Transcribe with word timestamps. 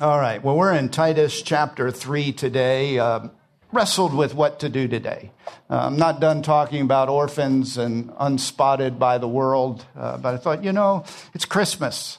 All 0.00 0.18
right. 0.18 0.42
Well, 0.42 0.56
we're 0.56 0.72
in 0.72 0.88
Titus 0.88 1.42
chapter 1.42 1.90
3 1.90 2.32
today. 2.32 2.98
Uh, 2.98 3.28
wrestled 3.70 4.14
with 4.14 4.34
what 4.34 4.60
to 4.60 4.70
do 4.70 4.88
today. 4.88 5.30
Uh, 5.68 5.76
I'm 5.76 5.98
not 5.98 6.20
done 6.20 6.40
talking 6.40 6.80
about 6.80 7.10
orphans 7.10 7.76
and 7.76 8.10
unspotted 8.12 8.98
by 8.98 9.18
the 9.18 9.28
world, 9.28 9.84
uh, 9.94 10.16
but 10.16 10.32
I 10.32 10.38
thought, 10.38 10.64
you 10.64 10.72
know, 10.72 11.04
it's 11.34 11.44
Christmas. 11.44 12.16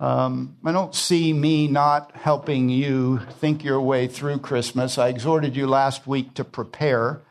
Um, 0.00 0.58
I 0.66 0.72
don't 0.72 0.94
see 0.94 1.32
me 1.32 1.66
not 1.66 2.14
helping 2.14 2.68
you 2.68 3.20
think 3.40 3.64
your 3.64 3.80
way 3.80 4.06
through 4.06 4.40
Christmas. 4.40 4.98
I 4.98 5.08
exhorted 5.08 5.56
you 5.56 5.66
last 5.66 6.06
week 6.06 6.34
to 6.34 6.44
prepare. 6.44 7.22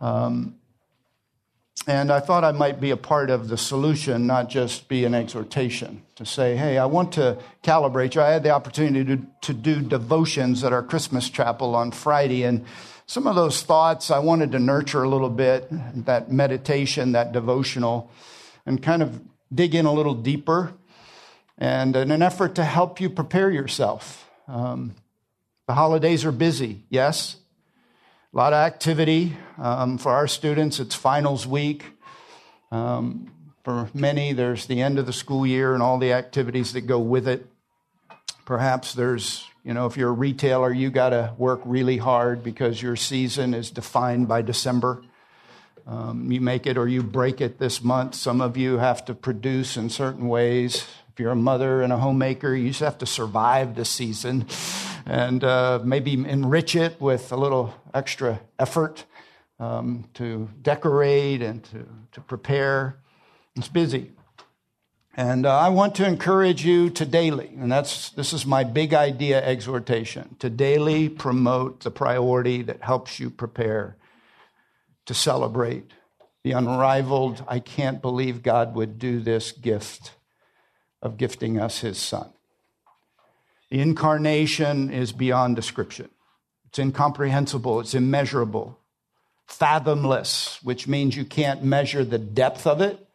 Um, 0.00 0.56
and 1.86 2.12
I 2.12 2.20
thought 2.20 2.44
I 2.44 2.52
might 2.52 2.80
be 2.80 2.90
a 2.90 2.96
part 2.96 3.30
of 3.30 3.48
the 3.48 3.56
solution, 3.56 4.26
not 4.26 4.48
just 4.48 4.88
be 4.88 5.04
an 5.04 5.14
exhortation 5.14 6.02
to 6.16 6.26
say, 6.26 6.54
hey, 6.56 6.76
I 6.78 6.86
want 6.86 7.12
to 7.12 7.38
calibrate 7.62 8.14
you. 8.14 8.20
I 8.20 8.30
had 8.30 8.42
the 8.42 8.50
opportunity 8.50 9.16
to, 9.16 9.26
to 9.42 9.54
do 9.54 9.80
devotions 9.80 10.62
at 10.62 10.72
our 10.72 10.82
Christmas 10.82 11.30
chapel 11.30 11.74
on 11.74 11.90
Friday, 11.90 12.44
and 12.44 12.64
some 13.06 13.26
of 13.26 13.34
those 13.34 13.62
thoughts 13.62 14.10
I 14.10 14.18
wanted 14.18 14.52
to 14.52 14.58
nurture 14.58 15.02
a 15.02 15.08
little 15.08 15.30
bit, 15.30 15.68
that 16.04 16.30
meditation, 16.30 17.12
that 17.12 17.32
devotional, 17.32 18.10
and 18.66 18.82
kind 18.82 19.02
of 19.02 19.20
dig 19.52 19.74
in 19.74 19.86
a 19.86 19.92
little 19.92 20.14
deeper, 20.14 20.74
and 21.58 21.96
in 21.96 22.10
an 22.10 22.22
effort 22.22 22.54
to 22.54 22.64
help 22.64 23.00
you 23.00 23.10
prepare 23.10 23.50
yourself. 23.50 24.30
Um, 24.46 24.94
the 25.66 25.74
holidays 25.74 26.24
are 26.24 26.32
busy, 26.32 26.84
yes? 26.88 27.36
A 28.32 28.36
lot 28.36 28.52
of 28.52 28.58
activity. 28.58 29.36
Um, 29.60 29.98
for 29.98 30.12
our 30.12 30.26
students, 30.26 30.80
it's 30.80 30.94
finals 30.94 31.46
week. 31.46 31.84
Um, 32.72 33.30
for 33.62 33.90
many, 33.92 34.32
there's 34.32 34.64
the 34.64 34.80
end 34.80 34.98
of 34.98 35.04
the 35.04 35.12
school 35.12 35.46
year 35.46 35.74
and 35.74 35.82
all 35.82 35.98
the 35.98 36.14
activities 36.14 36.72
that 36.72 36.82
go 36.82 36.98
with 36.98 37.28
it. 37.28 37.46
Perhaps 38.46 38.94
there's, 38.94 39.46
you 39.62 39.74
know, 39.74 39.84
if 39.84 39.98
you're 39.98 40.08
a 40.08 40.12
retailer, 40.12 40.72
you 40.72 40.88
got 40.88 41.10
to 41.10 41.34
work 41.36 41.60
really 41.66 41.98
hard 41.98 42.42
because 42.42 42.80
your 42.80 42.96
season 42.96 43.52
is 43.52 43.70
defined 43.70 44.28
by 44.28 44.40
December. 44.40 45.02
Um, 45.86 46.32
you 46.32 46.40
make 46.40 46.66
it 46.66 46.78
or 46.78 46.88
you 46.88 47.02
break 47.02 47.42
it 47.42 47.58
this 47.58 47.84
month. 47.84 48.14
Some 48.14 48.40
of 48.40 48.56
you 48.56 48.78
have 48.78 49.04
to 49.04 49.14
produce 49.14 49.76
in 49.76 49.90
certain 49.90 50.28
ways. 50.28 50.86
If 51.12 51.20
you're 51.20 51.32
a 51.32 51.36
mother 51.36 51.82
and 51.82 51.92
a 51.92 51.98
homemaker, 51.98 52.54
you 52.54 52.68
just 52.68 52.80
have 52.80 52.96
to 52.98 53.06
survive 53.06 53.74
the 53.74 53.84
season 53.84 54.46
and 55.04 55.44
uh, 55.44 55.80
maybe 55.84 56.14
enrich 56.14 56.74
it 56.74 56.98
with 56.98 57.30
a 57.30 57.36
little 57.36 57.74
extra 57.92 58.40
effort 58.58 59.04
um, 59.60 60.08
to 60.14 60.48
decorate 60.62 61.42
and 61.42 61.62
to, 61.64 61.86
to 62.12 62.20
prepare. 62.20 62.96
It's 63.54 63.68
busy. 63.68 64.10
And 65.16 65.46
uh, 65.46 65.56
I 65.56 65.68
want 65.68 65.94
to 65.96 66.06
encourage 66.06 66.64
you 66.64 66.90
to 66.90 67.04
daily, 67.04 67.52
and 67.58 67.70
that's 67.70 68.10
this 68.10 68.32
is 68.32 68.46
my 68.46 68.64
big 68.64 68.94
idea 68.94 69.44
exhortation, 69.44 70.36
to 70.38 70.48
daily 70.50 71.08
promote 71.08 71.80
the 71.80 71.90
priority 71.90 72.62
that 72.62 72.82
helps 72.82 73.20
you 73.20 73.28
prepare 73.30 73.96
to 75.06 75.14
celebrate 75.14 75.92
the 76.42 76.52
unrivaled, 76.52 77.44
I 77.46 77.58
can't 77.58 78.00
believe 78.00 78.42
God 78.42 78.74
would 78.74 78.98
do 78.98 79.20
this 79.20 79.52
gift 79.52 80.12
of 81.02 81.16
gifting 81.16 81.60
us 81.60 81.80
his 81.80 81.98
son. 81.98 82.32
The 83.70 83.80
incarnation 83.80 84.90
is 84.90 85.12
beyond 85.12 85.56
description. 85.56 86.08
It's 86.68 86.78
incomprehensible, 86.78 87.80
it's 87.80 87.94
immeasurable, 87.94 88.79
fathomless, 89.50 90.58
which 90.62 90.86
means 90.86 91.16
you 91.16 91.24
can't 91.24 91.62
measure 91.62 92.04
the 92.04 92.18
depth 92.18 92.66
of 92.66 92.80
it. 92.80 93.06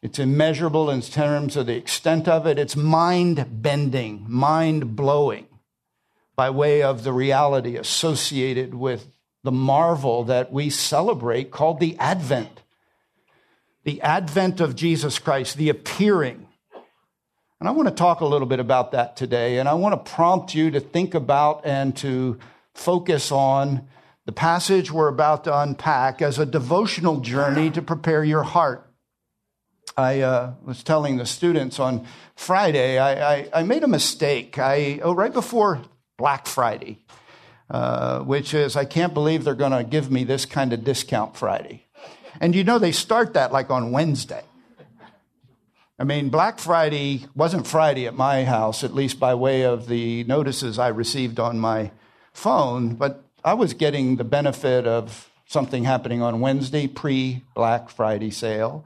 It's 0.00 0.18
immeasurable 0.18 0.88
in 0.90 1.00
terms 1.02 1.56
of 1.56 1.66
the 1.66 1.76
extent 1.76 2.28
of 2.28 2.46
it. 2.46 2.58
It's 2.58 2.76
mind 2.76 3.62
bending, 3.62 4.24
mind 4.28 4.94
blowing 4.96 5.46
by 6.36 6.50
way 6.50 6.82
of 6.82 7.02
the 7.02 7.12
reality 7.12 7.76
associated 7.76 8.74
with 8.74 9.10
the 9.42 9.52
marvel 9.52 10.24
that 10.24 10.52
we 10.52 10.70
celebrate 10.70 11.50
called 11.50 11.80
the 11.80 11.98
Advent. 11.98 12.62
The 13.84 14.00
advent 14.02 14.60
of 14.60 14.76
Jesus 14.76 15.18
Christ, 15.18 15.56
the 15.56 15.70
appearing 15.70 16.48
and 17.60 17.68
I 17.68 17.72
want 17.72 17.88
to 17.88 17.94
talk 17.94 18.20
a 18.20 18.26
little 18.26 18.46
bit 18.46 18.60
about 18.60 18.92
that 18.92 19.16
today. 19.16 19.58
And 19.58 19.68
I 19.68 19.74
want 19.74 19.92
to 19.92 20.12
prompt 20.12 20.54
you 20.54 20.70
to 20.70 20.80
think 20.80 21.14
about 21.14 21.62
and 21.66 21.96
to 21.96 22.38
focus 22.72 23.32
on 23.32 23.88
the 24.28 24.32
passage 24.32 24.92
we're 24.92 25.08
about 25.08 25.44
to 25.44 25.58
unpack 25.58 26.20
as 26.20 26.38
a 26.38 26.44
devotional 26.44 27.18
journey 27.20 27.70
to 27.70 27.80
prepare 27.80 28.22
your 28.22 28.42
heart. 28.42 28.86
I 29.96 30.20
uh, 30.20 30.52
was 30.62 30.82
telling 30.82 31.16
the 31.16 31.24
students 31.24 31.80
on 31.80 32.06
Friday, 32.36 32.98
I, 32.98 33.36
I, 33.36 33.48
I 33.54 33.62
made 33.62 33.84
a 33.84 33.88
mistake. 33.88 34.58
I, 34.58 35.00
oh, 35.02 35.14
right 35.14 35.32
before 35.32 35.80
Black 36.18 36.46
Friday, 36.46 36.98
uh, 37.70 38.18
which 38.18 38.52
is, 38.52 38.76
I 38.76 38.84
can't 38.84 39.14
believe 39.14 39.44
they're 39.44 39.54
going 39.54 39.72
to 39.72 39.82
give 39.82 40.10
me 40.10 40.24
this 40.24 40.44
kind 40.44 40.74
of 40.74 40.84
discount 40.84 41.34
Friday. 41.34 41.86
And 42.38 42.54
you 42.54 42.64
know, 42.64 42.78
they 42.78 42.92
start 42.92 43.32
that 43.32 43.50
like 43.50 43.70
on 43.70 43.92
Wednesday. 43.92 44.44
I 45.98 46.04
mean, 46.04 46.28
Black 46.28 46.58
Friday 46.58 47.24
wasn't 47.34 47.66
Friday 47.66 48.06
at 48.06 48.14
my 48.14 48.44
house, 48.44 48.84
at 48.84 48.94
least 48.94 49.18
by 49.18 49.34
way 49.34 49.62
of 49.62 49.88
the 49.88 50.24
notices 50.24 50.78
I 50.78 50.88
received 50.88 51.40
on 51.40 51.58
my 51.58 51.92
phone, 52.34 52.94
but 52.94 53.24
I 53.48 53.54
was 53.54 53.72
getting 53.72 54.16
the 54.16 54.24
benefit 54.24 54.86
of 54.86 55.30
something 55.46 55.84
happening 55.84 56.20
on 56.20 56.40
Wednesday, 56.40 56.86
pre 56.86 57.44
Black 57.54 57.88
Friday 57.88 58.30
sale. 58.30 58.84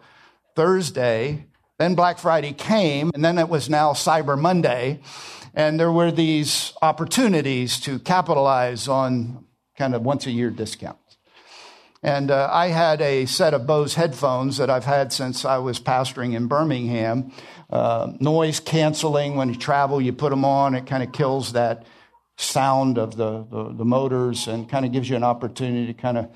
Thursday, 0.55 1.47
then 1.81 1.97
Black 1.97 2.21
Friday 2.21 2.53
came, 2.53 3.11
and 3.12 3.25
then 3.25 3.39
it 3.39 3.49
was 3.49 3.69
now 3.69 3.93
Cyber 3.93 4.39
Monday. 4.39 5.01
And 5.53 5.81
there 5.81 5.91
were 5.91 6.12
these 6.12 6.75
opportunities 6.81 7.81
to 7.81 7.99
capitalize 7.99 8.87
on 8.87 9.47
kind 9.77 9.97
of 9.97 10.03
once 10.03 10.27
a 10.27 10.31
year 10.31 10.51
discounts. 10.51 11.17
And 12.01 12.31
uh, 12.31 12.49
I 12.53 12.69
had 12.69 13.01
a 13.03 13.27
set 13.27 13.55
of 13.55 13.67
Bose 13.67 13.95
headphones 13.95 14.59
that 14.59 14.71
I've 14.71 14.84
had 14.84 15.12
since 15.12 15.45
I 15.45 15.59
was 15.59 15.81
pastoring 15.81 16.37
in 16.37 16.47
Birmingham. 16.47 17.33
Uh, 17.69 18.12
noise 18.21 18.61
canceling 18.61 19.34
when 19.34 19.49
you 19.49 19.56
travel, 19.56 20.01
you 20.01 20.12
put 20.12 20.31
them 20.31 20.45
on, 20.45 20.77
it 20.77 20.87
kind 20.87 21.03
of 21.03 21.11
kills 21.11 21.53
that 21.55 21.84
sound 22.42 22.98
of 22.98 23.16
the, 23.16 23.44
the, 23.50 23.72
the 23.72 23.84
motors 23.84 24.47
and 24.48 24.69
kind 24.69 24.84
of 24.84 24.92
gives 24.92 25.08
you 25.08 25.16
an 25.16 25.25
opportunity 25.25 25.86
to 25.86 25.94
kind 25.94 26.19
of 26.19 26.30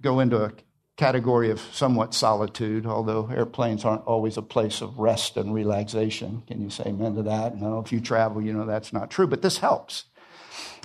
go 0.00 0.20
into 0.20 0.42
a 0.42 0.52
category 0.96 1.50
of 1.50 1.60
somewhat 1.72 2.14
solitude, 2.14 2.86
although 2.86 3.28
airplanes 3.28 3.84
aren't 3.84 4.04
always 4.04 4.36
a 4.36 4.42
place 4.42 4.80
of 4.80 4.98
rest 4.98 5.36
and 5.36 5.52
relaxation. 5.52 6.42
Can 6.46 6.60
you 6.60 6.70
say 6.70 6.84
amen 6.86 7.14
to 7.16 7.22
that? 7.24 7.56
No, 7.56 7.80
if 7.80 7.92
you 7.92 8.00
travel, 8.00 8.42
you 8.42 8.52
know 8.52 8.66
that's 8.66 8.92
not 8.92 9.10
true, 9.10 9.26
but 9.26 9.42
this 9.42 9.58
helps. 9.58 10.04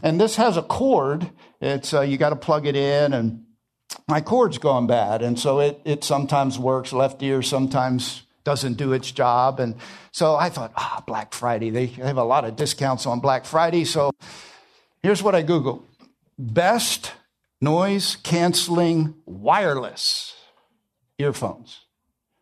And 0.01 0.19
this 0.19 0.35
has 0.35 0.57
a 0.57 0.61
cord. 0.61 1.29
It's 1.59 1.93
uh, 1.93 2.01
you 2.01 2.17
got 2.17 2.29
to 2.29 2.35
plug 2.35 2.65
it 2.65 2.75
in 2.75 3.13
and 3.13 3.43
my 4.07 4.21
cord's 4.21 4.57
gone 4.57 4.87
bad. 4.87 5.21
And 5.21 5.39
so 5.39 5.59
it, 5.59 5.81
it 5.85 6.03
sometimes 6.03 6.59
works 6.59 6.93
left 6.93 7.21
ear, 7.23 7.41
sometimes 7.41 8.23
doesn't 8.47 8.75
do 8.75 8.93
its 8.93 9.11
job. 9.11 9.59
And 9.59 9.75
so 10.13 10.37
I 10.37 10.47
thought, 10.47 10.71
ah, 10.77 11.03
Black 11.05 11.33
Friday. 11.33 11.69
They 11.69 11.87
have 11.87 12.15
a 12.15 12.23
lot 12.23 12.45
of 12.45 12.55
discounts 12.55 13.05
on 13.05 13.19
Black 13.19 13.43
Friday. 13.43 13.83
So 13.83 14.11
here's 15.03 15.21
what 15.21 15.35
I 15.35 15.43
Googled 15.43 15.81
best 16.39 17.11
noise 17.59 18.15
canceling 18.15 19.15
wireless 19.25 20.33
earphones. 21.19 21.81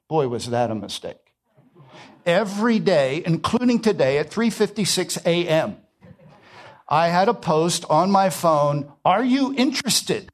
Boy, 0.07 0.27
was 0.27 0.47
that 0.51 0.69
a 0.69 0.75
mistake. 0.75 1.33
Every 2.23 2.77
day, 2.77 3.23
including 3.25 3.79
today 3.79 4.19
at 4.19 4.29
3:56 4.29 5.17
a.m., 5.25 5.77
I 6.87 7.07
had 7.07 7.29
a 7.29 7.33
post 7.33 7.83
on 7.89 8.11
my 8.11 8.29
phone, 8.29 8.91
"Are 9.03 9.23
you 9.23 9.55
interested?" 9.57 10.29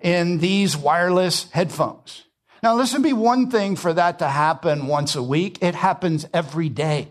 in 0.00 0.38
these 0.38 0.76
wireless 0.76 1.50
headphones. 1.50 2.24
Now, 2.62 2.76
listen, 2.76 3.02
be 3.02 3.12
one 3.12 3.50
thing 3.50 3.74
for 3.74 3.92
that 3.92 4.20
to 4.20 4.28
happen 4.28 4.86
once 4.86 5.16
a 5.16 5.22
week. 5.22 5.58
It 5.62 5.74
happens 5.74 6.26
every 6.32 6.68
day. 6.68 7.08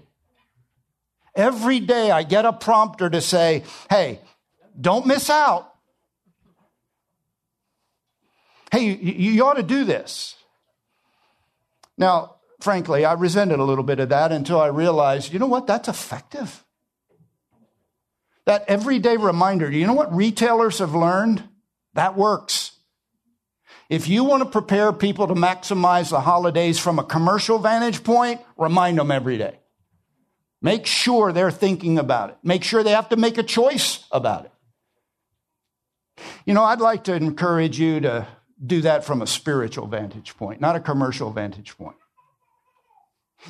Every 1.35 1.79
day 1.79 2.09
I 2.12 2.23
get 2.23 2.45
a 2.45 2.53
prompter 2.53 3.09
to 3.09 3.19
say, 3.19 3.63
hey, 3.89 4.21
don't 4.80 5.06
miss 5.06 5.30
out. 5.30 5.74
Hey, 8.71 8.92
you, 8.92 9.31
you 9.33 9.45
ought 9.45 9.56
to 9.56 9.63
do 9.63 9.83
this. 9.83 10.36
Now, 11.97 12.36
frankly, 12.62 13.04
I 13.04 13.13
resented 13.13 13.59
a 13.59 13.63
little 13.65 13.83
bit 13.83 14.00
of 14.00 14.09
that 14.09 14.31
until 14.31 14.62
I 14.62 14.68
realized, 14.68 15.33
you 15.33 15.39
know 15.39 15.47
what? 15.47 15.68
That's 15.68 15.89
effective. 15.89 16.63
That 18.45 18.63
everyday 18.69 19.18
reminder. 19.18 19.69
You 19.69 19.86
know 19.86 19.94
what 19.94 20.15
retailers 20.15 20.80
have 20.80 20.95
learned? 20.95 21.44
That 21.94 22.18
works. 22.18 22.70
If 23.92 24.08
you 24.08 24.24
want 24.24 24.42
to 24.42 24.50
prepare 24.50 24.94
people 24.94 25.28
to 25.28 25.34
maximize 25.34 26.12
the 26.12 26.22
holidays 26.22 26.80
from 26.80 26.98
a 26.98 27.04
commercial 27.04 27.60
vantage 27.60 28.06
point, 28.06 28.40
remind 28.58 28.98
them 28.98 29.12
every 29.12 29.38
day. 29.38 29.60
Make 30.62 30.86
sure 30.86 31.34
they're 31.34 31.52
thinking 31.52 32.00
about 32.00 32.30
it. 32.30 32.38
Make 32.42 32.64
sure 32.64 32.84
they 32.84 32.92
have 32.92 33.10
to 33.10 33.18
make 33.18 33.38
a 33.38 33.44
choice 33.44 34.06
about 34.10 34.46
it. 34.46 36.24
You 36.46 36.54
know, 36.54 36.64
I'd 36.64 36.80
like 36.80 37.04
to 37.04 37.14
encourage 37.14 37.82
you 37.82 38.00
to 38.00 38.28
do 38.66 38.80
that 38.80 39.04
from 39.04 39.22
a 39.22 39.28
spiritual 39.28 39.88
vantage 39.88 40.38
point, 40.38 40.62
not 40.62 40.78
a 40.78 40.80
commercial 40.80 41.30
vantage 41.30 41.78
point. 41.78 41.98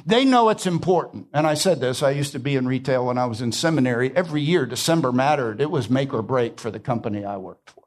They 0.07 0.25
know 0.25 0.49
it's 0.49 0.65
important. 0.65 1.27
And 1.35 1.45
I 1.45 1.53
said 1.53 1.81
this, 1.81 2.01
I 2.01 2.09
used 2.09 2.31
to 2.31 2.39
be 2.39 2.55
in 2.55 2.67
retail 2.67 3.05
when 3.05 3.19
I 3.19 3.27
was 3.27 3.41
in 3.41 3.51
seminary. 3.51 4.11
Every 4.15 4.41
year, 4.41 4.65
December 4.65 5.11
mattered. 5.11 5.61
It 5.61 5.69
was 5.69 5.87
make 5.87 6.15
or 6.15 6.23
break 6.23 6.59
for 6.59 6.71
the 6.71 6.79
company 6.79 7.23
I 7.23 7.37
worked 7.37 7.69
for. 7.69 7.80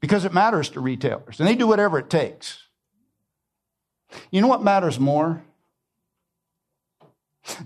Because 0.00 0.24
it 0.24 0.32
matters 0.32 0.70
to 0.70 0.80
retailers, 0.80 1.40
and 1.40 1.48
they 1.48 1.56
do 1.56 1.66
whatever 1.66 1.98
it 1.98 2.08
takes. 2.08 2.68
You 4.30 4.40
know 4.40 4.46
what 4.46 4.62
matters 4.62 4.98
more? 4.98 5.42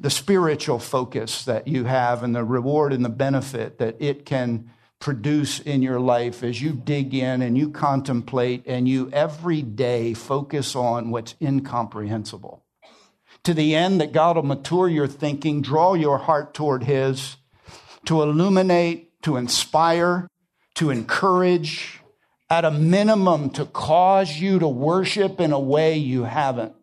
The 0.00 0.10
spiritual 0.10 0.78
focus 0.78 1.44
that 1.44 1.68
you 1.68 1.84
have 1.84 2.22
and 2.22 2.34
the 2.34 2.44
reward 2.44 2.92
and 2.92 3.04
the 3.04 3.10
benefit 3.10 3.78
that 3.78 3.96
it 4.00 4.24
can 4.24 4.70
produce 5.00 5.58
in 5.58 5.82
your 5.82 5.98
life 5.98 6.44
as 6.44 6.62
you 6.62 6.72
dig 6.72 7.12
in 7.12 7.42
and 7.42 7.58
you 7.58 7.68
contemplate 7.68 8.62
and 8.66 8.88
you 8.88 9.10
every 9.12 9.60
day 9.60 10.14
focus 10.14 10.76
on 10.76 11.10
what's 11.10 11.34
incomprehensible. 11.42 12.64
To 13.44 13.52
the 13.52 13.74
end 13.74 14.00
that 14.00 14.12
God 14.12 14.36
will 14.36 14.44
mature 14.44 14.88
your 14.88 15.08
thinking, 15.08 15.60
draw 15.62 15.94
your 15.94 16.18
heart 16.18 16.54
toward 16.54 16.84
His, 16.84 17.36
to 18.04 18.22
illuminate, 18.22 19.20
to 19.22 19.36
inspire, 19.36 20.28
to 20.76 20.90
encourage, 20.90 22.01
at 22.52 22.66
a 22.66 22.70
minimum, 22.70 23.48
to 23.48 23.64
cause 23.64 24.36
you 24.36 24.58
to 24.58 24.68
worship 24.68 25.40
in 25.40 25.52
a 25.52 25.58
way 25.58 25.96
you 25.96 26.24
haven't. 26.24 26.74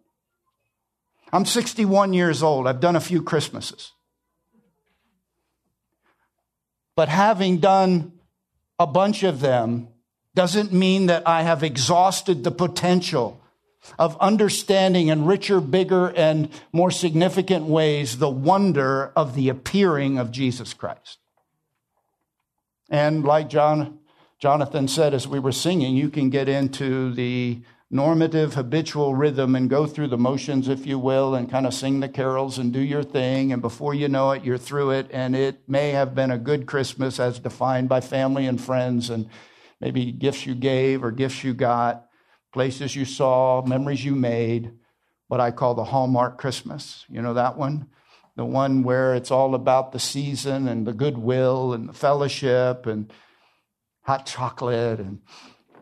I'm 1.31 1.45
61 1.45 2.13
years 2.13 2.41
old. 2.41 2.65
I've 2.65 2.79
done 2.79 2.95
a 2.95 2.99
few 2.99 3.21
Christmases. 3.21 3.91
But 6.95 7.07
having 7.07 7.59
done 7.59 8.13
a 8.79 8.87
bunch 8.87 9.21
of 9.21 9.41
them 9.41 9.89
doesn't 10.33 10.73
mean 10.73 11.05
that 11.05 11.27
I 11.27 11.43
have 11.43 11.61
exhausted 11.61 12.43
the 12.43 12.49
potential 12.49 13.39
of 13.99 14.17
understanding 14.19 15.09
in 15.09 15.25
richer, 15.25 15.61
bigger, 15.61 16.07
and 16.15 16.49
more 16.73 16.89
significant 16.89 17.65
ways 17.65 18.17
the 18.17 18.27
wonder 18.27 19.11
of 19.15 19.35
the 19.35 19.49
appearing 19.49 20.17
of 20.17 20.31
Jesus 20.31 20.73
Christ. 20.73 21.19
And 22.89 23.23
like 23.23 23.49
John, 23.49 23.99
Jonathan 24.39 24.87
said 24.87 25.13
as 25.13 25.27
we 25.27 25.37
were 25.37 25.51
singing, 25.51 25.97
you 25.97 26.09
can 26.09 26.29
get 26.29 26.47
into 26.47 27.13
the 27.13 27.61
normative 27.91 28.53
habitual 28.53 29.13
rhythm 29.13 29.53
and 29.53 29.69
go 29.69 29.85
through 29.85 30.07
the 30.07 30.17
motions, 30.17 30.69
if 30.69 30.85
you 30.85 30.97
will, 30.97 31.35
and 31.35 31.51
kind 31.51 31.65
of 31.65 31.73
sing 31.73 31.99
the 31.99 32.07
carols 32.07 32.57
and 32.57 32.71
do 32.71 32.79
your 32.79 33.03
thing. 33.03 33.51
And 33.51 33.61
before 33.61 33.93
you 33.93 34.07
know 34.07 34.31
it, 34.31 34.45
you're 34.45 34.57
through 34.57 34.91
it. 34.91 35.07
And 35.11 35.35
it 35.35 35.67
may 35.67 35.89
have 35.91 36.15
been 36.15 36.31
a 36.31 36.37
good 36.37 36.67
Christmas 36.67 37.19
as 37.19 37.39
defined 37.39 37.89
by 37.89 37.99
family 37.99 38.45
and 38.45 38.61
friends 38.61 39.09
and 39.09 39.27
maybe 39.81 40.11
gifts 40.11 40.45
you 40.45 40.55
gave 40.55 41.03
or 41.03 41.11
gifts 41.11 41.43
you 41.43 41.53
got, 41.53 42.05
places 42.53 42.95
you 42.95 43.03
saw, 43.03 43.61
memories 43.65 44.05
you 44.05 44.15
made, 44.15 44.71
what 45.27 45.41
I 45.41 45.51
call 45.51 45.75
the 45.75 45.83
Hallmark 45.83 46.37
Christmas. 46.37 47.05
You 47.09 47.21
know 47.21 47.33
that 47.33 47.57
one? 47.57 47.87
The 48.37 48.45
one 48.45 48.83
where 48.83 49.15
it's 49.15 49.31
all 49.31 49.53
about 49.53 49.91
the 49.91 49.99
season 49.99 50.69
and 50.69 50.87
the 50.87 50.93
goodwill 50.93 51.73
and 51.73 51.89
the 51.89 51.93
fellowship 51.93 52.85
and 52.85 53.11
hot 54.09 54.25
chocolate 54.25 54.99
and, 54.99 55.21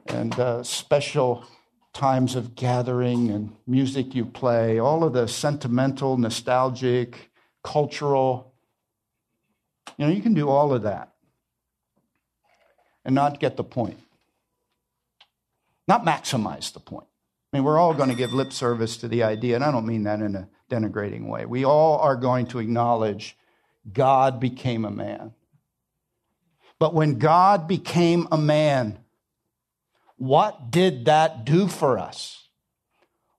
and 0.08 0.38
uh, 0.38 0.62
special 0.62 1.46
times 1.94 2.36
of 2.36 2.56
gathering 2.56 3.30
and 3.30 3.56
music 3.66 4.14
you 4.14 4.26
play, 4.26 4.80
all 4.80 5.06
of 5.06 5.14
the 5.14 5.26
sentimental, 5.26 6.18
nostalgic, 6.18 7.32
cultural. 7.64 8.54
You 9.98 10.08
know, 10.08 10.12
you 10.12 10.22
can 10.22 10.34
do 10.34 10.50
all 10.50 10.74
of 10.74 10.82
that 10.82 11.14
and 13.06 13.16
not 13.16 13.40
get 13.40 13.56
the 13.56 13.64
point, 13.64 13.98
not 15.88 16.04
maximize 16.04 16.74
the 16.74 16.82
point. 16.82 17.08
I 17.54 17.58
mean, 17.58 17.64
we're 17.64 17.80
all 17.80 17.94
going 17.94 18.10
to 18.10 18.16
give 18.16 18.34
lip 18.34 18.52
service 18.52 18.98
to 18.98 19.08
the 19.08 19.24
idea, 19.24 19.56
and 19.56 19.64
I 19.64 19.72
don't 19.72 19.88
mean 19.88 20.04
that 20.04 20.20
in 20.20 20.36
a 20.36 20.50
denigrating 20.70 21.30
way. 21.30 21.46
We 21.46 21.64
all 21.64 21.98
are 22.00 22.18
going 22.18 22.48
to 22.48 22.60
acknowledge 22.60 23.38
God 23.94 24.42
became 24.42 24.84
a 24.84 24.92
man. 24.92 25.32
But 26.80 26.94
when 26.94 27.18
God 27.18 27.68
became 27.68 28.28
a 28.32 28.38
man, 28.38 29.00
what 30.18 30.72
did 30.72 31.06
that 31.06 31.46
do 31.46 31.68
for 31.68 31.98
us? 31.98 32.48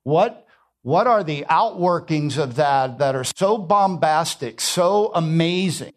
What, 0.02 0.46
what 0.82 1.06
are 1.06 1.22
the 1.22 1.44
outworkings 1.50 2.38
of 2.38 2.56
that 2.56 2.98
that 2.98 3.14
are 3.14 3.24
so 3.24 3.58
bombastic, 3.58 4.60
so 4.60 5.12
amazing? 5.14 5.92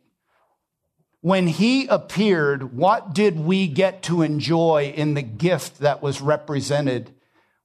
When 1.21 1.47
he 1.47 1.85
appeared, 1.87 2.75
what 2.75 3.13
did 3.13 3.39
we 3.39 3.67
get 3.67 4.03
to 4.03 4.23
enjoy 4.23 4.91
in 4.95 5.13
the 5.13 5.21
gift 5.21 5.79
that 5.79 6.01
was 6.01 6.19
represented 6.19 7.13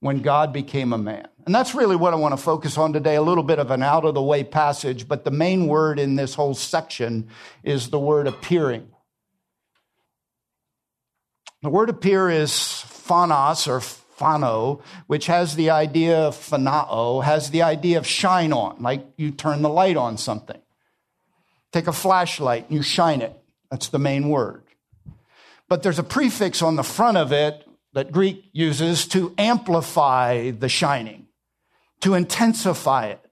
when 0.01 0.21
God 0.21 0.53
became 0.53 0.93
a 0.93 0.99
man? 0.99 1.27
And 1.47 1.55
that's 1.55 1.75
really 1.75 1.97
what 1.97 2.13
I 2.13 2.17
want 2.17 2.33
to 2.33 2.43
focus 2.43 2.77
on 2.77 2.93
today, 2.93 3.17
a 3.17 3.23
little 3.23 3.45
bit 3.45 3.59
of 3.59 3.71
an 3.71 3.83
out 3.83 4.05
of 4.05 4.15
the 4.15 4.23
way 4.23 4.45
passage, 4.45 5.09
but 5.09 5.25
the 5.25 5.31
main 5.31 5.69
word 5.69 5.99
in 5.99 6.17
this 6.17 6.35
whole 6.35 6.55
section 6.55 7.29
is 7.63 7.89
the 7.89 8.01
word 8.01 8.27
appearing. 8.27 8.89
The 11.67 11.71
word 11.71 11.91
appear 11.91 12.31
is 12.31 12.53
phanos 12.53 13.67
or 13.67 13.81
phano, 13.81 14.83
which 15.09 15.27
has 15.27 15.57
the 15.57 15.71
idea 15.71 16.17
of 16.17 16.37
phanao, 16.37 17.25
has 17.25 17.51
the 17.51 17.63
idea 17.63 17.99
of 17.99 18.07
shine 18.07 18.53
on, 18.53 18.81
like 18.81 19.05
you 19.17 19.33
turn 19.33 19.63
the 19.63 19.69
light 19.69 19.97
on 19.97 20.17
something. 20.17 20.61
Take 21.73 21.89
a 21.89 21.93
flashlight 21.93 22.69
and 22.69 22.77
you 22.77 22.83
shine 22.83 23.21
it. 23.21 23.37
That's 23.69 23.89
the 23.89 23.99
main 23.99 24.29
word. 24.29 24.63
But 25.69 25.83
there's 25.83 25.99
a 25.99 26.05
prefix 26.05 26.63
on 26.63 26.77
the 26.77 26.85
front 26.85 27.17
of 27.17 27.33
it 27.33 27.67
that 27.95 28.13
Greek 28.13 28.49
uses 28.53 29.09
to 29.09 29.35
amplify 29.37 30.53
the 30.53 30.69
shining, 30.69 31.27
to 32.01 32.15
intensify 32.15 33.07
it, 33.07 33.29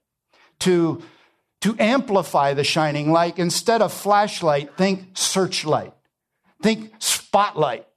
to, 0.59 1.01
to 1.61 1.73
amplify 1.79 2.53
the 2.53 2.65
shining. 2.65 3.13
Like 3.13 3.39
instead 3.39 3.81
of 3.81 3.93
flashlight, 3.93 4.75
think 4.75 5.17
searchlight, 5.17 5.93
think 6.61 6.95
spotlight. 6.99 7.87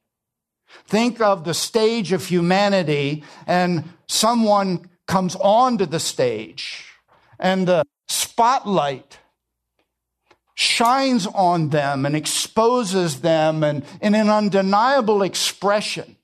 Think 0.88 1.20
of 1.20 1.44
the 1.44 1.54
stage 1.54 2.12
of 2.12 2.26
humanity 2.26 3.22
and 3.46 3.84
someone 4.08 4.88
comes 5.06 5.36
onto 5.36 5.86
the 5.86 6.00
stage 6.00 6.86
and 7.38 7.68
the 7.68 7.84
spotlight 8.08 9.18
shines 10.54 11.26
on 11.26 11.68
them 11.68 12.06
and 12.06 12.16
exposes 12.16 13.20
them 13.20 13.62
and 13.62 13.84
in 14.00 14.14
an 14.14 14.30
undeniable 14.30 15.22
expression 15.22 16.16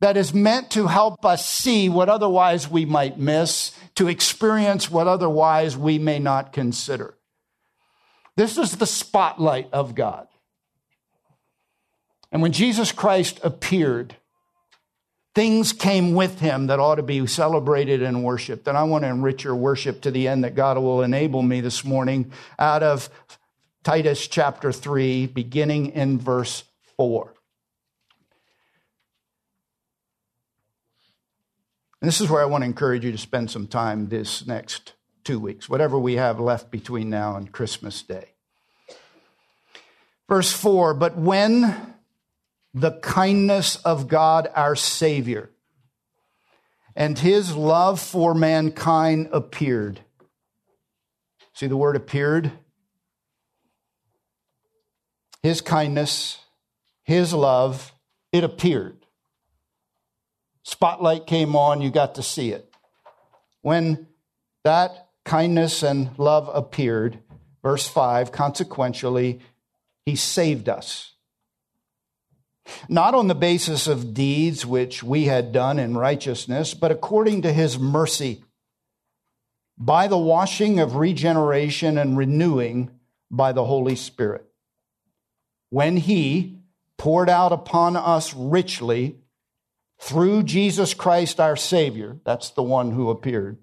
that 0.00 0.16
is 0.16 0.32
meant 0.32 0.70
to 0.70 0.86
help 0.86 1.24
us 1.24 1.44
see 1.44 1.88
what 1.88 2.08
otherwise 2.08 2.70
we 2.70 2.84
might 2.84 3.18
miss, 3.18 3.72
to 3.96 4.08
experience 4.08 4.90
what 4.90 5.08
otherwise 5.08 5.76
we 5.76 5.98
may 5.98 6.18
not 6.18 6.52
consider. 6.52 7.14
This 8.36 8.58
is 8.58 8.76
the 8.76 8.86
spotlight 8.86 9.68
of 9.72 9.94
God. 9.94 10.28
And 12.36 12.42
when 12.42 12.52
Jesus 12.52 12.92
Christ 12.92 13.40
appeared, 13.42 14.14
things 15.34 15.72
came 15.72 16.12
with 16.12 16.38
him 16.38 16.66
that 16.66 16.78
ought 16.78 16.96
to 16.96 17.02
be 17.02 17.26
celebrated 17.26 18.02
and 18.02 18.22
worshiped. 18.22 18.68
And 18.68 18.76
I 18.76 18.82
want 18.82 19.04
to 19.04 19.08
enrich 19.08 19.44
your 19.44 19.56
worship 19.56 20.02
to 20.02 20.10
the 20.10 20.28
end 20.28 20.44
that 20.44 20.54
God 20.54 20.76
will 20.76 21.00
enable 21.00 21.40
me 21.40 21.62
this 21.62 21.82
morning 21.82 22.30
out 22.58 22.82
of 22.82 23.08
Titus 23.84 24.26
chapter 24.28 24.70
3, 24.70 25.28
beginning 25.28 25.92
in 25.92 26.18
verse 26.18 26.64
4. 26.98 27.32
And 32.02 32.08
this 32.08 32.20
is 32.20 32.28
where 32.28 32.42
I 32.42 32.44
want 32.44 32.64
to 32.64 32.66
encourage 32.66 33.02
you 33.02 33.12
to 33.12 33.16
spend 33.16 33.50
some 33.50 33.66
time 33.66 34.10
this 34.10 34.46
next 34.46 34.92
two 35.24 35.40
weeks, 35.40 35.70
whatever 35.70 35.98
we 35.98 36.16
have 36.16 36.38
left 36.38 36.70
between 36.70 37.08
now 37.08 37.34
and 37.36 37.50
Christmas 37.50 38.02
Day. 38.02 38.34
Verse 40.28 40.52
4 40.52 40.92
But 40.92 41.16
when 41.16 41.94
the 42.76 42.92
kindness 43.00 43.76
of 43.76 44.06
God 44.06 44.48
our 44.54 44.76
Savior 44.76 45.48
and 46.94 47.18
his 47.18 47.56
love 47.56 47.98
for 47.98 48.34
mankind 48.34 49.30
appeared. 49.32 50.00
See 51.54 51.68
the 51.68 51.76
word 51.76 51.96
appeared? 51.96 52.52
His 55.42 55.62
kindness, 55.62 56.38
his 57.02 57.32
love, 57.32 57.94
it 58.30 58.44
appeared. 58.44 59.06
Spotlight 60.62 61.26
came 61.26 61.56
on, 61.56 61.80
you 61.80 61.90
got 61.90 62.16
to 62.16 62.22
see 62.22 62.50
it. 62.50 62.70
When 63.62 64.06
that 64.64 65.08
kindness 65.24 65.82
and 65.82 66.10
love 66.18 66.50
appeared, 66.52 67.20
verse 67.62 67.88
5, 67.88 68.32
consequentially, 68.32 69.40
he 70.04 70.14
saved 70.14 70.68
us 70.68 71.15
not 72.88 73.14
on 73.14 73.28
the 73.28 73.34
basis 73.34 73.86
of 73.86 74.14
deeds 74.14 74.64
which 74.64 75.02
we 75.02 75.24
had 75.24 75.52
done 75.52 75.78
in 75.78 75.96
righteousness, 75.96 76.74
but 76.74 76.90
according 76.90 77.42
to 77.42 77.52
his 77.52 77.78
mercy, 77.78 78.42
by 79.78 80.08
the 80.08 80.18
washing 80.18 80.80
of 80.80 80.96
regeneration 80.96 81.98
and 81.98 82.16
renewing 82.16 82.90
by 83.30 83.52
the 83.52 83.64
Holy 83.64 83.96
Spirit. 83.96 84.44
When 85.70 85.96
he 85.96 86.60
poured 86.96 87.28
out 87.28 87.52
upon 87.52 87.96
us 87.96 88.32
richly 88.34 89.18
through 89.98 90.44
Jesus 90.44 90.94
Christ 90.94 91.40
our 91.40 91.56
Savior, 91.56 92.18
that's 92.24 92.50
the 92.50 92.62
one 92.62 92.92
who 92.92 93.10
appeared, 93.10 93.58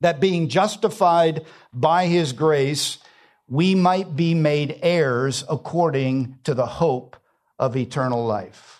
that 0.00 0.20
being 0.20 0.48
justified 0.48 1.46
by 1.72 2.06
his 2.06 2.32
grace, 2.32 2.98
we 3.48 3.74
might 3.74 4.16
be 4.16 4.34
made 4.34 4.78
heirs 4.82 5.44
according 5.48 6.38
to 6.44 6.52
the 6.52 6.66
hope 6.66 7.16
of 7.58 7.76
eternal 7.76 8.24
life. 8.24 8.76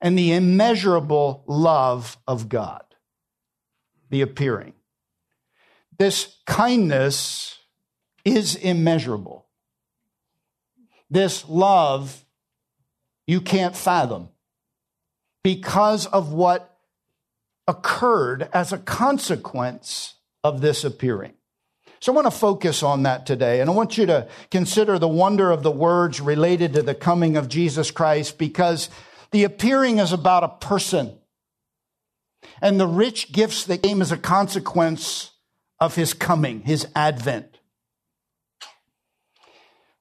and 0.00 0.18
the 0.18 0.32
immeasurable 0.32 1.44
love 1.46 2.18
of 2.26 2.48
God. 2.48 2.82
The 4.10 4.22
appearing. 4.22 4.72
This 5.98 6.38
kindness 6.46 7.58
is 8.24 8.56
immeasurable. 8.56 9.46
This 11.10 11.46
love 11.48 12.24
you 13.26 13.42
can't 13.42 13.76
fathom 13.76 14.30
because 15.42 16.06
of 16.06 16.32
what 16.32 16.76
occurred 17.66 18.48
as 18.52 18.72
a 18.72 18.78
consequence 18.78 20.14
of 20.42 20.60
this 20.60 20.84
appearing. 20.84 21.34
So 22.00 22.12
I 22.12 22.14
want 22.14 22.26
to 22.26 22.30
focus 22.30 22.82
on 22.82 23.02
that 23.02 23.26
today. 23.26 23.60
And 23.60 23.68
I 23.68 23.72
want 23.72 23.98
you 23.98 24.06
to 24.06 24.28
consider 24.50 24.98
the 24.98 25.08
wonder 25.08 25.50
of 25.50 25.62
the 25.62 25.70
words 25.70 26.20
related 26.20 26.74
to 26.74 26.82
the 26.82 26.94
coming 26.94 27.36
of 27.36 27.48
Jesus 27.48 27.90
Christ 27.90 28.38
because 28.38 28.88
the 29.32 29.44
appearing 29.44 29.98
is 29.98 30.12
about 30.12 30.44
a 30.44 30.48
person. 30.48 31.18
And 32.62 32.78
the 32.78 32.86
rich 32.86 33.32
gifts 33.32 33.64
that 33.64 33.82
came 33.82 34.00
as 34.00 34.12
a 34.12 34.16
consequence 34.16 35.32
of 35.80 35.96
his 35.96 36.14
coming, 36.14 36.60
his 36.60 36.86
advent. 36.94 37.58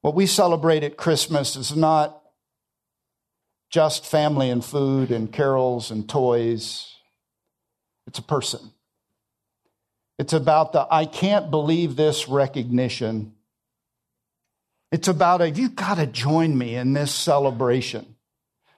What 0.01 0.15
we 0.15 0.27
celebrate 0.27 0.83
at 0.83 0.97
Christmas 0.97 1.55
is 1.55 1.75
not 1.75 2.21
just 3.69 4.05
family 4.05 4.49
and 4.49 4.63
food 4.63 5.11
and 5.11 5.31
carols 5.31 5.91
and 5.91 6.07
toys. 6.07 6.93
It's 8.05 8.19
a 8.19 8.23
person. 8.23 8.71
It's 10.17 10.33
about 10.33 10.73
the 10.73 10.87
I 10.89 11.05
can't 11.05 11.51
believe 11.51 11.95
this 11.95 12.27
recognition. 12.27 13.33
It's 14.91 15.07
about 15.07 15.41
a 15.41 15.49
you 15.49 15.69
got 15.69 15.95
to 15.95 16.07
join 16.07 16.57
me 16.57 16.75
in 16.75 16.93
this 16.93 17.13
celebration 17.13 18.15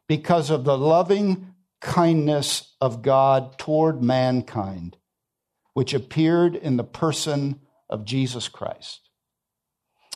because 0.08 0.50
of 0.50 0.64
the 0.64 0.78
loving 0.78 1.54
kindness 1.82 2.76
of 2.82 3.02
God 3.02 3.58
toward 3.58 4.04
mankind, 4.04 4.98
which 5.74 5.94
appeared 5.94 6.56
in 6.56 6.78
the 6.78 6.84
person 6.84 7.62
of 7.90 8.06
Jesus 8.06 8.48
Christ. 8.48 9.10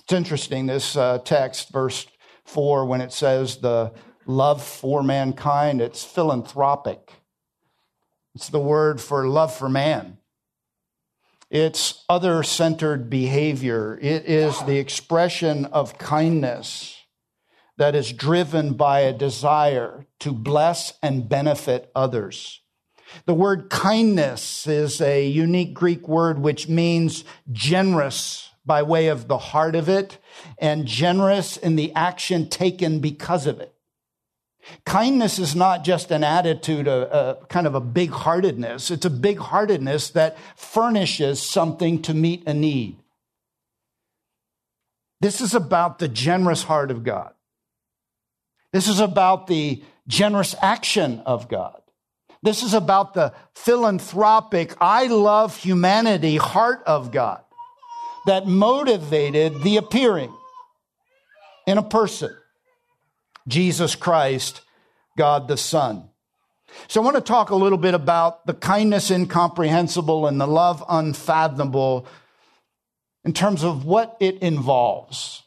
It's 0.03 0.13
interesting, 0.13 0.65
this 0.65 0.97
uh, 0.97 1.19
text, 1.19 1.71
verse 1.71 2.05
4, 2.45 2.85
when 2.85 2.99
it 2.99 3.13
says 3.13 3.57
the 3.57 3.93
love 4.25 4.63
for 4.63 5.03
mankind, 5.03 5.81
it's 5.81 6.03
philanthropic. 6.03 7.13
It's 8.35 8.49
the 8.49 8.59
word 8.59 8.99
for 8.99 9.27
love 9.27 9.55
for 9.55 9.69
man. 9.69 10.17
It's 11.49 12.03
other 12.09 12.41
centered 12.41 13.09
behavior. 13.09 13.99
It 14.01 14.25
is 14.25 14.59
the 14.63 14.79
expression 14.79 15.65
of 15.65 15.99
kindness 15.99 16.97
that 17.77 17.95
is 17.95 18.11
driven 18.11 18.73
by 18.73 19.01
a 19.01 19.13
desire 19.13 20.07
to 20.19 20.31
bless 20.31 20.93
and 21.03 21.29
benefit 21.29 21.91
others. 21.95 22.61
The 23.25 23.33
word 23.33 23.69
kindness 23.69 24.65
is 24.65 24.99
a 24.99 25.27
unique 25.27 25.73
Greek 25.73 26.07
word 26.07 26.39
which 26.39 26.67
means 26.67 27.23
generous 27.51 28.49
by 28.65 28.81
way 28.81 29.07
of 29.07 29.27
the 29.27 29.37
heart 29.37 29.75
of 29.75 29.89
it 29.89 30.17
and 30.57 30.87
generous 30.87 31.57
in 31.57 31.75
the 31.75 31.93
action 31.93 32.49
taken 32.49 32.99
because 32.99 33.45
of 33.45 33.59
it. 33.59 33.72
Kindness 34.85 35.39
is 35.39 35.55
not 35.55 35.83
just 35.83 36.11
an 36.11 36.23
attitude, 36.23 36.87
a, 36.87 37.41
a 37.41 37.45
kind 37.47 37.67
of 37.67 37.75
a 37.75 37.81
big 37.81 38.11
heartedness. 38.11 38.91
It's 38.91 39.05
a 39.05 39.09
big 39.09 39.37
heartedness 39.37 40.11
that 40.11 40.37
furnishes 40.55 41.41
something 41.41 42.01
to 42.03 42.13
meet 42.13 42.43
a 42.47 42.53
need. 42.53 42.97
This 45.19 45.41
is 45.41 45.53
about 45.53 45.99
the 45.99 46.07
generous 46.07 46.63
heart 46.63 46.91
of 46.91 47.03
God. 47.03 47.33
This 48.71 48.87
is 48.87 48.99
about 48.99 49.47
the 49.47 49.83
generous 50.07 50.55
action 50.61 51.21
of 51.25 51.47
God. 51.47 51.81
This 52.41 52.61
is 52.61 52.73
about 52.73 53.13
the 53.13 53.33
philanthropic, 53.55 54.75
I 54.81 55.07
love 55.07 55.55
humanity 55.55 56.35
heart 56.35 56.83
of 56.85 57.11
God 57.11 57.41
that 58.25 58.47
motivated 58.47 59.63
the 59.63 59.77
appearing 59.77 60.33
in 61.65 61.77
a 61.77 61.83
person. 61.83 62.35
Jesus 63.47 63.95
Christ, 63.95 64.61
God 65.17 65.47
the 65.47 65.57
Son. 65.57 66.09
So 66.87 67.01
I 67.01 67.03
want 67.03 67.17
to 67.17 67.21
talk 67.21 67.49
a 67.49 67.55
little 67.55 67.77
bit 67.77 67.93
about 67.93 68.45
the 68.47 68.53
kindness 68.53 69.11
incomprehensible 69.11 70.27
and 70.27 70.41
the 70.41 70.47
love 70.47 70.83
unfathomable 70.89 72.07
in 73.23 73.33
terms 73.33 73.63
of 73.63 73.85
what 73.85 74.17
it 74.19 74.39
involves. 74.39 75.43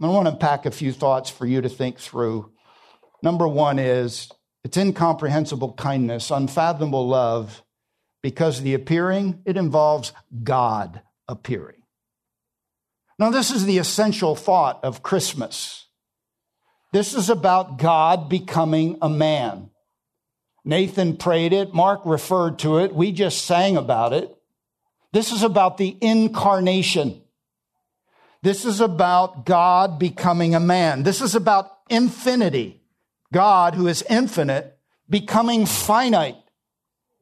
I 0.00 0.06
want 0.06 0.26
to 0.26 0.32
unpack 0.32 0.64
a 0.64 0.70
few 0.70 0.92
thoughts 0.92 1.28
for 1.28 1.46
you 1.46 1.60
to 1.60 1.68
think 1.68 1.98
through. 1.98 2.52
Number 3.22 3.48
one 3.48 3.78
is 3.78 4.30
it's 4.62 4.76
incomprehensible 4.76 5.72
kindness, 5.72 6.30
unfathomable 6.30 7.08
love, 7.08 7.62
because 8.22 8.62
the 8.62 8.74
appearing, 8.74 9.42
it 9.44 9.56
involves 9.56 10.12
God 10.44 11.02
appearing. 11.26 11.82
Now, 13.18 13.30
this 13.30 13.50
is 13.50 13.64
the 13.64 13.78
essential 13.78 14.36
thought 14.36 14.78
of 14.84 15.02
Christmas. 15.02 15.87
This 16.92 17.14
is 17.14 17.28
about 17.28 17.78
God 17.78 18.28
becoming 18.28 18.98
a 19.02 19.08
man. 19.08 19.70
Nathan 20.64 21.16
prayed 21.16 21.52
it. 21.52 21.74
Mark 21.74 22.00
referred 22.04 22.58
to 22.60 22.78
it. 22.78 22.94
We 22.94 23.12
just 23.12 23.44
sang 23.44 23.76
about 23.76 24.12
it. 24.12 24.34
This 25.12 25.32
is 25.32 25.42
about 25.42 25.78
the 25.78 25.96
incarnation. 26.00 27.22
This 28.42 28.64
is 28.64 28.80
about 28.80 29.44
God 29.44 29.98
becoming 29.98 30.54
a 30.54 30.60
man. 30.60 31.02
This 31.02 31.20
is 31.20 31.34
about 31.34 31.70
infinity. 31.88 32.82
God, 33.32 33.74
who 33.74 33.86
is 33.86 34.04
infinite, 34.08 34.78
becoming 35.08 35.66
finite 35.66 36.36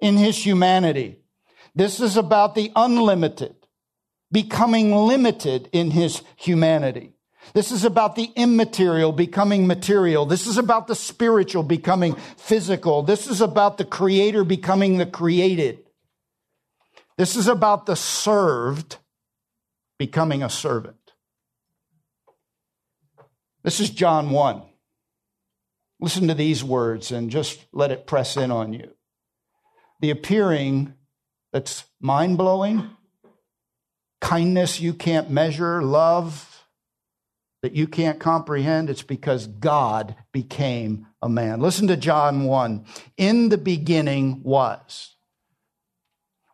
in 0.00 0.16
his 0.16 0.44
humanity. 0.44 1.18
This 1.74 2.00
is 2.00 2.16
about 2.16 2.54
the 2.54 2.70
unlimited, 2.76 3.54
becoming 4.30 4.94
limited 4.94 5.68
in 5.72 5.90
his 5.90 6.22
humanity. 6.36 7.15
This 7.54 7.70
is 7.72 7.84
about 7.84 8.16
the 8.16 8.30
immaterial 8.36 9.12
becoming 9.12 9.66
material. 9.66 10.26
This 10.26 10.46
is 10.46 10.58
about 10.58 10.86
the 10.86 10.94
spiritual 10.94 11.62
becoming 11.62 12.14
physical. 12.36 13.02
This 13.02 13.26
is 13.26 13.40
about 13.40 13.78
the 13.78 13.84
creator 13.84 14.44
becoming 14.44 14.98
the 14.98 15.06
created. 15.06 15.78
This 17.16 17.36
is 17.36 17.48
about 17.48 17.86
the 17.86 17.96
served 17.96 18.98
becoming 19.98 20.42
a 20.42 20.50
servant. 20.50 20.96
This 23.62 23.80
is 23.80 23.90
John 23.90 24.30
1. 24.30 24.62
Listen 25.98 26.28
to 26.28 26.34
these 26.34 26.62
words 26.62 27.10
and 27.10 27.30
just 27.30 27.64
let 27.72 27.90
it 27.90 28.06
press 28.06 28.36
in 28.36 28.50
on 28.50 28.72
you. 28.72 28.90
The 30.00 30.10
appearing 30.10 30.94
that's 31.52 31.84
mind 32.00 32.36
blowing, 32.36 32.90
kindness 34.20 34.78
you 34.78 34.92
can't 34.92 35.30
measure, 35.30 35.82
love 35.82 36.55
that 37.66 37.74
you 37.74 37.88
can't 37.88 38.20
comprehend, 38.20 38.88
it's 38.88 39.02
because 39.02 39.48
God 39.48 40.14
became 40.30 41.08
a 41.20 41.28
man. 41.28 41.58
Listen 41.58 41.88
to 41.88 41.96
John 41.96 42.44
1. 42.44 42.86
In 43.16 43.48
the 43.48 43.58
beginning 43.58 44.44
was. 44.44 45.16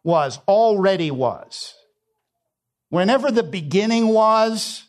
Was. 0.02 0.38
Already 0.48 1.10
was. 1.10 1.74
Whenever 2.88 3.30
the 3.30 3.42
beginning 3.42 4.08
was, 4.08 4.84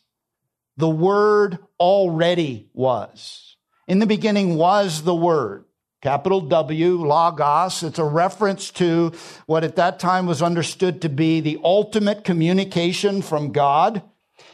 the 0.77 0.88
word 0.88 1.58
already 1.77 2.70
was. 2.72 3.58
In 3.86 4.00
the 4.00 4.08
beginning 4.08 4.56
was 4.56 5.03
the 5.03 5.13
word. 5.13 5.65
Capital 6.01 6.39
W, 6.39 7.06
Logos. 7.06 7.84
It's 7.84 8.00
a 8.00 8.06
reference 8.06 8.72
to 8.72 9.12
what 9.46 9.65
at 9.65 9.75
that 9.75 10.00
time 10.00 10.25
was 10.25 10.42
understood 10.42 11.01
to 11.01 11.10
be 11.10 11.42
the 11.42 11.60
ultimate 11.65 12.24
communication 12.24 13.22
from 13.22 13.51
God 13.51 14.03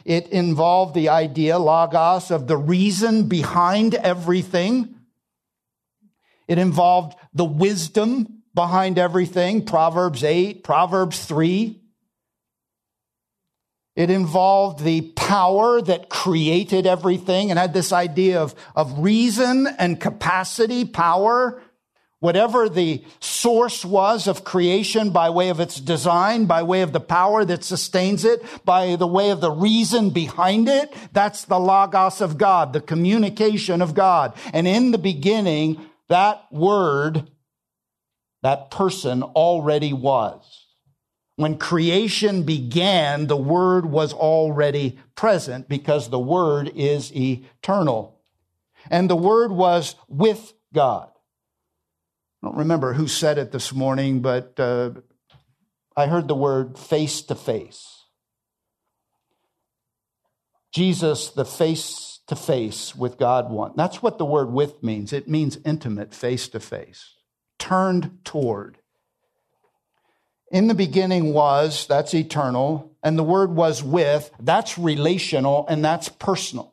it 0.04 0.28
involved 0.28 0.94
the 0.94 1.08
idea, 1.08 1.58
logos, 1.58 2.30
of 2.30 2.46
the 2.46 2.56
reason 2.56 3.28
behind 3.28 3.94
everything. 3.94 4.94
It 6.48 6.58
involved 6.58 7.16
the 7.32 7.44
wisdom 7.44 8.42
behind 8.54 8.98
everything, 8.98 9.64
Proverbs 9.64 10.24
8, 10.24 10.64
Proverbs 10.64 11.24
3. 11.24 11.80
It 13.96 14.10
involved 14.10 14.82
the 14.82 15.02
power 15.12 15.82
that 15.82 16.08
created 16.08 16.86
everything 16.86 17.50
and 17.50 17.58
had 17.58 17.74
this 17.74 17.92
idea 17.92 18.40
of, 18.40 18.54
of 18.74 19.00
reason 19.00 19.66
and 19.78 20.00
capacity, 20.00 20.84
power, 20.84 21.60
whatever 22.20 22.68
the 22.68 23.02
source 23.18 23.84
was 23.84 24.28
of 24.28 24.44
creation 24.44 25.10
by 25.10 25.30
way 25.30 25.48
of 25.48 25.58
its 25.58 25.80
design, 25.80 26.44
by 26.44 26.62
way 26.62 26.82
of 26.82 26.92
the 26.92 27.00
power 27.00 27.44
that 27.44 27.64
sustains 27.64 28.24
it, 28.24 28.42
by 28.64 28.94
the 28.96 29.06
way 29.06 29.30
of 29.30 29.40
the 29.40 29.50
reason 29.50 30.10
behind 30.10 30.68
it, 30.68 30.94
that's 31.12 31.46
the 31.46 31.58
logos 31.58 32.20
of 32.20 32.38
God, 32.38 32.72
the 32.72 32.80
communication 32.80 33.80
of 33.82 33.94
God. 33.94 34.34
And 34.52 34.68
in 34.68 34.90
the 34.90 34.98
beginning, 34.98 35.80
that 36.08 36.44
word, 36.52 37.30
that 38.42 38.70
person 38.70 39.22
already 39.22 39.92
was. 39.92 40.66
When 41.36 41.56
creation 41.56 42.42
began, 42.42 43.28
the 43.28 43.36
word 43.36 43.86
was 43.86 44.12
already 44.12 44.98
present 45.14 45.70
because 45.70 46.10
the 46.10 46.18
word 46.18 46.70
is 46.74 47.10
eternal. 47.16 48.20
And 48.90 49.08
the 49.08 49.16
word 49.16 49.50
was 49.50 49.94
with 50.06 50.52
God. 50.74 51.09
I 52.42 52.46
don't 52.46 52.56
remember 52.56 52.94
who 52.94 53.06
said 53.06 53.36
it 53.38 53.52
this 53.52 53.74
morning, 53.74 54.20
but 54.20 54.58
uh, 54.58 54.92
I 55.96 56.06
heard 56.06 56.26
the 56.26 56.34
word 56.34 56.78
face 56.78 57.20
to 57.22 57.34
face. 57.34 58.04
Jesus, 60.72 61.30
the 61.30 61.44
face 61.44 62.20
to 62.28 62.36
face 62.36 62.94
with 62.94 63.18
God 63.18 63.50
one. 63.50 63.72
That's 63.76 64.02
what 64.02 64.16
the 64.16 64.24
word 64.24 64.52
with 64.52 64.82
means. 64.82 65.12
It 65.12 65.28
means 65.28 65.58
intimate, 65.66 66.14
face 66.14 66.48
to 66.48 66.60
face, 66.60 67.16
turned 67.58 68.18
toward. 68.24 68.78
In 70.50 70.68
the 70.68 70.74
beginning 70.74 71.32
was, 71.34 71.86
that's 71.86 72.14
eternal, 72.14 72.96
and 73.02 73.18
the 73.18 73.24
word 73.24 73.54
was 73.54 73.82
with, 73.82 74.30
that's 74.40 74.78
relational, 74.78 75.66
and 75.68 75.84
that's 75.84 76.08
personal. 76.08 76.72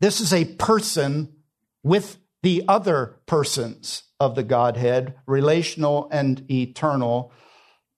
This 0.00 0.20
is 0.20 0.32
a 0.32 0.44
person 0.44 1.34
with 1.82 2.18
the 2.42 2.64
other 2.68 3.16
persons 3.26 4.04
of 4.20 4.34
the 4.34 4.42
Godhead, 4.42 5.14
relational 5.26 6.08
and 6.10 6.48
eternal, 6.50 7.32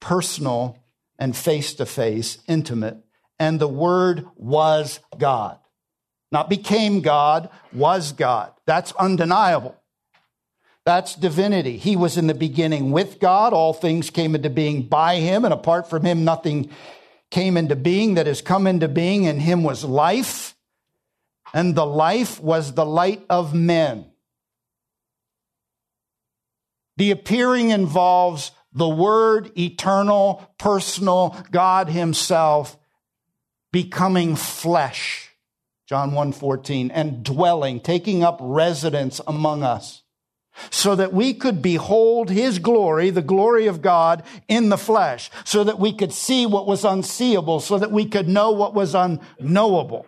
personal 0.00 0.82
and 1.18 1.37
face 1.37 1.75
to 1.75 1.87
face, 1.87 2.38
intimate. 2.49 2.99
And 3.38 3.61
the 3.61 3.68
Word 3.68 4.26
was 4.37 5.00
God. 5.18 5.59
Not 6.32 6.49
became 6.49 7.00
God, 7.00 7.50
was 7.73 8.12
God. 8.12 8.52
That's 8.66 8.92
undeniable. 8.92 9.76
That's 10.87 11.14
divinity. 11.14 11.76
He 11.76 11.97
was 11.97 12.16
in 12.16 12.26
the 12.26 12.35
beginning 12.35 12.90
with 12.90 13.20
God. 13.20 13.52
All 13.52 13.73
things 13.73 14.11
came 14.11 14.35
into 14.35 14.50
being 14.50 14.82
by 14.82 15.16
him, 15.16 15.44
and 15.44 15.52
apart 15.52 15.90
from 15.90 16.04
him, 16.04 16.25
nothing 16.25 16.70
came 17.30 17.56
into 17.56 17.76
being 17.76 18.14
that 18.14 18.26
has 18.26 18.40
come 18.40 18.66
into 18.66 18.88
being. 18.88 19.25
In 19.25 19.40
him 19.40 19.62
was 19.62 19.85
life, 19.85 20.56
and 21.52 21.75
the 21.75 21.87
life 21.87 22.40
was 22.40 22.75
the 22.75 22.87
light 22.87 23.25
of 23.28 23.54
men. 23.54 24.09
The 27.00 27.12
appearing 27.12 27.71
involves 27.71 28.52
the 28.75 28.87
word 28.87 29.59
eternal, 29.59 30.47
personal, 30.59 31.35
God 31.50 31.88
himself 31.88 32.76
becoming 33.73 34.37
flesh. 34.37 35.30
John 35.88 36.12
1:14 36.12 36.90
and 36.90 37.25
dwelling, 37.25 37.80
taking 37.80 38.23
up 38.23 38.37
residence 38.42 39.19
among 39.26 39.62
us 39.62 40.02
so 40.69 40.95
that 40.95 41.14
we 41.14 41.33
could 41.33 41.62
behold 41.62 42.28
his 42.28 42.59
glory, 42.59 43.09
the 43.09 43.23
glory 43.23 43.66
of 43.66 43.80
God 43.80 44.23
in 44.47 44.69
the 44.69 44.76
flesh, 44.76 45.30
so 45.47 45.64
that 45.64 45.78
we 45.78 45.95
could 45.95 46.12
see 46.12 46.45
what 46.45 46.66
was 46.66 46.85
unseeable, 46.85 47.61
so 47.61 47.78
that 47.78 47.92
we 47.92 48.04
could 48.04 48.28
know 48.28 48.50
what 48.50 48.75
was 48.75 48.95
unknowable. 48.95 50.04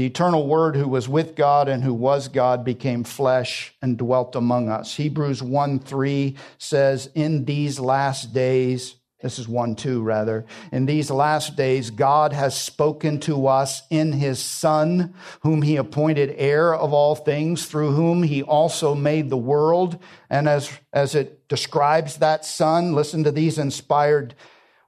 The 0.00 0.06
eternal 0.06 0.46
word 0.46 0.76
who 0.76 0.88
was 0.88 1.10
with 1.10 1.34
God 1.34 1.68
and 1.68 1.84
who 1.84 1.92
was 1.92 2.28
God 2.28 2.64
became 2.64 3.04
flesh 3.04 3.74
and 3.82 3.98
dwelt 3.98 4.34
among 4.34 4.70
us. 4.70 4.96
Hebrews 4.96 5.42
1 5.42 5.78
3 5.78 6.36
says, 6.56 7.10
In 7.14 7.44
these 7.44 7.78
last 7.78 8.32
days, 8.32 8.94
this 9.20 9.38
is 9.38 9.46
1 9.46 9.74
2 9.74 10.00
rather, 10.02 10.46
in 10.72 10.86
these 10.86 11.10
last 11.10 11.54
days, 11.54 11.90
God 11.90 12.32
has 12.32 12.58
spoken 12.58 13.20
to 13.20 13.46
us 13.46 13.82
in 13.90 14.12
his 14.12 14.38
Son, 14.38 15.12
whom 15.42 15.60
he 15.60 15.76
appointed 15.76 16.34
heir 16.38 16.74
of 16.74 16.94
all 16.94 17.14
things, 17.14 17.66
through 17.66 17.92
whom 17.92 18.22
he 18.22 18.42
also 18.42 18.94
made 18.94 19.28
the 19.28 19.36
world. 19.36 19.98
And 20.30 20.48
as, 20.48 20.70
as 20.94 21.14
it 21.14 21.46
describes 21.46 22.16
that 22.16 22.46
Son, 22.46 22.94
listen 22.94 23.22
to 23.24 23.30
these 23.30 23.58
inspired 23.58 24.34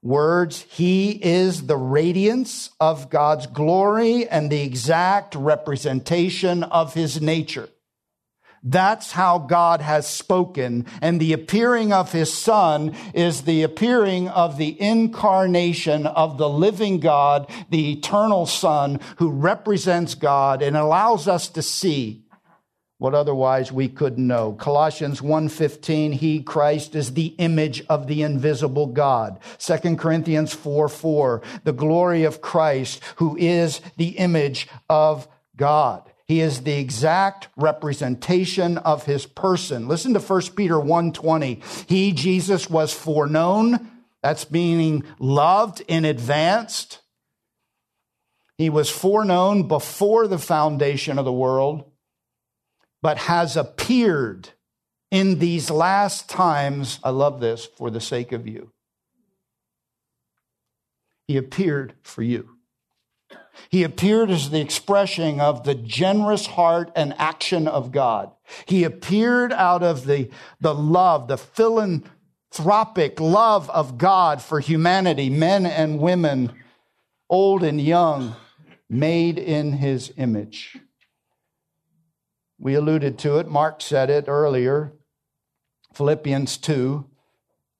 words, 0.03 0.62
He 0.69 1.12
is 1.12 1.67
the 1.67 1.77
radiance 1.77 2.71
of 2.81 3.09
God's 3.09 3.47
glory 3.47 4.29
and 4.29 4.51
the 4.51 4.62
exact 4.62 5.35
representation 5.35 6.65
of 6.65 6.95
His 6.95 7.23
nature. 7.23 7.69
That's 8.65 9.12
how 9.12 9.38
God 9.38 9.81
has 9.81 10.07
spoken. 10.07 10.87
And 11.01 11.21
the 11.21 11.33
appearing 11.33 11.93
of 11.93 12.12
his 12.12 12.33
son 12.33 12.95
is 13.12 13.43
the 13.43 13.65
appearing 13.65 14.29
of 14.29 14.57
the 14.57 14.81
incarnation 14.81 16.07
of 16.07 16.38
the 16.38 16.49
living 16.49 17.01
God, 17.01 17.51
the 17.71 17.93
eternal 17.93 18.47
son 18.47 19.01
who 19.17 19.31
represents 19.31 20.15
God 20.15 20.62
and 20.62 20.77
allows 20.77 21.27
us 21.27 21.49
to 21.49 21.62
see 21.62 22.23
what 23.03 23.17
otherwise 23.17 23.73
we 23.73 23.88
couldn't 23.88 24.29
know. 24.29 24.53
Colossians 24.53 25.21
1:15 25.21 26.12
he 26.12 26.41
Christ 26.41 26.95
is 26.95 27.15
the 27.15 27.35
image 27.38 27.85
of 27.88 28.07
the 28.07 28.23
invisible 28.23 28.87
God. 28.87 29.41
2 29.59 29.97
Corinthians 29.97 30.55
4, 30.55 30.88
4, 30.88 31.43
the 31.65 31.73
glory 31.73 32.23
of 32.23 32.41
Christ 32.41 33.01
who 33.17 33.37
is 33.37 33.81
the 33.97 34.11
image 34.11 34.69
of 34.88 35.27
God. 35.57 36.05
He 36.29 36.41
is 36.41 36.61
the 36.61 36.79
exact 36.79 37.49
representation 37.57 38.79
of 38.79 39.05
his 39.05 39.27
person. 39.27 39.88
Listen 39.88 40.15
to 40.15 40.21
1 40.21 40.55
Peter 40.55 40.79
1:20. 40.79 41.61
He 41.88 42.12
Jesus 42.12 42.71
was 42.71 42.93
foreknown, 42.93 43.91
that's 44.23 44.49
meaning 44.49 45.03
loved 45.19 45.83
in 45.88 46.05
advance. 46.05 46.99
He 48.59 48.71
was 48.71 48.91
foreknown 48.91 49.67
before 49.67 50.29
the 50.29 50.38
foundation 50.38 51.19
of 51.19 51.25
the 51.25 51.33
world 51.33 51.87
but 53.03 53.19
has 53.19 53.57
appeared 53.57 54.51
in 55.11 55.38
these 55.41 55.71
last 55.71 56.31
times. 56.31 56.99
I 57.05 57.11
love 57.11 57.41
this 57.41 57.67
for 57.77 57.91
the 57.91 58.01
sake 58.01 58.33
of 58.33 58.47
you. 58.47 58.73
He 61.27 61.37
appeared 61.37 61.95
for 62.03 62.23
you. 62.23 62.49
He 63.69 63.83
appeared 63.83 64.31
as 64.31 64.51
the 64.51 64.61
expression 64.61 65.41
of 65.41 65.65
the 65.65 65.75
generous 65.75 66.47
heart 66.47 66.91
and 66.97 67.15
action 67.19 67.69
of 67.69 67.93
God. 67.93 68.31
He 68.67 68.85
appeared 68.85 69.53
out 69.53 69.83
of 69.83 70.07
the, 70.07 70.31
the 70.61 70.75
love, 70.75 71.29
the 71.29 71.38
philanthropic 71.38 73.21
love 73.21 73.71
of 73.71 73.99
God 73.99 74.43
for 74.43 74.61
humanity, 74.61 75.31
men 75.31 75.67
and 75.67 75.99
women, 75.99 76.53
old 77.31 77.62
and 77.62 77.81
young, 77.81 78.37
made 78.88 79.38
in 79.38 79.73
his 79.73 80.12
image. 80.17 80.79
We 82.62 82.75
alluded 82.75 83.18
to 83.18 83.38
it. 83.38 83.48
Mark 83.48 83.81
said 83.81 84.09
it 84.09 84.27
earlier. 84.29 84.92
Philippians 85.94 86.59
2. 86.59 87.05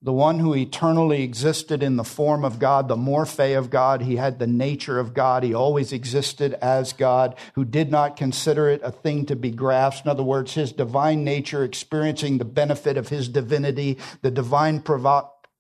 The 0.03 0.12
one 0.12 0.40
who 0.40 0.57
eternally 0.57 1.23
existed 1.23 1.85
in 1.85 1.95
the 1.95 2.03
form 2.03 2.45
of 2.45 2.59
God, 2.59 2.88
the 2.88 2.97
morphe 2.97 3.57
of 3.57 3.71
God, 3.71 4.03
he 4.03 4.16
had 4.16 4.40
the 4.40 4.49
nature 4.49 4.99
of 4.99 5.14
God. 5.14 5.45
He 5.45 5.55
always 5.55 5.92
existed 5.92 6.55
as 6.55 6.92
God, 6.92 7.37
who 7.55 7.64
did 7.64 7.92
not 7.92 8.16
consider 8.16 8.68
it 8.68 8.81
a 8.83 8.90
thing 8.90 9.25
to 9.27 9.37
be 9.37 9.53
grasped. 9.53 10.05
In 10.05 10.11
other 10.11 10.25
words, 10.25 10.55
his 10.55 10.73
divine 10.73 11.23
nature 11.23 11.62
experiencing 11.62 12.38
the 12.38 12.45
benefit 12.45 12.97
of 12.97 13.11
his 13.11 13.29
divinity, 13.29 13.99
the 14.23 14.33
divine 14.33 14.81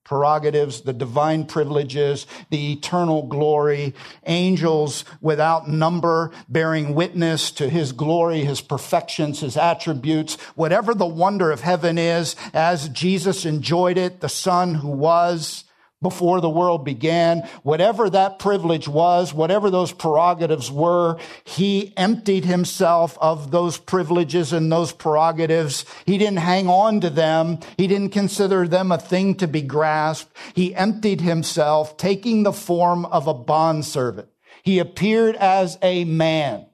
prerogatives, 0.04 0.82
the 0.82 0.92
divine 0.92 1.44
privileges, 1.44 2.26
the 2.50 2.72
eternal 2.72 3.22
glory, 3.22 3.94
angels 4.26 5.04
without 5.20 5.68
number 5.68 6.30
bearing 6.48 6.94
witness 6.94 7.50
to 7.52 7.68
his 7.68 7.92
glory, 7.92 8.40
his 8.40 8.60
perfections, 8.60 9.40
his 9.40 9.56
attributes, 9.56 10.34
whatever 10.54 10.94
the 10.94 11.06
wonder 11.06 11.50
of 11.50 11.60
heaven 11.60 11.98
is, 11.98 12.36
as 12.52 12.88
Jesus 12.88 13.44
enjoyed 13.44 13.96
it, 13.96 14.20
the 14.20 14.28
Son 14.28 14.74
who 14.76 14.88
was, 14.88 15.64
before 16.02 16.40
the 16.40 16.50
world 16.50 16.84
began. 16.84 17.48
Whatever 17.62 18.10
that 18.10 18.38
privilege 18.38 18.88
was, 18.88 19.32
whatever 19.32 19.70
those 19.70 19.92
prerogatives 19.92 20.70
were, 20.70 21.18
he 21.44 21.94
emptied 21.96 22.44
himself 22.44 23.16
of 23.20 23.50
those 23.50 23.78
privileges 23.78 24.52
and 24.52 24.70
those 24.70 24.92
prerogatives. 24.92 25.86
He 26.04 26.18
didn't 26.18 26.38
hang 26.38 26.68
on 26.68 27.00
to 27.00 27.10
them. 27.10 27.60
He 27.76 27.86
didn't 27.86 28.10
consider 28.10 28.68
them 28.68 28.92
a 28.92 28.98
thing 28.98 29.36
to 29.36 29.46
be 29.46 29.62
grasped. 29.62 30.36
He 30.54 30.74
emptied 30.74 31.20
himself, 31.20 31.96
taking 31.96 32.42
the 32.42 32.52
form 32.52 33.06
of 33.06 33.26
a 33.26 33.34
bondservant. 33.34 34.28
He 34.62 34.78
appeared 34.78 35.36
as 35.36 35.78
a 35.82 36.04
man, 36.04 36.66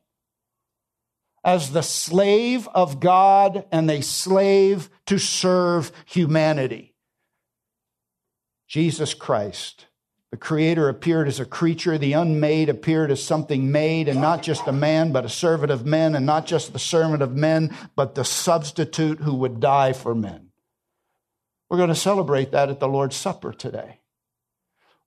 as 1.45 1.71
the 1.71 1.83
slave 1.83 2.69
of 2.75 3.01
God 3.01 3.65
and 3.71 3.91
a 3.91 4.03
slave 4.03 4.91
to 5.07 5.19
serve 5.19 5.93
humanity. 6.05 6.95
Jesus 8.69 9.15
Christ 9.15 9.87
The 10.31 10.37
Creator 10.37 10.91
appeared 10.91 11.27
as 11.27 11.41
a 11.41 11.47
creature. 11.47 11.97
The 11.97 12.13
unmade 12.13 12.69
appeared 12.69 13.11
as 13.11 13.23
something 13.23 13.73
made, 13.73 14.09
and 14.09 14.21
not 14.21 14.43
just 14.43 14.67
a 14.67 14.73
man, 14.73 15.11
but 15.11 15.25
a 15.25 15.31
servant 15.31 15.73
of 15.73 15.87
men, 15.87 16.15
and 16.15 16.27
not 16.27 16.45
just 16.45 16.75
the 16.75 16.79
servant 16.79 17.23
of 17.23 17.35
men, 17.35 17.75
but 17.97 18.15
the 18.15 18.25
substitute 18.25 19.21
who 19.21 19.35
would 19.37 19.59
die 19.59 19.95
for 19.95 20.15
men. 20.15 20.51
We're 21.71 21.79
going 21.79 21.89
to 21.89 21.95
celebrate 21.95 22.53
that 22.53 22.69
at 22.69 22.79
the 22.79 22.89
Lord's 22.89 23.17
Supper 23.17 23.53
today. 23.53 24.01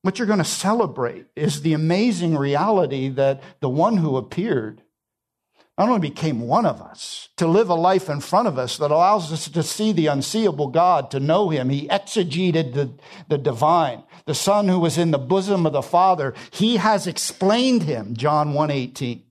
What 0.01 0.17
you're 0.17 0.27
going 0.27 0.39
to 0.39 0.45
celebrate 0.45 1.27
is 1.35 1.61
the 1.61 1.73
amazing 1.73 2.35
reality 2.35 3.09
that 3.09 3.43
the 3.59 3.69
one 3.69 3.97
who 3.97 4.17
appeared 4.17 4.81
only 5.89 6.09
became 6.09 6.41
one 6.41 6.65
of 6.65 6.81
us, 6.81 7.29
to 7.37 7.47
live 7.47 7.69
a 7.69 7.75
life 7.75 8.09
in 8.09 8.19
front 8.19 8.47
of 8.47 8.57
us 8.57 8.77
that 8.77 8.91
allows 8.91 9.31
us 9.31 9.49
to 9.49 9.63
see 9.63 9.91
the 9.91 10.07
unseeable 10.07 10.67
God, 10.67 11.09
to 11.11 11.19
know 11.19 11.49
him. 11.49 11.69
He 11.69 11.87
exegeted 11.87 12.73
the, 12.73 12.91
the 13.29 13.37
divine. 13.37 14.03
The 14.25 14.35
Son 14.35 14.67
who 14.67 14.79
was 14.79 14.97
in 14.97 15.11
the 15.11 15.17
bosom 15.17 15.65
of 15.65 15.73
the 15.73 15.81
Father, 15.81 16.33
he 16.51 16.77
has 16.77 17.07
explained 17.07 17.83
him, 17.83 18.15
John 18.15 18.53
1:18. 18.53 19.23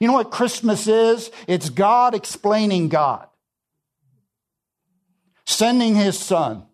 You 0.00 0.06
know 0.06 0.14
what 0.14 0.30
Christmas 0.30 0.86
is? 0.86 1.30
It's 1.46 1.70
God 1.70 2.14
explaining 2.14 2.88
God. 2.88 3.26
Sending 5.46 5.94
his 5.94 6.18
son. 6.18 6.66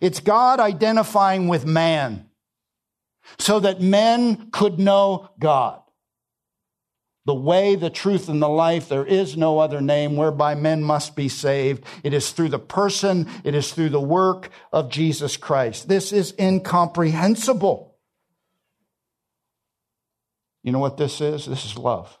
It's 0.00 0.20
God 0.20 0.58
identifying 0.58 1.48
with 1.48 1.66
man 1.66 2.30
so 3.38 3.60
that 3.60 3.80
men 3.80 4.50
could 4.50 4.78
know 4.78 5.30
God 5.38 5.83
the 7.26 7.34
way, 7.34 7.74
the 7.74 7.90
truth, 7.90 8.28
and 8.28 8.42
the 8.42 8.48
life. 8.48 8.88
There 8.88 9.06
is 9.06 9.36
no 9.36 9.58
other 9.58 9.80
name 9.80 10.16
whereby 10.16 10.54
men 10.54 10.82
must 10.82 11.16
be 11.16 11.28
saved. 11.28 11.84
It 12.02 12.12
is 12.12 12.32
through 12.32 12.50
the 12.50 12.58
person, 12.58 13.28
it 13.44 13.54
is 13.54 13.72
through 13.72 13.90
the 13.90 14.00
work 14.00 14.50
of 14.72 14.90
Jesus 14.90 15.36
Christ. 15.36 15.88
This 15.88 16.12
is 16.12 16.34
incomprehensible. 16.38 17.96
You 20.62 20.72
know 20.72 20.78
what 20.78 20.96
this 20.96 21.20
is? 21.20 21.46
This 21.46 21.64
is 21.64 21.76
love. 21.76 22.18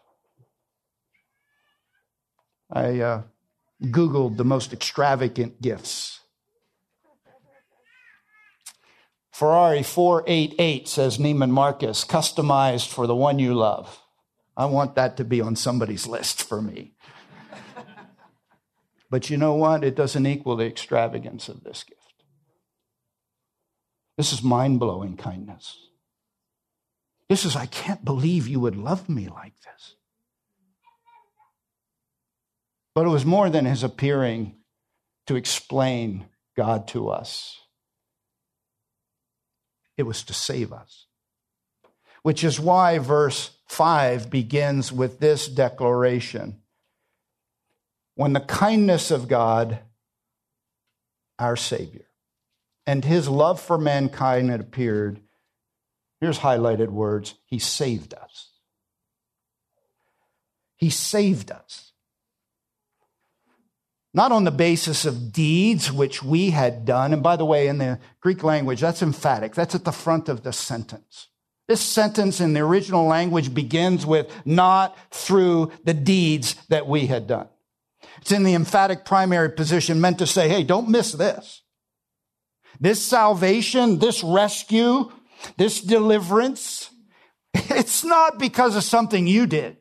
I 2.70 3.00
uh, 3.00 3.22
Googled 3.82 4.36
the 4.36 4.44
most 4.44 4.72
extravagant 4.72 5.60
gifts. 5.60 6.20
Ferrari 9.32 9.82
488 9.82 10.86
says 10.86 11.18
Neiman 11.18 11.50
Marcus, 11.50 12.04
customized 12.04 12.88
for 12.88 13.06
the 13.06 13.16
one 13.16 13.38
you 13.40 13.52
love. 13.54 14.03
I 14.56 14.66
want 14.66 14.94
that 14.94 15.16
to 15.16 15.24
be 15.24 15.40
on 15.40 15.56
somebody's 15.56 16.06
list 16.06 16.42
for 16.42 16.62
me. 16.62 16.94
but 19.10 19.30
you 19.30 19.36
know 19.36 19.54
what? 19.54 19.82
It 19.82 19.96
doesn't 19.96 20.26
equal 20.26 20.56
the 20.56 20.66
extravagance 20.66 21.48
of 21.48 21.64
this 21.64 21.82
gift. 21.82 22.00
This 24.16 24.32
is 24.32 24.42
mind 24.42 24.78
blowing 24.78 25.16
kindness. 25.16 25.76
This 27.28 27.44
is, 27.44 27.56
I 27.56 27.66
can't 27.66 28.04
believe 28.04 28.46
you 28.46 28.60
would 28.60 28.76
love 28.76 29.08
me 29.08 29.28
like 29.28 29.54
this. 29.62 29.96
But 32.94 33.06
it 33.06 33.10
was 33.10 33.24
more 33.24 33.50
than 33.50 33.64
his 33.64 33.82
appearing 33.82 34.54
to 35.26 35.34
explain 35.34 36.26
God 36.56 36.86
to 36.88 37.08
us, 37.08 37.58
it 39.96 40.04
was 40.04 40.22
to 40.24 40.34
save 40.34 40.72
us. 40.72 41.06
Which 42.22 42.44
is 42.44 42.60
why 42.60 42.98
verse 42.98 43.53
5 43.66 44.30
begins 44.30 44.92
with 44.92 45.20
this 45.20 45.48
declaration 45.48 46.60
When 48.14 48.32
the 48.32 48.40
kindness 48.40 49.10
of 49.10 49.28
God, 49.28 49.80
our 51.38 51.56
Savior, 51.56 52.06
and 52.86 53.04
his 53.04 53.28
love 53.28 53.60
for 53.60 53.78
mankind 53.78 54.50
had 54.50 54.60
appeared, 54.60 55.20
here's 56.20 56.38
highlighted 56.40 56.88
words 56.88 57.34
He 57.46 57.58
saved 57.58 58.14
us. 58.14 58.50
He 60.76 60.90
saved 60.90 61.50
us. 61.50 61.92
Not 64.12 64.30
on 64.30 64.44
the 64.44 64.52
basis 64.52 65.04
of 65.04 65.32
deeds 65.32 65.90
which 65.90 66.22
we 66.22 66.50
had 66.50 66.84
done. 66.84 67.12
And 67.12 67.22
by 67.22 67.34
the 67.34 67.44
way, 67.44 67.66
in 67.66 67.78
the 67.78 67.98
Greek 68.20 68.44
language, 68.44 68.80
that's 68.80 69.02
emphatic. 69.02 69.54
That's 69.54 69.74
at 69.74 69.84
the 69.84 69.90
front 69.90 70.28
of 70.28 70.44
the 70.44 70.52
sentence. 70.52 71.28
This 71.66 71.80
sentence 71.80 72.40
in 72.40 72.52
the 72.52 72.60
original 72.60 73.06
language 73.06 73.54
begins 73.54 74.04
with 74.04 74.30
not 74.44 74.96
through 75.10 75.72
the 75.84 75.94
deeds 75.94 76.56
that 76.68 76.86
we 76.86 77.06
had 77.06 77.26
done. 77.26 77.48
It's 78.20 78.32
in 78.32 78.42
the 78.42 78.54
emphatic 78.54 79.04
primary 79.04 79.50
position 79.50 80.00
meant 80.00 80.18
to 80.18 80.26
say, 80.26 80.48
hey, 80.48 80.62
don't 80.62 80.90
miss 80.90 81.12
this. 81.12 81.62
This 82.80 83.02
salvation, 83.02 83.98
this 83.98 84.22
rescue, 84.22 85.10
this 85.56 85.80
deliverance, 85.80 86.90
it's 87.54 88.04
not 88.04 88.38
because 88.38 88.76
of 88.76 88.82
something 88.82 89.26
you 89.26 89.46
did. 89.46 89.78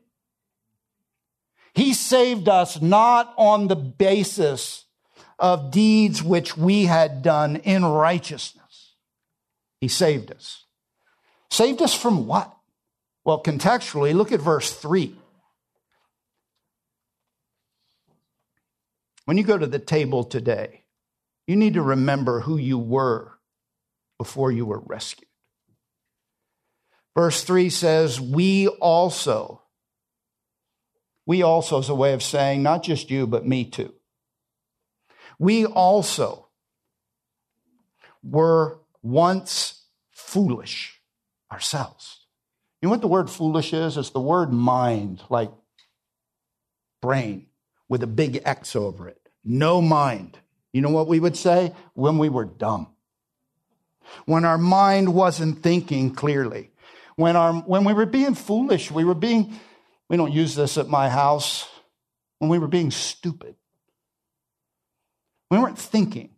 He 1.74 1.94
saved 1.94 2.48
us 2.48 2.82
not 2.82 3.34
on 3.38 3.68
the 3.68 3.76
basis 3.76 4.86
of 5.38 5.72
deeds 5.72 6.24
which 6.24 6.56
we 6.56 6.86
had 6.86 7.24
done 7.24 7.58
in 7.58 7.84
righteousness. 7.84 8.96
He 9.82 9.88
saved 9.88 10.32
us 10.32 10.63
Saved 11.54 11.84
us 11.84 11.94
from 11.94 12.26
what? 12.26 12.52
Well, 13.24 13.44
contextually, 13.44 14.16
look 14.16 14.32
at 14.32 14.40
verse 14.40 14.74
3. 14.74 15.16
When 19.26 19.38
you 19.38 19.44
go 19.44 19.60
to 19.60 19.68
the 19.68 19.78
table 19.78 20.24
today, 20.24 20.82
you 21.46 21.56
need 21.56 21.76
to 21.76 21.84
remember 21.84 22.40
who 22.40 22.58
you 22.58 22.80
were 22.80 23.34
before 24.18 24.52
you 24.52 24.66
were 24.66 24.80
rescued. 24.80 25.30
Verse 27.14 27.44
3 27.44 27.70
says, 27.70 28.20
We 28.20 28.68
also, 28.68 29.62
we 31.28 31.44
also 31.44 31.78
is 31.78 31.88
a 31.88 31.94
way 31.94 32.14
of 32.14 32.24
saying, 32.24 32.64
not 32.64 32.82
just 32.82 33.12
you, 33.12 33.28
but 33.28 33.46
me 33.46 33.64
too. 33.64 33.94
We 35.38 35.68
also 35.68 36.48
were 38.24 38.80
once 39.04 39.84
foolish 40.10 40.93
ourselves. 41.54 42.26
You 42.82 42.88
know 42.88 42.92
what 42.92 43.02
the 43.02 43.08
word 43.08 43.30
foolish 43.30 43.72
is? 43.72 43.96
It's 43.96 44.10
the 44.10 44.20
word 44.20 44.52
mind, 44.52 45.22
like 45.30 45.52
brain, 47.02 47.46
with 47.88 48.04
a 48.04 48.08
big 48.08 48.42
X 48.44 48.76
over 48.76 49.08
it. 49.08 49.30
No 49.46 49.82
mind. 49.82 50.38
You 50.74 50.82
know 50.82 50.90
what 50.90 51.08
we 51.08 51.20
would 51.20 51.38
say? 51.38 51.74
When 51.94 52.18
we 52.18 52.28
were 52.28 52.46
dumb. 52.46 52.88
When 54.26 54.44
our 54.44 54.58
mind 54.58 55.14
wasn't 55.14 55.64
thinking 55.64 56.14
clearly. 56.14 56.72
When, 57.16 57.36
our, 57.36 57.54
when 57.54 57.84
we 57.86 57.94
were 57.94 58.08
being 58.08 58.34
foolish, 58.34 58.90
we 58.90 59.06
were 59.06 59.14
being, 59.14 59.60
we 60.10 60.18
don't 60.18 60.34
use 60.34 60.56
this 60.56 60.78
at 60.78 60.90
my 60.90 61.10
house, 61.10 61.70
when 62.40 62.50
we 62.50 62.58
were 62.58 62.68
being 62.68 62.92
stupid. 62.92 63.56
We 65.52 65.60
weren't 65.60 65.78
thinking. 65.78 66.32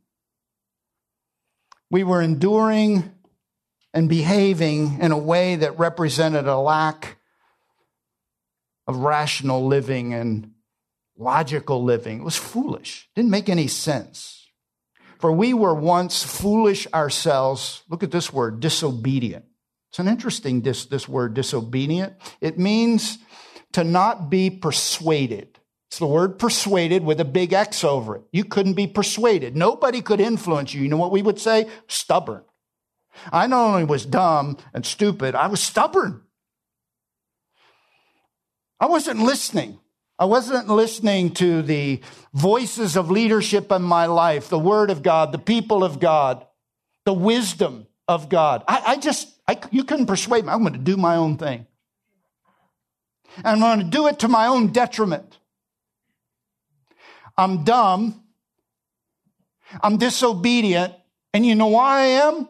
We 1.89 2.03
were 2.03 2.21
enduring 2.21 3.14
and 3.95 4.09
behaving 4.09 4.99
in 4.99 5.13
a 5.13 5.17
way 5.17 5.55
that 5.55 5.79
represented 5.79 6.47
a 6.47 6.57
lack 6.57 7.17
of 8.87 8.97
rational 8.97 9.65
living 9.65 10.13
and 10.13 10.51
logical 11.17 11.81
living. 11.81 12.19
It 12.19 12.23
was 12.23 12.35
foolish. 12.35 13.07
It 13.09 13.21
didn't 13.21 13.31
make 13.31 13.47
any 13.47 13.67
sense. 13.67 14.47
For 15.19 15.31
we 15.31 15.53
were 15.53 15.73
once 15.73 16.23
foolish 16.23 16.85
ourselves. 16.93 17.83
Look 17.89 18.03
at 18.03 18.11
this 18.11 18.33
word, 18.33 18.59
disobedient. 18.59 19.45
It's 19.89 19.99
an 19.99 20.09
interesting 20.09 20.61
this, 20.61 20.85
this 20.85 21.07
word, 21.07 21.33
disobedient. 21.33 22.15
It 22.41 22.59
means 22.59 23.17
to 23.71 23.85
not 23.85 24.29
be 24.29 24.49
persuaded. 24.49 25.57
It's 25.87 25.99
the 25.99 26.05
word 26.05 26.37
persuaded 26.37 27.05
with 27.05 27.21
a 27.21 27.25
big 27.25 27.53
X 27.53 27.85
over 27.85 28.17
it. 28.17 28.23
You 28.33 28.43
couldn't 28.43 28.73
be 28.73 28.87
persuaded. 28.87 29.55
Nobody 29.55 30.01
could 30.01 30.19
influence 30.19 30.73
you. 30.73 30.81
You 30.81 30.89
know 30.89 30.97
what 30.97 31.13
we 31.13 31.21
would 31.21 31.39
say? 31.39 31.69
Stubborn. 31.87 32.43
I 33.31 33.47
not 33.47 33.67
only 33.67 33.83
was 33.83 34.05
dumb 34.05 34.57
and 34.73 34.85
stupid, 34.85 35.35
I 35.35 35.47
was 35.47 35.61
stubborn. 35.61 36.21
I 38.79 38.87
wasn't 38.87 39.19
listening. 39.19 39.79
I 40.17 40.25
wasn't 40.25 40.69
listening 40.69 41.33
to 41.35 41.61
the 41.61 42.01
voices 42.33 42.95
of 42.95 43.11
leadership 43.11 43.71
in 43.71 43.81
my 43.81 44.05
life, 44.05 44.47
the 44.47 44.59
word 44.59 44.89
of 44.89 45.03
God, 45.03 45.31
the 45.31 45.37
people 45.37 45.83
of 45.83 45.99
God, 45.99 46.45
the 47.03 47.13
wisdom 47.13 47.87
of 48.07 48.29
God. 48.29 48.63
I, 48.67 48.83
I 48.87 48.97
just, 48.97 49.27
I, 49.47 49.59
you 49.71 49.83
couldn't 49.83 50.05
persuade 50.05 50.45
me. 50.45 50.51
I'm 50.51 50.61
going 50.61 50.73
to 50.73 50.79
do 50.79 50.95
my 50.95 51.17
own 51.17 51.37
thing. 51.37 51.67
And 53.37 53.47
I'm 53.47 53.59
going 53.59 53.79
to 53.79 53.85
do 53.85 54.07
it 54.07 54.19
to 54.19 54.27
my 54.29 54.47
own 54.47 54.67
detriment. 54.67 55.37
I'm 57.37 57.65
dumb. 57.65 58.23
I'm 59.81 59.97
disobedient. 59.97 60.93
And 61.33 61.45
you 61.45 61.55
know 61.55 61.67
why 61.67 61.99
I 61.99 62.05
am? 62.05 62.47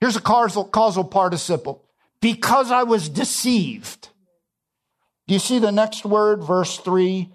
Here's 0.00 0.16
a 0.16 0.20
causal, 0.20 0.64
causal 0.64 1.04
participle. 1.04 1.84
Because 2.20 2.70
I 2.70 2.82
was 2.82 3.08
deceived. 3.08 4.08
Do 5.26 5.34
you 5.34 5.40
see 5.40 5.58
the 5.58 5.72
next 5.72 6.04
word, 6.04 6.42
verse 6.42 6.78
3? 6.78 7.32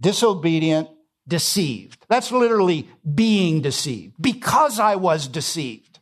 Disobedient, 0.00 0.88
deceived. 1.26 2.04
That's 2.08 2.30
literally 2.30 2.88
being 3.14 3.62
deceived. 3.62 4.14
Because 4.20 4.78
I 4.78 4.96
was 4.96 5.28
deceived. 5.28 5.98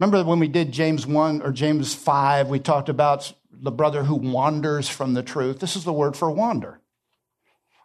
Remember 0.00 0.24
when 0.24 0.38
we 0.38 0.48
did 0.48 0.72
James 0.72 1.06
1 1.06 1.42
or 1.42 1.50
James 1.50 1.94
5, 1.94 2.48
we 2.48 2.60
talked 2.60 2.88
about 2.88 3.32
the 3.50 3.72
brother 3.72 4.04
who 4.04 4.14
wanders 4.14 4.88
from 4.88 5.14
the 5.14 5.22
truth. 5.22 5.58
This 5.58 5.76
is 5.76 5.84
the 5.84 5.92
word 5.92 6.16
for 6.16 6.30
wander. 6.30 6.80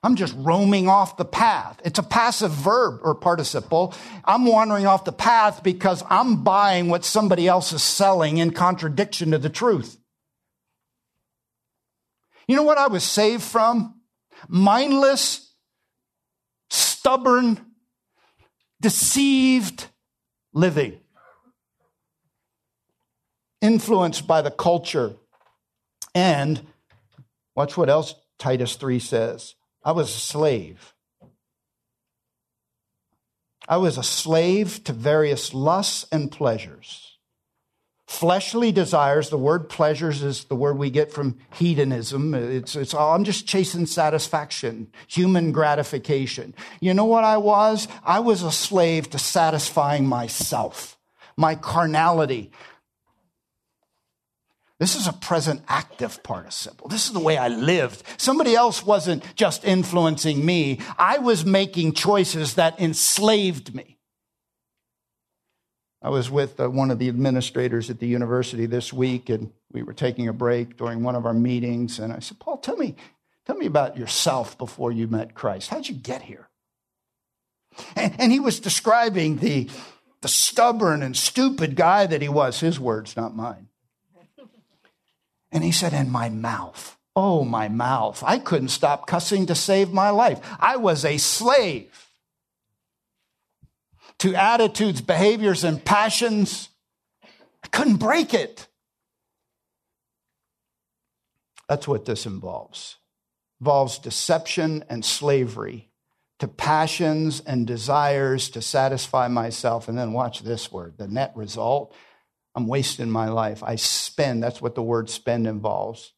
I'm 0.04 0.18
just 0.18 0.36
roaming 0.38 0.90
off 0.90 1.16
the 1.16 1.24
path. 1.24 1.80
It's 1.86 1.98
a 1.98 2.04
passive 2.04 2.52
verb 2.52 3.00
or 3.04 3.16
participle. 3.16 3.94
I'm 4.26 4.46
wandering 4.46 4.86
off 4.86 5.06
the 5.06 5.14
path 5.14 5.64
because 5.64 6.04
I'm 6.10 6.44
buying 6.44 6.90
what 6.90 7.06
somebody 7.06 7.48
else 7.48 7.72
is 7.72 7.82
selling 7.82 8.38
in 8.38 8.52
contradiction 8.52 9.32
to 9.32 9.38
the 9.38 9.50
truth. 9.50 9.98
You 12.50 12.58
know 12.58 12.64
what 12.64 12.78
I 12.78 12.88
was 12.88 13.06
saved 13.06 13.44
from? 13.44 14.02
Mindless, 14.50 15.56
stubborn, 16.70 17.66
deceived 18.82 19.88
living. 20.54 21.00
Influenced 23.62 24.28
by 24.28 24.42
the 24.42 24.52
culture. 24.52 25.16
And 26.14 26.68
watch 27.56 27.78
what 27.78 27.90
else 27.90 28.16
Titus 28.38 28.76
3 28.76 29.00
says 29.00 29.56
I 29.84 29.92
was 29.92 30.10
a 30.10 30.20
slave. 30.20 30.94
I 33.68 33.78
was 33.78 33.98
a 33.98 34.04
slave 34.04 34.84
to 34.86 34.94
various 34.94 35.54
lusts 35.54 36.06
and 36.12 36.32
pleasures. 36.32 37.18
Fleshly 38.08 38.72
desires, 38.72 39.30
the 39.30 39.38
word 39.38 39.70
pleasures 39.70 40.22
is 40.22 40.44
the 40.44 40.56
word 40.56 40.78
we 40.78 40.90
get 40.90 41.12
from 41.12 41.40
hedonism. 41.56 42.34
It's, 42.36 42.76
it's 42.76 42.94
all, 42.94 43.16
I'm 43.16 43.24
just 43.24 43.48
chasing 43.48 43.86
satisfaction, 43.86 44.92
human 45.08 45.52
gratification. 45.52 46.54
You 46.82 46.94
know 46.94 47.06
what 47.06 47.24
I 47.24 47.38
was? 47.38 47.88
I 48.04 48.20
was 48.20 48.44
a 48.44 48.52
slave 48.52 49.10
to 49.12 49.18
satisfying 49.18 50.06
myself, 50.06 51.00
my 51.38 51.56
carnality, 51.56 52.52
this 54.84 54.98
is 54.98 55.08
a 55.08 55.14
present 55.14 55.62
active 55.70 56.22
participle. 56.24 56.90
This 56.90 57.08
is 57.08 57.14
the 57.14 57.20
way 57.22 57.38
I 57.38 57.48
lived. 57.48 58.04
Somebody 58.18 58.54
else 58.54 58.86
wasn't 58.86 59.24
just 59.34 59.64
influencing 59.64 60.46
me. 60.46 60.82
I 60.98 61.20
was 61.20 61.46
making 61.46 61.94
choices 61.94 62.56
that 62.56 62.82
enslaved 62.82 63.74
me. 63.74 63.98
I 66.02 66.10
was 66.10 66.30
with 66.30 66.60
uh, 66.60 66.70
one 66.70 66.92
of 66.92 67.00
the 67.00 67.08
administrators 67.08 67.90
at 67.90 68.00
the 68.00 68.08
university 68.08 68.66
this 68.66 68.92
week, 68.92 69.30
and 69.30 69.54
we 69.72 69.84
were 69.84 69.94
taking 69.94 70.28
a 70.28 70.34
break 70.34 70.76
during 70.76 71.02
one 71.02 71.16
of 71.16 71.26
our 71.26 71.34
meetings. 71.34 71.98
And 71.98 72.12
I 72.12 72.20
said, 72.20 72.40
Paul, 72.40 72.58
tell 72.58 72.76
me, 72.76 72.98
tell 73.46 73.56
me 73.56 73.68
about 73.68 73.96
yourself 73.96 74.58
before 74.58 74.92
you 74.92 75.08
met 75.08 75.34
Christ. 75.34 75.70
How'd 75.70 75.88
you 75.88 75.96
get 75.96 76.24
here? 76.24 76.50
And, 77.96 78.16
and 78.20 78.32
he 78.34 78.42
was 78.42 78.60
describing 78.60 79.38
the, 79.38 79.70
the 80.20 80.28
stubborn 80.28 81.04
and 81.04 81.16
stupid 81.16 81.78
guy 81.78 82.06
that 82.06 82.22
he 82.22 82.28
was. 82.28 82.60
His 82.60 82.82
words, 82.82 83.16
not 83.16 83.34
mine. 83.34 83.70
And 85.54 85.64
he 85.64 85.72
said, 85.72 85.94
In 85.94 86.10
my 86.10 86.28
mouth. 86.28 86.98
Oh, 87.16 87.46
my 87.46 87.68
mouth. 87.68 88.24
I 88.26 88.40
couldn't 88.40 88.70
stop 88.70 89.06
cussing 89.06 89.46
to 89.46 89.56
save 89.56 89.94
my 89.94 90.10
life. 90.10 90.40
I 90.60 90.78
was 90.78 91.06
a 91.06 91.18
slave 91.20 92.10
to 94.18 94.34
attitudes, 94.34 95.02
behaviors, 95.02 95.64
and 95.64 95.84
passions. 95.86 96.70
I 97.64 97.68
couldn't 97.68 97.98
break 97.98 98.34
it. 98.34 98.68
That's 101.70 101.88
what 101.88 102.06
this 102.06 102.26
involves. 102.26 102.98
Involves 103.62 104.00
deception 104.00 104.84
and 104.90 105.06
slavery 105.06 105.90
to 106.40 106.48
passions 106.48 107.42
and 107.42 107.68
desires 107.68 108.50
to 108.50 108.62
satisfy 108.62 109.28
myself. 109.28 109.88
And 109.88 109.98
then 109.98 110.14
watch 110.14 110.42
this 110.42 110.72
word 110.72 110.96
the 110.98 111.08
net 111.08 111.32
result 111.36 111.96
I'm 112.56 112.68
wasting 112.68 113.10
my 113.10 113.30
life. 113.30 113.64
I 113.64 113.76
spend. 113.76 114.44
That's 114.44 114.62
what 114.62 114.76
the 114.76 114.84
word 114.84 115.10
spend 115.10 115.48
involves. 115.48 116.14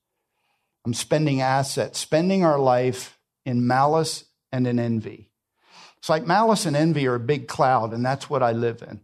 I'm 0.85 0.93
spending 0.93 1.41
assets, 1.41 1.97
spending 1.97 2.43
our 2.43 2.59
life 2.59 3.17
in 3.45 3.65
malice 3.65 4.25
and 4.51 4.67
in 4.67 4.79
envy. 4.79 5.31
It's 5.97 6.09
like 6.09 6.27
malice 6.27 6.65
and 6.65 6.75
envy 6.75 7.07
are 7.07 7.15
a 7.15 7.19
big 7.19 7.47
cloud, 7.47 7.93
and 7.93 8.05
that's 8.05 8.29
what 8.29 8.43
I 8.43 8.51
live 8.51 8.83
in. 8.83 9.01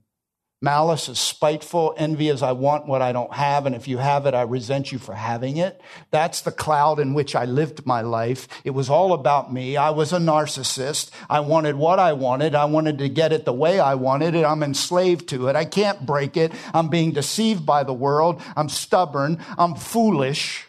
Malice 0.63 1.09
is 1.09 1.19
spiteful. 1.19 1.95
Envy 1.97 2.29
is 2.29 2.43
I 2.43 2.51
want 2.51 2.85
what 2.85 3.01
I 3.01 3.11
don't 3.11 3.33
have. 3.33 3.65
And 3.65 3.75
if 3.75 3.87
you 3.87 3.97
have 3.97 4.27
it, 4.27 4.35
I 4.35 4.43
resent 4.43 4.91
you 4.91 4.99
for 4.99 5.15
having 5.15 5.57
it. 5.57 5.81
That's 6.11 6.41
the 6.41 6.51
cloud 6.51 6.99
in 6.99 7.15
which 7.15 7.35
I 7.35 7.45
lived 7.45 7.87
my 7.87 8.01
life. 8.01 8.47
It 8.63 8.69
was 8.69 8.87
all 8.87 9.13
about 9.13 9.51
me. 9.51 9.75
I 9.75 9.89
was 9.89 10.13
a 10.13 10.19
narcissist. 10.19 11.09
I 11.27 11.39
wanted 11.39 11.77
what 11.77 11.97
I 11.97 12.13
wanted. 12.13 12.53
I 12.53 12.65
wanted 12.65 12.99
to 12.99 13.09
get 13.09 13.33
it 13.33 13.43
the 13.43 13.53
way 13.53 13.79
I 13.79 13.95
wanted 13.95 14.35
it. 14.35 14.45
I'm 14.45 14.61
enslaved 14.61 15.29
to 15.29 15.47
it. 15.47 15.55
I 15.55 15.65
can't 15.65 16.05
break 16.05 16.37
it. 16.37 16.51
I'm 16.75 16.89
being 16.89 17.11
deceived 17.11 17.65
by 17.65 17.83
the 17.83 17.93
world. 17.93 18.39
I'm 18.55 18.69
stubborn. 18.69 19.39
I'm 19.57 19.73
foolish. 19.73 20.67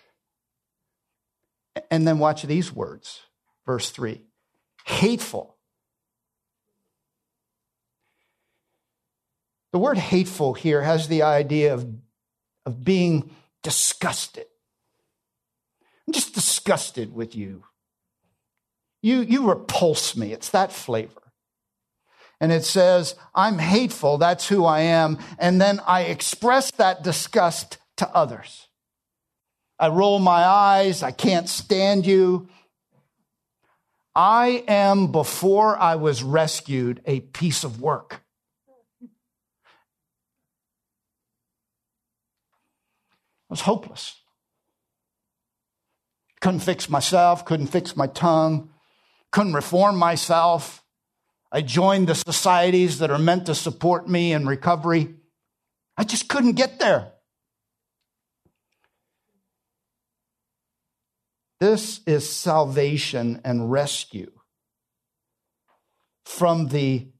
And 1.90 2.08
then 2.08 2.18
watch 2.18 2.44
these 2.44 2.72
words. 2.72 3.20
Verse 3.66 3.90
three. 3.90 4.22
Hateful 4.86 5.51
The 9.72 9.78
word 9.78 9.98
hateful 9.98 10.54
here 10.54 10.82
has 10.82 11.08
the 11.08 11.22
idea 11.22 11.74
of, 11.74 11.86
of 12.66 12.84
being 12.84 13.30
disgusted. 13.62 14.46
I'm 16.06 16.12
just 16.12 16.34
disgusted 16.34 17.14
with 17.14 17.34
you. 17.34 17.64
You, 19.02 19.20
you 19.20 19.48
repulse 19.48 20.16
me. 20.16 20.32
It's 20.32 20.50
that 20.50 20.72
flavor. 20.72 21.22
And 22.40 22.52
it 22.52 22.64
says, 22.64 23.14
I'm 23.34 23.58
hateful. 23.58 24.18
That's 24.18 24.48
who 24.48 24.64
I 24.64 24.80
am. 24.80 25.18
And 25.38 25.60
then 25.60 25.80
I 25.86 26.02
express 26.02 26.70
that 26.72 27.02
disgust 27.02 27.78
to 27.96 28.08
others. 28.08 28.68
I 29.78 29.88
roll 29.88 30.18
my 30.18 30.44
eyes. 30.44 31.02
I 31.02 31.12
can't 31.12 31.48
stand 31.48 32.04
you. 32.04 32.48
I 34.14 34.64
am, 34.68 35.10
before 35.10 35.78
I 35.78 35.94
was 35.94 36.22
rescued, 36.22 37.00
a 37.06 37.20
piece 37.20 37.64
of 37.64 37.80
work. 37.80 38.21
Was 43.52 43.60
hopeless. 43.60 44.16
Couldn't 46.40 46.60
fix 46.60 46.88
myself, 46.88 47.44
couldn't 47.44 47.66
fix 47.66 47.94
my 47.94 48.06
tongue, 48.06 48.70
couldn't 49.30 49.52
reform 49.52 49.98
myself. 49.98 50.82
I 51.52 51.60
joined 51.60 52.08
the 52.08 52.14
societies 52.14 52.98
that 53.00 53.10
are 53.10 53.18
meant 53.18 53.44
to 53.46 53.54
support 53.54 54.08
me 54.08 54.32
in 54.32 54.46
recovery. 54.46 55.16
I 55.98 56.04
just 56.04 56.30
couldn't 56.30 56.52
get 56.54 56.78
there. 56.78 57.12
This 61.60 62.00
is 62.06 62.28
salvation 62.28 63.42
and 63.44 63.70
rescue 63.70 64.32
from 66.24 66.68
the 66.68 67.11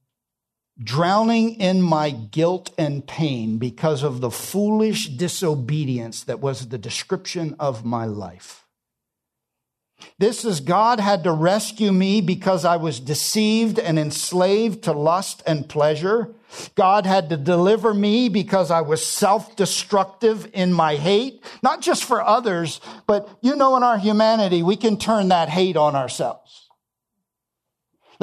drowning 0.81 1.59
in 1.59 1.81
my 1.81 2.09
guilt 2.09 2.71
and 2.77 3.05
pain 3.07 3.57
because 3.57 4.03
of 4.03 4.21
the 4.21 4.31
foolish 4.31 5.09
disobedience 5.09 6.23
that 6.23 6.39
was 6.39 6.69
the 6.69 6.77
description 6.77 7.55
of 7.59 7.85
my 7.85 8.05
life. 8.05 8.63
This 10.17 10.43
is 10.45 10.59
God 10.59 10.99
had 10.99 11.23
to 11.23 11.31
rescue 11.31 11.91
me 11.91 12.21
because 12.21 12.65
I 12.65 12.77
was 12.77 12.99
deceived 12.99 13.79
and 13.79 13.97
enslaved 13.97 14.83
to 14.83 14.91
lust 14.91 15.41
and 15.47 15.67
pleasure. 15.67 16.33
God 16.75 17.05
had 17.05 17.29
to 17.29 17.37
deliver 17.37 17.93
me 17.93 18.29
because 18.29 18.69
I 18.69 18.81
was 18.81 19.05
self 19.05 19.55
destructive 19.55 20.49
in 20.53 20.73
my 20.73 20.95
hate, 20.95 21.43
not 21.63 21.81
just 21.81 22.03
for 22.03 22.21
others, 22.21 22.79
but 23.07 23.29
you 23.41 23.55
know, 23.55 23.75
in 23.77 23.83
our 23.83 23.97
humanity, 23.97 24.61
we 24.61 24.75
can 24.75 24.97
turn 24.97 25.29
that 25.29 25.49
hate 25.49 25.77
on 25.77 25.95
ourselves. 25.95 26.62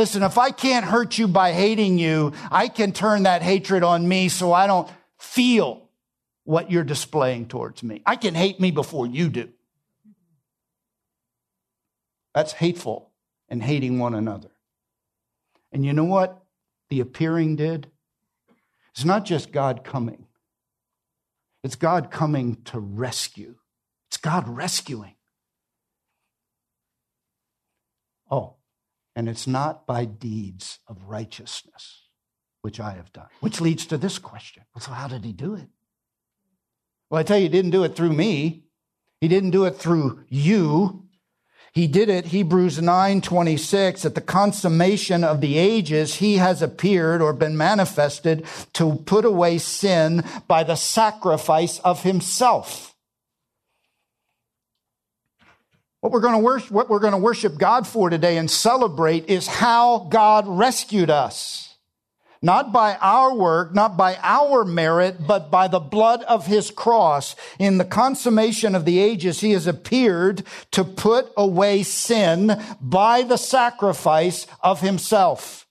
Listen, 0.00 0.22
if 0.22 0.38
I 0.38 0.50
can't 0.50 0.86
hurt 0.86 1.18
you 1.18 1.28
by 1.28 1.52
hating 1.52 1.98
you, 1.98 2.32
I 2.50 2.68
can 2.68 2.92
turn 2.92 3.24
that 3.24 3.42
hatred 3.42 3.82
on 3.82 4.08
me 4.08 4.30
so 4.30 4.50
I 4.50 4.66
don't 4.66 4.88
feel 5.18 5.90
what 6.44 6.70
you're 6.70 6.84
displaying 6.84 7.48
towards 7.48 7.82
me. 7.82 8.00
I 8.06 8.16
can 8.16 8.34
hate 8.34 8.58
me 8.58 8.70
before 8.70 9.06
you 9.06 9.28
do. 9.28 9.50
That's 12.34 12.52
hateful 12.54 13.10
and 13.50 13.62
hating 13.62 13.98
one 13.98 14.14
another. 14.14 14.48
And 15.70 15.84
you 15.84 15.92
know 15.92 16.04
what 16.04 16.44
the 16.88 17.00
appearing 17.00 17.56
did? 17.56 17.90
It's 18.94 19.04
not 19.04 19.26
just 19.26 19.52
God 19.52 19.84
coming, 19.84 20.28
it's 21.62 21.76
God 21.76 22.10
coming 22.10 22.56
to 22.64 22.80
rescue. 22.80 23.56
It's 24.08 24.16
God 24.16 24.48
rescuing. 24.48 25.16
Oh, 28.30 28.54
and 29.16 29.28
it's 29.28 29.46
not 29.46 29.86
by 29.86 30.04
deeds 30.04 30.78
of 30.86 31.04
righteousness, 31.04 32.08
which 32.62 32.80
I 32.80 32.92
have 32.92 33.12
done. 33.12 33.26
Which 33.40 33.60
leads 33.60 33.86
to 33.86 33.98
this 33.98 34.18
question 34.18 34.64
So, 34.78 34.92
how 34.92 35.08
did 35.08 35.24
he 35.24 35.32
do 35.32 35.54
it? 35.54 35.68
Well, 37.08 37.20
I 37.20 37.22
tell 37.24 37.38
you, 37.38 37.44
he 37.44 37.48
didn't 37.48 37.72
do 37.72 37.84
it 37.84 37.96
through 37.96 38.12
me, 38.12 38.64
he 39.20 39.28
didn't 39.28 39.50
do 39.50 39.64
it 39.64 39.76
through 39.76 40.24
you. 40.28 41.06
He 41.72 41.86
did 41.86 42.08
it, 42.08 42.26
Hebrews 42.26 42.82
9 42.82 43.20
26, 43.20 44.04
at 44.04 44.16
the 44.16 44.20
consummation 44.20 45.22
of 45.22 45.40
the 45.40 45.56
ages, 45.56 46.16
he 46.16 46.38
has 46.38 46.62
appeared 46.62 47.22
or 47.22 47.32
been 47.32 47.56
manifested 47.56 48.44
to 48.72 48.96
put 49.06 49.24
away 49.24 49.58
sin 49.58 50.24
by 50.48 50.64
the 50.64 50.74
sacrifice 50.74 51.78
of 51.80 52.02
himself. 52.02 52.89
What 56.00 56.12
we're 56.12 56.20
going 56.20 56.34
to 56.34 56.38
worship, 56.38 56.70
what 56.70 56.88
we're 56.88 56.98
going 56.98 57.12
to 57.12 57.18
worship 57.18 57.58
God 57.58 57.86
for 57.86 58.08
today 58.08 58.38
and 58.38 58.50
celebrate 58.50 59.28
is 59.28 59.46
how 59.46 60.08
God 60.10 60.46
rescued 60.48 61.10
us 61.10 61.70
not 62.42 62.72
by 62.72 62.96
our 63.00 63.34
work, 63.34 63.74
not 63.74 63.96
by 63.96 64.18
our 64.22 64.64
merit, 64.64 65.26
but 65.26 65.50
by 65.50 65.68
the 65.68 65.80
blood 65.80 66.22
of 66.22 66.46
his 66.46 66.70
cross. 66.70 67.36
In 67.58 67.78
the 67.78 67.84
consummation 67.84 68.74
of 68.74 68.84
the 68.84 68.98
ages, 68.98 69.40
he 69.40 69.52
has 69.52 69.66
appeared 69.66 70.42
to 70.70 70.84
put 70.84 71.30
away 71.36 71.82
sin 71.82 72.60
by 72.80 73.22
the 73.22 73.36
sacrifice 73.36 74.46
of 74.62 74.80
himself. 74.80 75.66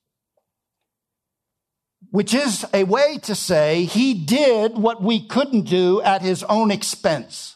Which 2.12 2.34
is 2.34 2.65
a 2.74 2.84
way 2.84 3.20
to 3.24 3.36
say 3.36 3.86
he 3.86 4.13
did 4.13 4.78
what 4.78 5.02
we 5.02 5.26
couldn't 5.26 5.63
do 5.63 6.02
at 6.02 6.22
his 6.22 6.44
own 6.44 6.72
expense. 6.72 7.56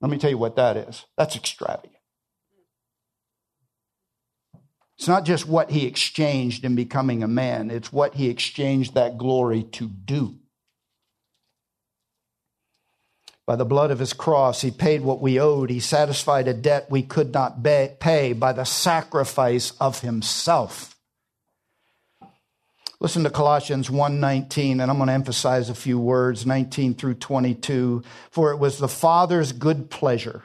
Let 0.00 0.10
me 0.10 0.18
tell 0.18 0.30
you 0.30 0.38
what 0.38 0.56
that 0.56 0.76
is. 0.76 1.04
That's 1.16 1.36
extravagant. 1.36 1.94
It's 4.98 5.08
not 5.08 5.24
just 5.24 5.48
what 5.48 5.70
he 5.70 5.86
exchanged 5.86 6.64
in 6.64 6.74
becoming 6.74 7.22
a 7.22 7.28
man, 7.28 7.70
it's 7.70 7.92
what 7.92 8.14
he 8.14 8.28
exchanged 8.28 8.94
that 8.94 9.16
glory 9.16 9.62
to 9.62 9.88
do. 9.88 10.36
By 13.46 13.56
the 13.56 13.64
blood 13.64 13.90
of 13.90 13.98
his 13.98 14.12
cross, 14.12 14.60
he 14.60 14.70
paid 14.70 15.00
what 15.00 15.20
we 15.20 15.40
owed. 15.40 15.70
He 15.70 15.80
satisfied 15.80 16.46
a 16.46 16.54
debt 16.54 16.86
we 16.90 17.02
could 17.02 17.32
not 17.32 17.64
pay 17.64 18.32
by 18.32 18.52
the 18.52 18.64
sacrifice 18.64 19.72
of 19.80 20.02
himself. 20.02 20.94
Listen 23.00 23.24
to 23.24 23.30
Colossians 23.30 23.88
1:19 23.88 24.72
and 24.80 24.90
I'm 24.90 24.98
going 24.98 25.06
to 25.06 25.12
emphasize 25.12 25.70
a 25.70 25.74
few 25.74 25.98
words 25.98 26.44
19 26.44 26.94
through 26.94 27.14
22 27.14 28.02
for 28.30 28.52
it 28.52 28.58
was 28.58 28.78
the 28.78 28.88
father's 28.88 29.52
good 29.52 29.90
pleasure 29.90 30.44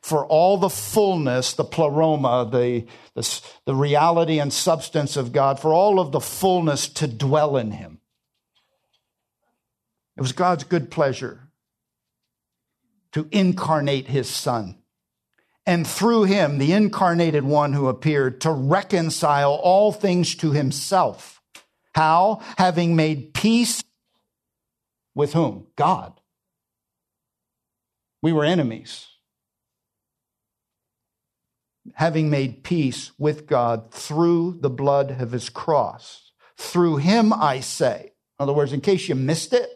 for 0.00 0.26
all 0.26 0.56
the 0.56 0.68
fullness, 0.68 1.54
the 1.54 1.64
pleroma, 1.64 2.48
the, 2.50 2.86
the, 3.14 3.40
the, 3.64 3.74
reality 3.74 4.38
and 4.38 4.52
substance 4.52 5.16
of 5.16 5.32
God, 5.32 5.60
for 5.60 5.72
all 5.72 6.00
of 6.00 6.12
the 6.12 6.20
fullness 6.20 6.88
to 6.88 7.06
dwell 7.06 7.56
in 7.56 7.72
him. 7.72 8.00
It 10.16 10.20
was 10.20 10.32
God's 10.32 10.64
good 10.64 10.90
pleasure 10.90 11.48
to 13.12 13.28
incarnate 13.30 14.08
his 14.08 14.28
son. 14.28 14.76
And 15.68 15.86
through 15.86 16.24
him, 16.24 16.58
the 16.58 16.72
incarnated 16.72 17.44
one 17.44 17.74
who 17.74 17.86
appeared, 17.88 18.40
to 18.40 18.50
reconcile 18.50 19.52
all 19.52 19.92
things 19.92 20.34
to 20.36 20.50
himself. 20.50 21.40
How? 21.94 22.40
Having 22.56 22.96
made 22.96 23.34
peace 23.34 23.84
with 25.14 25.34
whom? 25.34 25.66
God. 25.76 26.20
We 28.22 28.32
were 28.32 28.44
enemies 28.44 29.06
having 31.94 32.30
made 32.30 32.62
peace 32.64 33.12
with 33.18 33.46
God 33.46 33.90
through 33.90 34.58
the 34.60 34.70
blood 34.70 35.20
of 35.20 35.32
his 35.32 35.48
cross. 35.48 36.32
Through 36.56 36.98
him, 36.98 37.32
I 37.32 37.60
say. 37.60 38.12
In 38.38 38.42
other 38.42 38.52
words, 38.52 38.72
in 38.72 38.80
case 38.80 39.08
you 39.08 39.14
missed 39.14 39.52
it, 39.52 39.68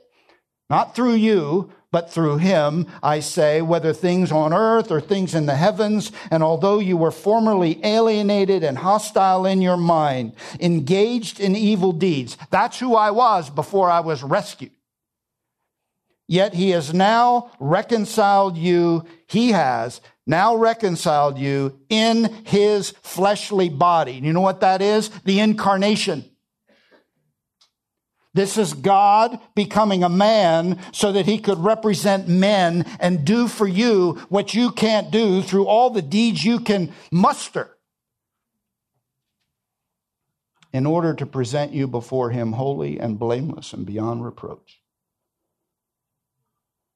not 0.72 0.94
through 0.94 1.12
you, 1.12 1.70
but 1.90 2.11
through 2.11 2.38
him, 2.38 2.87
I 3.02 3.20
say, 3.20 3.61
whether 3.61 3.92
things 3.92 4.32
on 4.32 4.54
earth 4.54 4.90
or 4.90 5.02
things 5.02 5.35
in 5.35 5.44
the 5.44 5.54
heavens. 5.54 6.11
And 6.30 6.42
although 6.42 6.78
you 6.78 6.96
were 6.96 7.11
formerly 7.11 7.78
alienated 7.85 8.64
and 8.64 8.78
hostile 8.78 9.44
in 9.44 9.61
your 9.61 9.76
mind, 9.76 10.32
engaged 10.58 11.40
in 11.40 11.54
evil 11.54 11.92
deeds, 11.92 12.38
that's 12.50 12.78
who 12.78 12.94
I 12.94 13.11
was 13.11 13.50
before 13.50 13.90
I 13.90 14.00
was 14.00 14.22
rescued. 14.22 14.70
Yet 16.26 16.54
he 16.54 16.70
has 16.70 16.94
now 16.94 17.50
reconciled 17.61 18.56
you, 18.56 19.04
he 19.26 19.52
has 19.52 20.00
now 20.26 20.56
reconciled 20.56 21.37
you 21.37 21.78
in 21.90 22.32
his 22.46 22.92
fleshly 23.02 23.68
body. 23.68 24.14
You 24.14 24.32
know 24.32 24.40
what 24.40 24.62
that 24.62 24.80
is? 24.80 25.11
The 25.26 25.40
incarnation. 25.40 26.32
This 28.35 28.57
is 28.57 28.73
God 28.73 29.38
becoming 29.55 30.03
a 30.03 30.09
man 30.09 30.81
so 30.92 31.12
that 31.12 31.27
he 31.27 31.38
could 31.38 31.59
represent 31.59 32.29
men 32.29 32.87
and 32.99 33.25
do 33.27 33.47
for 33.47 33.68
you 33.68 34.12
what 34.31 34.55
you 34.55 34.71
can't 34.71 35.11
do 35.11 35.42
through 35.42 35.66
all 35.66 35.90
the 35.90 36.01
deeds 36.01 36.45
you 36.45 36.61
can 36.61 36.92
muster 37.11 37.77
in 40.73 40.87
order 40.87 41.12
to 41.12 41.27
present 41.27 41.73
you 41.73 41.87
before 41.87 42.31
him 42.31 42.53
holy 42.53 42.99
and 42.99 43.18
blameless 43.18 43.75
and 43.75 43.85
beyond 43.85 44.25
reproach. 44.25 44.81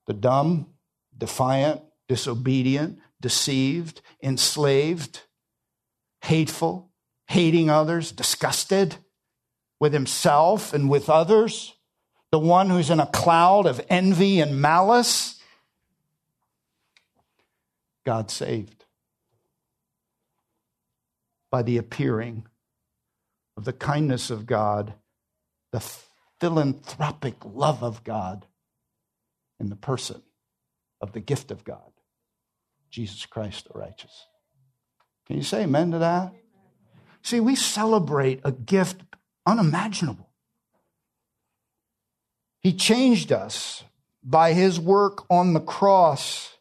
The 0.07 0.14
dumb, 0.14 0.68
defiant, 1.16 1.83
disobedient, 2.09 2.99
deceived, 3.20 4.01
enslaved, 4.22 5.22
hateful, 6.22 6.90
hating 7.27 7.68
others, 7.68 8.11
disgusted 8.12 8.96
with 9.78 9.92
himself 9.92 10.72
and 10.72 10.88
with 10.88 11.08
others, 11.08 11.74
the 12.30 12.38
one 12.38 12.70
who's 12.70 12.90
in 12.90 13.00
a 13.00 13.06
cloud 13.06 13.66
of 13.66 13.80
envy 13.88 14.40
and 14.40 14.60
malice. 14.60 15.40
God 18.04 18.30
saved 18.30 18.84
by 21.50 21.62
the 21.62 21.76
appearing 21.76 22.46
of 23.56 23.64
the 23.64 23.72
kindness 23.72 24.30
of 24.30 24.46
God, 24.46 24.94
the 25.72 25.82
philanthropic 26.40 27.36
love 27.44 27.82
of 27.82 28.04
God 28.04 28.46
in 29.58 29.70
the 29.70 29.76
person 29.76 30.22
of 31.00 31.12
the 31.12 31.20
gift 31.20 31.50
of 31.50 31.64
God. 31.64 31.92
Jesus 32.90 33.26
Christ 33.26 33.68
the 33.72 33.78
righteous. 33.78 34.26
Can 35.26 35.36
you 35.36 35.42
say 35.42 35.64
amen 35.64 35.90
to 35.90 35.98
that? 35.98 36.32
See, 37.22 37.40
we 37.40 37.56
celebrate 37.56 38.40
a 38.44 38.52
gift 38.52 39.02
unimaginable. 39.46 40.28
He 42.61 42.72
changed 42.72 43.32
us 43.32 43.85
by 44.22 44.52
his 44.52 44.80
work 44.80 45.24
on 45.30 45.52
the 45.54 45.61
cross. 45.61 46.56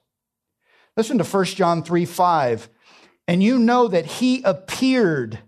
Listen 0.95 1.17
to 1.17 1.23
1 1.23 1.45
John 1.45 1.83
3 1.83 2.05
5. 2.05 2.69
And 3.27 3.41
you 3.41 3.57
know 3.57 3.87
that 3.87 4.05
he 4.05 4.43
appeared, 4.43 5.39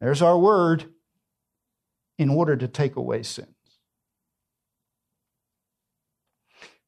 there's 0.00 0.20
our 0.20 0.36
word, 0.36 0.84
in 2.18 2.28
order 2.28 2.56
to 2.56 2.66
take 2.66 2.96
away 2.96 3.22
sins. 3.22 3.54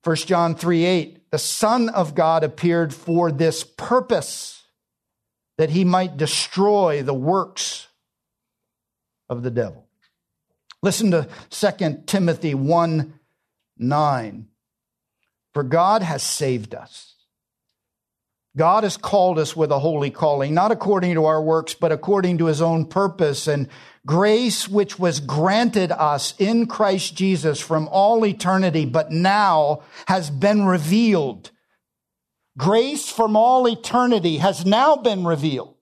1 0.03 0.17
John 0.17 0.57
3 0.57 0.85
8, 0.85 1.31
the 1.31 1.39
Son 1.39 1.89
of 1.91 2.17
God 2.17 2.43
appeared 2.43 2.93
for 2.93 3.31
this 3.31 3.63
purpose, 3.63 4.65
that 5.59 5.71
he 5.71 5.85
might 5.85 6.17
destroy 6.17 7.03
the 7.03 7.15
works 7.15 7.87
of 9.31 9.43
the 9.43 9.51
devil. 9.51 9.87
Listen 10.83 11.11
to 11.13 11.29
2 11.51 12.03
Timothy 12.07 12.55
1 12.55 13.15
9. 13.79 14.47
For 15.55 15.63
God 15.63 16.03
has 16.03 16.23
saved 16.23 16.75
us. 16.75 17.15
God 18.57 18.83
has 18.83 18.97
called 18.97 19.39
us 19.39 19.57
with 19.57 19.71
a 19.71 19.79
holy 19.79 20.11
calling, 20.11 20.53
not 20.53 20.73
according 20.73 21.15
to 21.15 21.25
our 21.25 21.41
works, 21.41 21.73
but 21.73 21.93
according 21.93 22.39
to 22.39 22.47
his 22.47 22.61
own 22.61 22.85
purpose 22.85 23.47
and 23.47 23.69
grace 24.05 24.69
which 24.69 24.99
was 24.99 25.21
granted 25.21 25.93
us 25.93 26.35
in 26.39 26.67
Christ 26.67 27.15
Jesus 27.15 27.61
from 27.61 27.89
all 27.89 28.27
eternity, 28.27 28.85
but 28.85 29.13
now 29.13 29.83
has 30.07 30.31
been 30.31 30.67
revealed. 30.67 31.53
Grace 32.59 33.09
from 33.09 33.37
all 33.37 33.67
eternity 33.69 34.39
has 34.39 34.67
now 34.67 34.97
been 34.97 35.25
revealed 35.25 35.77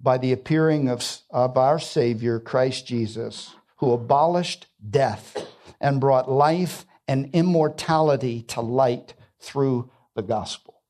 by 0.00 0.18
the 0.18 0.32
appearing 0.32 0.88
of, 0.88 1.04
of 1.30 1.56
our 1.56 1.78
Savior, 1.78 2.38
Christ 2.38 2.86
Jesus, 2.86 3.54
who 3.76 3.92
abolished 3.92 4.66
death 4.88 5.48
and 5.80 6.00
brought 6.00 6.30
life 6.30 6.84
and 7.06 7.30
immortality 7.32 8.42
to 8.42 8.60
light 8.60 9.14
through 9.40 9.90
the 10.14 10.22
gospel. 10.22 10.82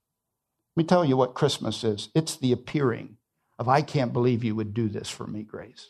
Let 0.77 0.83
me 0.83 0.87
tell 0.87 1.05
you 1.05 1.16
what 1.16 1.35
Christmas 1.35 1.85
is 1.85 2.09
it's 2.14 2.37
the 2.37 2.53
appearing 2.53 3.16
of, 3.59 3.68
I 3.68 3.82
can't 3.82 4.12
believe 4.12 4.45
you 4.45 4.55
would 4.55 4.74
do 4.74 4.89
this 4.89 5.09
for 5.09 5.26
me, 5.26 5.43
Grace. 5.43 5.89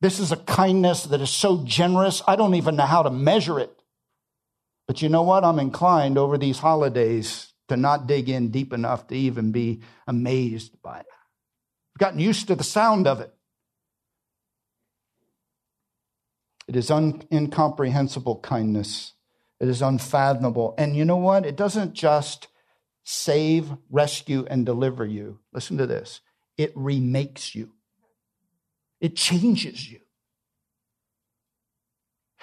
This 0.00 0.18
is 0.18 0.32
a 0.32 0.36
kindness 0.36 1.04
that 1.04 1.20
is 1.20 1.30
so 1.30 1.64
generous, 1.64 2.22
I 2.26 2.36
don't 2.36 2.56
even 2.56 2.76
know 2.76 2.84
how 2.84 3.02
to 3.02 3.10
measure 3.10 3.58
it. 3.58 3.72
But 4.86 5.00
you 5.00 5.08
know 5.08 5.22
what? 5.22 5.44
I'm 5.44 5.58
inclined 5.58 6.18
over 6.18 6.36
these 6.36 6.58
holidays 6.58 7.53
to 7.68 7.76
not 7.76 8.06
dig 8.06 8.28
in 8.28 8.50
deep 8.50 8.72
enough 8.72 9.06
to 9.08 9.14
even 9.16 9.52
be 9.52 9.80
amazed 10.06 10.80
by 10.82 11.00
it. 11.00 11.06
We've 11.94 12.00
gotten 12.00 12.20
used 12.20 12.48
to 12.48 12.54
the 12.56 12.64
sound 12.64 13.06
of 13.06 13.20
it. 13.20 13.34
It 16.68 16.76
is 16.76 16.90
un- 16.90 17.22
incomprehensible 17.32 18.40
kindness 18.40 19.12
It 19.60 19.68
is 19.68 19.82
unfathomable. 19.82 20.74
And 20.78 20.96
you 20.96 21.04
know 21.04 21.16
what? 21.16 21.46
It 21.46 21.56
doesn't 21.56 21.94
just 21.94 22.48
save, 23.04 23.72
rescue, 23.90 24.46
and 24.50 24.66
deliver 24.66 25.06
you. 25.06 25.40
Listen 25.52 25.78
to 25.78 25.86
this 25.86 26.20
it 26.56 26.72
remakes 26.76 27.54
you, 27.54 27.72
it 29.00 29.16
changes 29.16 29.90
you. 29.90 30.00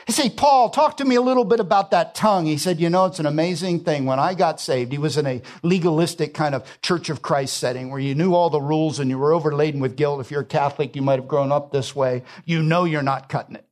I 0.07 0.11
say, 0.11 0.29
Paul, 0.29 0.69
talk 0.69 0.97
to 0.97 1.05
me 1.05 1.15
a 1.15 1.21
little 1.21 1.45
bit 1.45 1.59
about 1.59 1.91
that 1.91 2.15
tongue. 2.15 2.45
He 2.45 2.57
said, 2.57 2.79
you 2.79 2.89
know, 2.89 3.05
it's 3.05 3.19
an 3.19 3.25
amazing 3.25 3.83
thing. 3.83 4.05
When 4.05 4.19
I 4.19 4.33
got 4.33 4.59
saved, 4.59 4.91
he 4.91 4.97
was 4.97 5.17
in 5.17 5.27
a 5.27 5.41
legalistic 5.63 6.33
kind 6.33 6.55
of 6.55 6.81
Church 6.81 7.09
of 7.09 7.21
Christ 7.21 7.57
setting 7.57 7.89
where 7.89 7.99
you 7.99 8.15
knew 8.15 8.33
all 8.33 8.49
the 8.49 8.61
rules 8.61 8.99
and 8.99 9.09
you 9.09 9.17
were 9.17 9.33
overladen 9.33 9.79
with 9.79 9.95
guilt. 9.95 10.21
If 10.21 10.31
you're 10.31 10.41
a 10.41 10.45
Catholic, 10.45 10.95
you 10.95 11.01
might 11.01 11.19
have 11.19 11.27
grown 11.27 11.51
up 11.51 11.71
this 11.71 11.95
way. 11.95 12.23
You 12.45 12.63
know 12.63 12.83
you're 12.83 13.01
not 13.01 13.29
cutting 13.29 13.55
it 13.55 13.65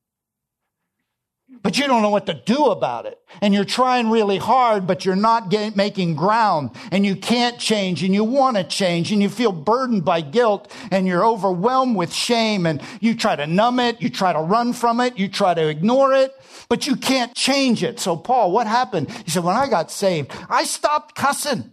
but 1.62 1.78
you 1.78 1.88
don't 1.88 2.02
know 2.02 2.10
what 2.10 2.26
to 2.28 2.34
do 2.34 2.66
about 2.68 3.06
it. 3.06 3.20
And 3.41 3.54
you're 3.54 3.66
trying 3.66 4.10
really 4.10 4.38
hard, 4.38 4.88
but 4.88 5.04
you're 5.04 5.16
not 5.16 5.50
getting, 5.50 5.76
making 5.76 6.16
ground 6.16 6.72
and 6.91 7.06
you 7.06 7.16
can't 7.16 7.60
change 7.60 8.04
and 8.04 8.14
you 8.14 8.24
want 8.24 8.58
to 8.58 8.64
change 8.64 9.12
and 9.12 9.22
you 9.22 9.30
feel 9.30 9.52
burdened 9.52 10.06
by 10.06 10.22
guilt 10.22 10.72
and 10.91 11.06
you're 11.06 11.26
overwhelmed 11.26 11.95
with 11.95 12.14
shame 12.14 12.66
and 12.66 12.82
you 13.02 13.16
try 13.16 13.36
to 13.36 13.45
numb 13.45 13.80
it. 13.80 14.02
You 14.02 14.10
try 14.10 14.32
to 14.32 14.39
run 14.39 14.74
from 14.74 15.00
it. 15.00 15.18
You 15.18 15.28
try 15.28 15.54
to 15.54 15.68
ignore 15.68 16.14
it, 16.14 16.34
but 16.70 16.88
you 16.88 16.95
can't 16.95 17.36
change 17.36 17.84
it. 17.84 18.00
So 18.00 18.16
Paul, 18.16 18.52
what 18.52 18.68
happened? 18.68 19.12
He 19.12 19.32
said, 19.32 19.43
when 19.43 19.56
I 19.56 19.70
got 19.70 19.91
saved, 19.91 20.32
I 20.50 20.64
stopped 20.64 21.16
cussing. 21.16 21.72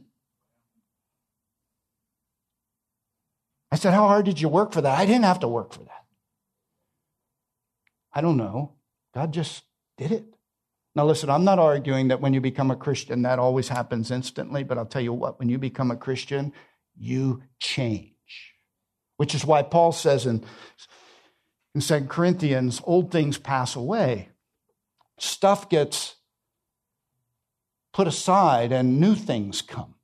I 3.71 3.77
said, 3.77 3.93
how 3.93 4.09
hard 4.09 4.25
did 4.25 4.41
you 4.41 4.49
work 4.49 4.73
for 4.73 4.81
that? 4.81 4.99
I 4.99 5.07
didn't 5.07 5.25
have 5.25 5.41
to 5.41 5.49
work 5.49 5.73
for 5.73 5.81
that. 5.81 6.05
I 8.13 8.21
don't 8.21 8.37
know. 8.37 8.76
God 9.17 9.33
just 9.33 9.65
did 9.97 10.13
it. 10.13 10.27
Now, 10.95 11.07
listen, 11.07 11.31
I'm 11.31 11.43
not 11.45 11.59
arguing 11.59 12.09
that 12.09 12.21
when 12.21 12.35
you 12.35 12.41
become 12.43 12.71
a 12.71 12.77
Christian, 12.77 13.23
that 13.23 13.39
always 13.39 13.67
happens 13.67 14.11
instantly, 14.11 14.63
but 14.63 14.77
I'll 14.77 14.85
tell 14.85 15.01
you 15.01 15.15
what, 15.15 15.39
when 15.39 15.49
you 15.49 15.57
become 15.57 15.91
a 15.91 15.97
Christian, 15.97 16.53
you 16.99 17.43
change. 17.59 18.13
Which 19.17 19.35
is 19.35 19.43
why 19.43 19.63
Paul 19.63 19.93
says 19.93 20.27
in, 20.27 20.45
in 21.75 21.81
2 21.81 22.01
Corinthians, 22.11 22.83
old 22.85 23.11
things 23.11 23.39
pass 23.39 23.75
away. 23.75 24.29
Stuff 25.19 25.71
gets 25.71 26.17
put 27.95 28.07
aside 28.07 28.71
and 28.71 29.01
new 29.01 29.15
things 29.15 29.63
come. 29.63 29.95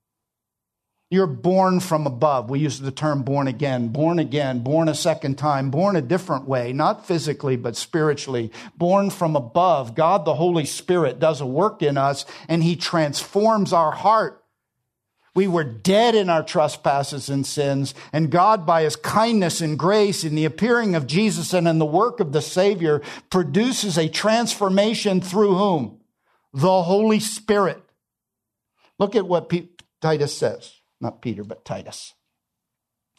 You're 1.12 1.26
born 1.26 1.80
from 1.80 2.06
above. 2.06 2.48
We 2.48 2.60
use 2.60 2.80
the 2.80 2.90
term 2.90 3.22
born 3.22 3.46
again, 3.46 3.88
born 3.88 4.18
again, 4.18 4.60
born 4.60 4.88
a 4.88 4.94
second 4.94 5.36
time, 5.36 5.70
born 5.70 5.94
a 5.94 6.00
different 6.00 6.48
way, 6.48 6.72
not 6.72 7.06
physically, 7.06 7.54
but 7.54 7.76
spiritually, 7.76 8.50
born 8.78 9.10
from 9.10 9.36
above. 9.36 9.94
God, 9.94 10.24
the 10.24 10.36
Holy 10.36 10.64
Spirit, 10.64 11.18
does 11.18 11.42
a 11.42 11.46
work 11.46 11.82
in 11.82 11.98
us 11.98 12.24
and 12.48 12.62
he 12.62 12.76
transforms 12.76 13.74
our 13.74 13.92
heart. 13.92 14.42
We 15.34 15.46
were 15.46 15.64
dead 15.64 16.14
in 16.14 16.30
our 16.30 16.42
trespasses 16.42 17.28
and 17.28 17.46
sins, 17.46 17.94
and 18.10 18.30
God, 18.30 18.64
by 18.64 18.84
his 18.84 18.96
kindness 18.96 19.60
and 19.60 19.78
grace 19.78 20.24
in 20.24 20.34
the 20.34 20.46
appearing 20.46 20.94
of 20.94 21.06
Jesus 21.06 21.52
and 21.52 21.68
in 21.68 21.78
the 21.78 21.84
work 21.84 22.20
of 22.20 22.32
the 22.32 22.40
Savior, 22.40 23.02
produces 23.28 23.98
a 23.98 24.08
transformation 24.08 25.20
through 25.20 25.56
whom? 25.56 26.00
The 26.54 26.84
Holy 26.84 27.20
Spirit. 27.20 27.82
Look 28.98 29.14
at 29.14 29.26
what 29.26 29.52
Titus 30.00 30.34
says 30.34 30.78
not 31.03 31.20
Peter, 31.20 31.44
but 31.44 31.64
Titus. 31.64 32.14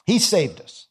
He 0.06 0.18
saved 0.18 0.62
us. 0.62 0.88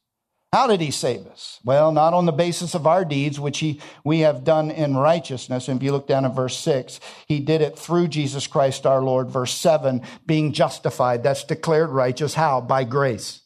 How 0.52 0.66
did 0.66 0.82
he 0.82 0.90
save 0.90 1.26
us? 1.26 1.58
Well, 1.64 1.92
not 1.92 2.12
on 2.12 2.26
the 2.26 2.32
basis 2.32 2.74
of 2.74 2.86
our 2.86 3.06
deeds, 3.06 3.40
which 3.40 3.60
he, 3.60 3.80
we 4.04 4.20
have 4.20 4.44
done 4.44 4.70
in 4.70 4.94
righteousness. 4.94 5.66
And 5.66 5.80
if 5.80 5.82
you 5.82 5.92
look 5.92 6.06
down 6.06 6.26
at 6.26 6.34
verse 6.34 6.58
six, 6.58 7.00
he 7.26 7.40
did 7.40 7.62
it 7.62 7.78
through 7.78 8.08
Jesus 8.08 8.46
Christ 8.46 8.84
our 8.84 9.02
Lord. 9.02 9.30
Verse 9.30 9.54
seven, 9.54 10.02
being 10.26 10.52
justified. 10.52 11.22
That's 11.22 11.44
declared 11.44 11.88
righteous. 11.88 12.34
How? 12.34 12.60
By 12.60 12.84
grace. 12.84 13.40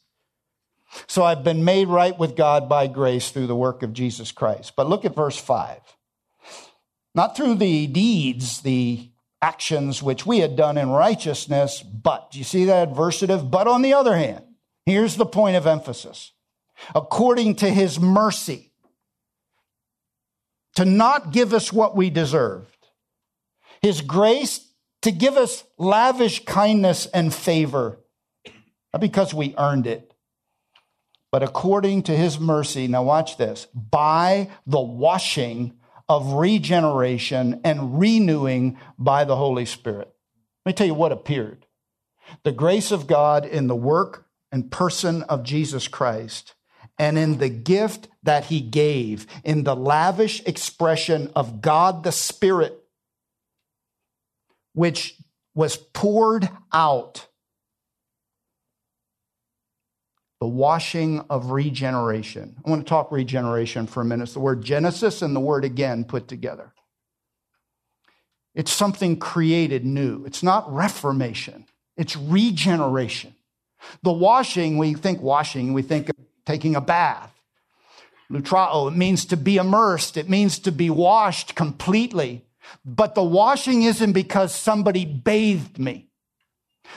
So 1.07 1.23
I've 1.23 1.45
been 1.45 1.63
made 1.63 1.87
right 1.87 2.17
with 2.17 2.35
God 2.35 2.67
by 2.67 2.87
grace 2.87 3.29
through 3.29 3.47
the 3.47 3.55
work 3.55 3.83
of 3.83 3.93
Jesus 3.93 4.33
Christ. 4.33 4.73
But 4.75 4.89
look 4.89 5.05
at 5.05 5.15
verse 5.15 5.37
five. 5.37 5.79
Not 7.15 7.37
through 7.37 7.55
the 7.55 7.87
deeds, 7.87 8.61
the 8.61 9.11
actions 9.41 10.01
which 10.01 10.25
we 10.25 10.39
had 10.39 10.55
done 10.55 10.77
in 10.77 10.89
righteousness, 10.89 11.81
but. 11.81 12.31
Do 12.31 12.39
you 12.39 12.43
see 12.43 12.65
that 12.65 12.89
adversative? 12.89 13.49
But 13.49 13.67
on 13.67 13.81
the 13.81 13.93
other 13.93 14.15
hand, 14.15 14.43
here's 14.85 15.15
the 15.15 15.25
point 15.25 15.55
of 15.55 15.67
emphasis. 15.67 16.31
According 16.93 17.55
to 17.57 17.69
his 17.69 17.99
mercy, 17.99 18.71
to 20.75 20.85
not 20.85 21.31
give 21.31 21.53
us 21.53 21.73
what 21.73 21.95
we 21.95 22.09
deserved, 22.09 22.77
his 23.81 24.01
grace 24.01 24.67
to 25.01 25.11
give 25.11 25.37
us 25.37 25.63
lavish 25.77 26.45
kindness 26.45 27.07
and 27.07 27.33
favor, 27.33 27.99
not 28.93 28.99
because 28.99 29.33
we 29.33 29.55
earned 29.57 29.87
it, 29.87 30.13
but 31.31 31.43
according 31.43 32.03
to 32.03 32.15
his 32.15 32.39
mercy. 32.39 32.87
Now, 32.87 33.03
watch 33.03 33.37
this 33.37 33.67
by 33.73 34.49
the 34.65 34.79
washing 34.79 35.76
of 36.09 36.33
regeneration 36.33 37.61
and 37.63 37.99
renewing 37.99 38.77
by 38.97 39.23
the 39.25 39.35
Holy 39.35 39.65
Spirit. 39.65 40.13
Let 40.65 40.71
me 40.71 40.73
tell 40.73 40.87
you 40.87 40.93
what 40.93 41.11
appeared. 41.11 41.65
The 42.43 42.51
grace 42.51 42.91
of 42.91 43.07
God 43.07 43.45
in 43.45 43.67
the 43.67 43.75
work 43.75 44.25
and 44.51 44.71
person 44.71 45.23
of 45.23 45.43
Jesus 45.43 45.87
Christ 45.87 46.55
and 46.97 47.17
in 47.17 47.37
the 47.37 47.49
gift 47.49 48.07
that 48.23 48.45
he 48.45 48.59
gave, 48.59 49.27
in 49.43 49.63
the 49.63 49.75
lavish 49.75 50.41
expression 50.45 51.31
of 51.35 51.61
God 51.61 52.03
the 52.03 52.11
Spirit, 52.11 52.83
which 54.73 55.15
was 55.53 55.77
poured 55.77 56.49
out 56.73 57.26
the 60.39 60.47
washing 60.47 61.21
of 61.29 61.51
regeneration. 61.51 62.55
I 62.63 62.69
want 62.69 62.85
to 62.85 62.89
talk 62.89 63.11
regeneration 63.11 63.87
for 63.87 64.01
a 64.01 64.05
minute. 64.05 64.23
It's 64.23 64.33
the 64.33 64.39
word 64.39 64.63
Genesis 64.63 65.21
and 65.21 65.35
the 65.35 65.39
word 65.39 65.65
again 65.65 66.03
put 66.03 66.27
together. 66.27 66.73
It's 68.53 68.71
something 68.71 69.17
created 69.17 69.85
new. 69.85 70.25
It's 70.25 70.43
not 70.43 70.71
reformation, 70.71 71.65
it's 71.95 72.15
regeneration. 72.15 73.35
The 74.01 74.11
washing, 74.11 74.77
we 74.77 74.95
think 74.95 75.21
washing, 75.21 75.73
we 75.73 75.83
think 75.83 76.09
of 76.09 76.15
taking 76.45 76.75
a 76.75 76.81
bath. 76.81 77.31
Lutrao, 78.31 78.91
it 78.91 78.97
means 78.97 79.25
to 79.25 79.37
be 79.37 79.57
immersed, 79.57 80.17
it 80.17 80.29
means 80.29 80.59
to 80.59 80.71
be 80.71 80.89
washed 80.89 81.55
completely. 81.55 82.43
But 82.83 83.15
the 83.15 83.23
washing 83.23 83.83
isn't 83.83 84.11
because 84.11 84.53
somebody 84.53 85.05
bathed 85.05 85.79
me. 85.79 86.06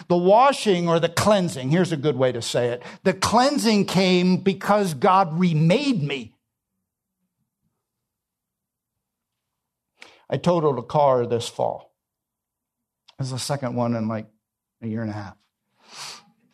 The 0.09 0.17
washing 0.17 0.89
or 0.89 1.01
the 1.01 1.09
cleansing, 1.09 1.71
here's 1.71 1.93
a 1.93 1.97
good 1.97 2.17
way 2.17 2.33
to 2.33 2.43
say 2.43 2.69
it. 2.69 2.83
The 3.05 3.15
cleansing 3.15 3.87
came 3.87 4.39
because 4.39 4.95
God 4.95 5.39
remade 5.39 6.03
me. 6.03 6.35
I 10.29 10.37
totaled 10.37 10.79
a 10.79 10.83
car 10.83 11.27
this 11.27 11.49
fall. 11.49 11.93
It's 13.19 13.31
the 13.31 13.39
second 13.39 13.75
one 13.75 13.97
in 13.97 14.09
like 14.09 14.27
a 14.81 14.87
year 14.87 15.03
and 15.03 15.11
a 15.11 15.15
half. 15.15 15.37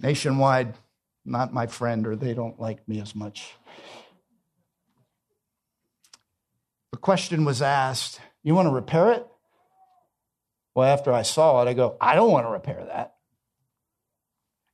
Nationwide, 0.01 0.75
not 1.25 1.53
my 1.53 1.67
friend, 1.67 2.07
or 2.07 2.17
they 2.17 2.35
don't 2.35 2.59
like 2.59 2.89
me 2.89 3.01
as 3.01 3.15
much. 3.15 3.55
The 6.93 6.99
question 6.99 7.45
was 7.45 7.61
asked, 7.61 8.21
You 8.43 8.55
want 8.55 8.67
to 8.67 8.73
repair 8.73 9.13
it? 9.13 9.27
Well, 10.75 10.89
after 10.91 11.13
I 11.13 11.23
saw 11.23 11.63
it, 11.63 11.69
I 11.69 11.75
go, 11.75 11.97
I 12.01 12.15
don't 12.15 12.31
want 12.31 12.47
to 12.47 12.51
repair 12.51 12.85
that 12.87 13.16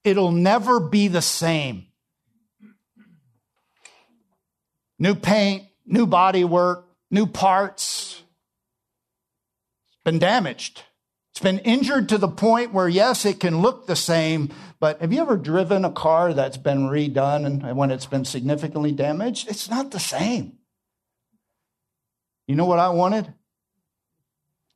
it'll 0.04 0.32
never 0.32 0.80
be 0.80 1.08
the 1.08 1.22
same. 1.22 1.86
New 4.98 5.14
paint, 5.14 5.64
new 5.84 6.06
body 6.06 6.44
work, 6.44 6.88
new 7.10 7.26
parts. 7.26 8.22
It's 9.88 10.02
been 10.04 10.18
damaged. 10.18 10.82
It's 11.32 11.40
been 11.40 11.60
injured 11.60 12.10
to 12.10 12.18
the 12.18 12.28
point 12.28 12.74
where, 12.74 12.88
yes, 12.88 13.24
it 13.24 13.40
can 13.40 13.62
look 13.62 13.86
the 13.86 13.96
same, 13.96 14.50
but 14.80 15.00
have 15.00 15.12
you 15.12 15.20
ever 15.20 15.36
driven 15.36 15.84
a 15.84 15.90
car 15.90 16.34
that's 16.34 16.58
been 16.58 16.88
redone 16.88 17.46
and 17.46 17.76
when 17.76 17.90
it's 17.90 18.06
been 18.06 18.24
significantly 18.24 18.92
damaged? 18.92 19.48
It's 19.48 19.70
not 19.70 19.92
the 19.92 20.00
same. 20.00 20.58
You 22.46 22.54
know 22.54 22.66
what 22.66 22.78
I 22.78 22.90
wanted? 22.90 23.32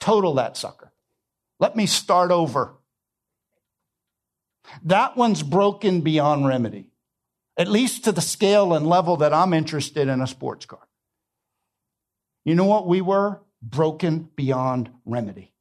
Total 0.01 0.35
that 0.35 0.57
sucker. 0.57 0.93
Let 1.61 1.77
me 1.77 1.87
start 1.87 2.31
over. 2.31 2.76
That 4.85 5.17
one's 5.17 5.43
broken 5.43 6.01
beyond 6.01 6.47
remedy, 6.47 6.91
at 7.57 7.69
least 7.69 8.05
to 8.05 8.13
the 8.13 8.21
scale 8.21 8.75
and 8.75 8.87
level 8.87 9.19
that 9.19 9.33
I'm 9.33 9.53
interested 9.55 10.09
in 10.09 10.21
a 10.21 10.27
sports 10.27 10.67
car. 10.67 10.87
You 12.45 12.55
know 12.55 12.65
what 12.65 12.87
we 12.87 13.01
were? 13.01 13.41
Broken 13.63 14.29
beyond 14.37 14.91
remedy. 15.05 15.53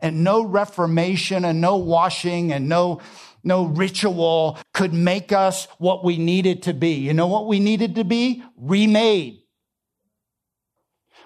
And 0.00 0.22
no 0.24 0.42
reformation 0.42 1.44
and 1.44 1.60
no 1.60 1.76
washing 1.76 2.52
and 2.52 2.68
no, 2.68 3.00
no 3.42 3.64
ritual 3.64 4.58
could 4.74 4.92
make 4.92 5.32
us 5.32 5.66
what 5.78 6.04
we 6.04 6.18
needed 6.18 6.62
to 6.64 6.74
be. 6.74 6.94
You 6.94 7.14
know 7.14 7.26
what 7.26 7.46
we 7.46 7.58
needed 7.58 7.94
to 7.96 8.04
be? 8.04 8.42
Remade. 8.56 9.40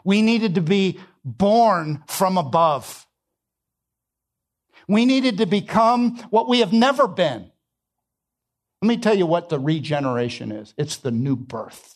We 0.04 0.22
needed 0.22 0.56
to 0.56 0.60
be 0.60 0.98
born 1.24 2.02
from 2.06 2.38
above. 2.38 3.06
We 4.88 5.04
needed 5.04 5.38
to 5.38 5.46
become 5.46 6.16
what 6.30 6.48
we 6.48 6.60
have 6.60 6.72
never 6.72 7.06
been. 7.06 7.50
Let 8.80 8.88
me 8.88 8.96
tell 8.96 9.14
you 9.14 9.26
what 9.26 9.48
the 9.48 9.58
regeneration 9.58 10.50
is 10.50 10.74
it's 10.76 10.96
the 10.96 11.10
new 11.10 11.36
birth. 11.36 11.94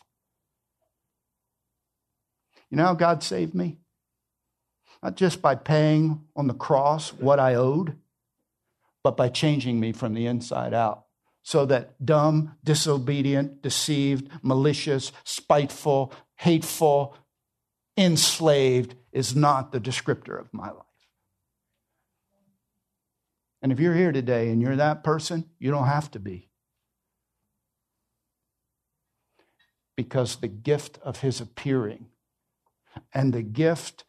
You 2.71 2.77
know 2.77 2.85
how 2.85 2.95
God 2.95 3.23
saved 3.23 3.55
me? 3.55 3.79
Not 5.03 5.17
just 5.17 5.43
by 5.43 5.55
paying 5.55 6.23
on 6.35 6.47
the 6.47 6.55
cross 6.55 7.13
what 7.13 7.39
I 7.39 7.55
owed, 7.55 7.97
but 9.05 9.17
by 9.17 9.29
changing 9.29 9.79
me 9.79 9.93
from 9.93 10.15
the 10.15 10.27
inside 10.27 10.75
out. 10.75 11.05
So 11.43 11.65
that 11.67 12.05
dumb, 12.05 12.57
disobedient, 12.65 13.63
deceived, 13.63 14.29
malicious, 14.43 15.13
spiteful, 15.23 16.13
hateful, 16.35 17.17
enslaved 17.97 18.97
is 19.13 19.37
not 19.37 19.71
the 19.71 19.81
descriptor 19.81 20.41
of 20.41 20.53
my 20.53 20.71
life. 20.71 20.86
And 23.67 23.73
if 23.73 23.81
you're 23.81 23.97
here 23.97 24.13
today 24.13 24.51
and 24.51 24.63
you're 24.63 24.77
that 24.77 25.03
person, 25.03 25.45
you 25.59 25.73
don't 25.73 25.89
have 25.89 26.09
to 26.13 26.21
be. 26.21 26.51
Because 29.97 30.37
the 30.37 30.47
gift 30.47 31.01
of 31.03 31.19
his 31.19 31.41
appearing 31.41 32.07
and 33.13 33.33
the 33.33 33.43
gift 33.43 34.05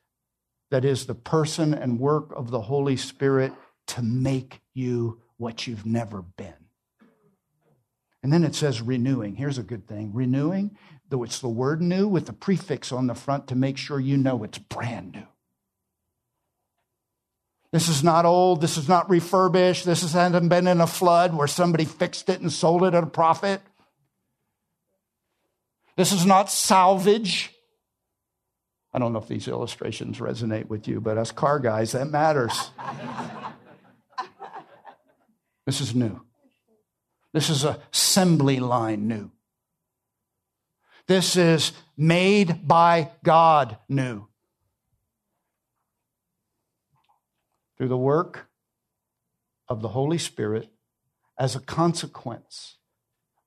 that 0.70 0.86
is 0.86 1.08
the 1.08 1.16
person 1.16 1.74
and 1.74 1.99
work 1.99 2.32
of 2.36 2.51
the 2.51 2.62
Holy 2.62 2.97
Spirit 2.97 3.51
to 3.88 4.03
make 4.03 4.62
you 4.76 5.24
what 5.38 5.66
you've 5.66 5.88
never 5.88 6.22
been. 6.22 6.68
And 8.22 8.32
then 8.32 8.43
it 8.43 8.53
says 8.53 8.80
renewing. 8.80 9.38
Here's 9.38 9.58
a 9.58 9.64
good 9.64 9.88
thing 9.88 10.12
renewing, 10.14 10.78
though 11.10 11.24
it's 11.24 11.39
the 11.39 11.49
word 11.49 11.82
new 11.82 12.08
with 12.08 12.28
the 12.28 12.34
prefix 12.34 12.91
on 12.91 13.08
the 13.08 13.16
front 13.16 13.47
to 13.47 13.55
make 13.55 13.80
sure 13.80 13.99
you 13.99 14.18
know 14.18 14.43
it's 14.43 14.60
brand 14.60 15.14
new. 15.14 15.28
This 17.78 17.89
is 17.89 18.03
not 18.03 18.25
old. 18.25 18.59
This 18.59 18.75
is 18.75 18.89
not 18.89 19.07
refurbished. 19.07 19.86
This 19.86 20.01
hasn't 20.01 20.49
been 20.49 20.65
in 20.65 20.82
a 20.82 20.88
flood 20.88 21.38
where 21.38 21.45
somebody 21.45 21.86
fixed 21.86 22.28
it 22.28 22.41
and 22.41 22.51
sold 22.51 22.82
it 22.84 22.95
at 22.95 23.03
a 23.03 23.05
profit. 23.05 23.61
This 25.95 26.11
is 26.11 26.25
not 26.25 26.49
salvage. 26.49 27.51
I 28.91 28.97
don't 28.97 29.13
know 29.13 29.19
if 29.19 29.28
these 29.28 29.47
illustrations 29.47 30.17
resonate 30.17 30.69
with 30.69 30.88
you, 30.88 30.99
but 30.99 31.19
us 31.19 31.32
car 31.32 31.59
guys, 31.59 31.91
that 31.91 32.09
matters. 32.09 32.71
this 35.67 35.80
is 35.80 35.93
new. 35.93 36.19
This 37.32 37.51
is 37.51 37.63
assembly 37.63 38.59
line 38.59 39.07
new. 39.07 39.30
This 41.05 41.38
is 41.38 41.73
made 41.95 42.67
by 42.67 43.11
God 43.23 43.78
new. 43.88 44.26
Through 47.78 47.89
the 47.89 47.97
work 47.97 48.49
of 49.67 49.82
the 49.82 49.89
Holy 49.89 50.17
Spirit 50.17 50.69
as 51.38 51.55
a 51.55 51.59
consequence 51.59 52.78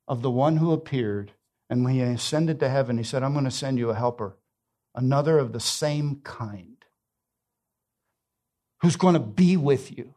of 0.07 0.23
the 0.23 0.31
one 0.31 0.59
who 0.59 0.73
appeared 0.73 1.33
and 1.69 1.85
when 1.85 1.95
he 1.95 2.01
ascended 2.01 2.59
to 2.61 2.69
heaven, 2.69 2.99
he 2.99 3.05
said, 3.05 3.23
I'm 3.23 3.33
going 3.33 3.45
to 3.45 3.51
send 3.51 3.79
you 3.79 3.91
a 3.91 3.95
helper 3.95 4.37
another 4.95 5.39
of 5.39 5.53
the 5.53 5.61
same 5.61 6.21
kind 6.25 6.77
who's 8.83 8.97
going 8.97 9.15
to 9.15 9.21
be 9.21 9.57
with 9.57 9.97
you. 9.97 10.15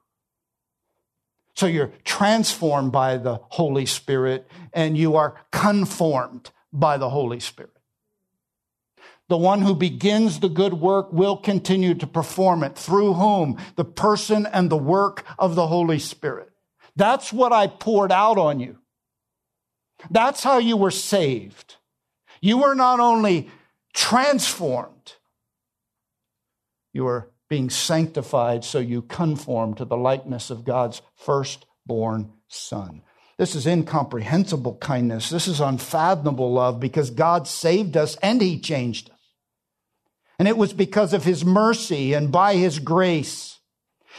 So 1.55 1.67
you're 1.67 1.91
transformed 2.03 2.91
by 2.91 3.17
the 3.17 3.39
Holy 3.49 3.85
Spirit 3.85 4.49
and 4.73 4.97
you 4.97 5.15
are 5.15 5.35
conformed 5.51 6.49
by 6.71 6.97
the 6.97 7.09
Holy 7.09 7.39
Spirit. 7.39 7.77
The 9.33 9.37
one 9.37 9.63
who 9.63 9.73
begins 9.73 10.39
the 10.39 10.47
good 10.47 10.75
work 10.75 11.11
will 11.11 11.37
continue 11.37 11.95
to 11.95 12.05
perform 12.05 12.63
it 12.63 12.77
through 12.77 13.15
whom? 13.15 13.57
The 13.77 13.83
person 13.83 14.45
and 14.45 14.69
the 14.69 14.77
work 14.77 15.25
of 15.39 15.55
the 15.55 15.65
Holy 15.65 15.97
Spirit. 15.97 16.51
That's 16.95 17.33
what 17.33 17.51
I 17.51 17.65
poured 17.65 18.11
out 18.11 18.37
on 18.37 18.59
you. 18.59 18.77
That's 20.11 20.43
how 20.43 20.59
you 20.59 20.77
were 20.77 20.91
saved. 20.91 21.77
You 22.41 22.59
were 22.59 22.75
not 22.75 22.99
only 22.99 23.49
transformed. 23.91 25.13
You 26.93 27.05
were 27.05 27.31
being 27.49 27.71
sanctified 27.71 28.63
so 28.63 28.77
you 28.77 29.01
conform 29.01 29.73
to 29.73 29.85
the 29.85 29.97
likeness 29.97 30.51
of 30.51 30.63
God's 30.63 31.01
firstborn 31.15 32.33
Son. 32.49 33.01
This 33.39 33.55
is 33.55 33.65
incomprehensible 33.65 34.75
kindness. 34.75 35.31
This 35.31 35.47
is 35.47 35.59
unfathomable 35.59 36.53
love 36.53 36.79
because 36.79 37.09
God 37.09 37.47
saved 37.47 37.97
us 37.97 38.15
and 38.17 38.39
He 38.39 38.59
changed 38.59 39.09
us. 39.09 39.12
And 40.43 40.49
it 40.49 40.57
was 40.57 40.73
because 40.73 41.13
of 41.13 41.23
His 41.23 41.45
mercy 41.45 42.11
and 42.11 42.29
by 42.29 42.55
His 42.55 42.79
grace. 42.79 43.59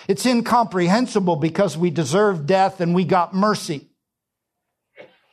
It's 0.08 0.24
incomprehensible 0.24 1.36
because 1.36 1.76
we 1.76 1.90
deserved 1.90 2.46
death 2.46 2.80
and 2.80 2.94
we 2.94 3.04
got 3.04 3.34
mercy. 3.34 3.90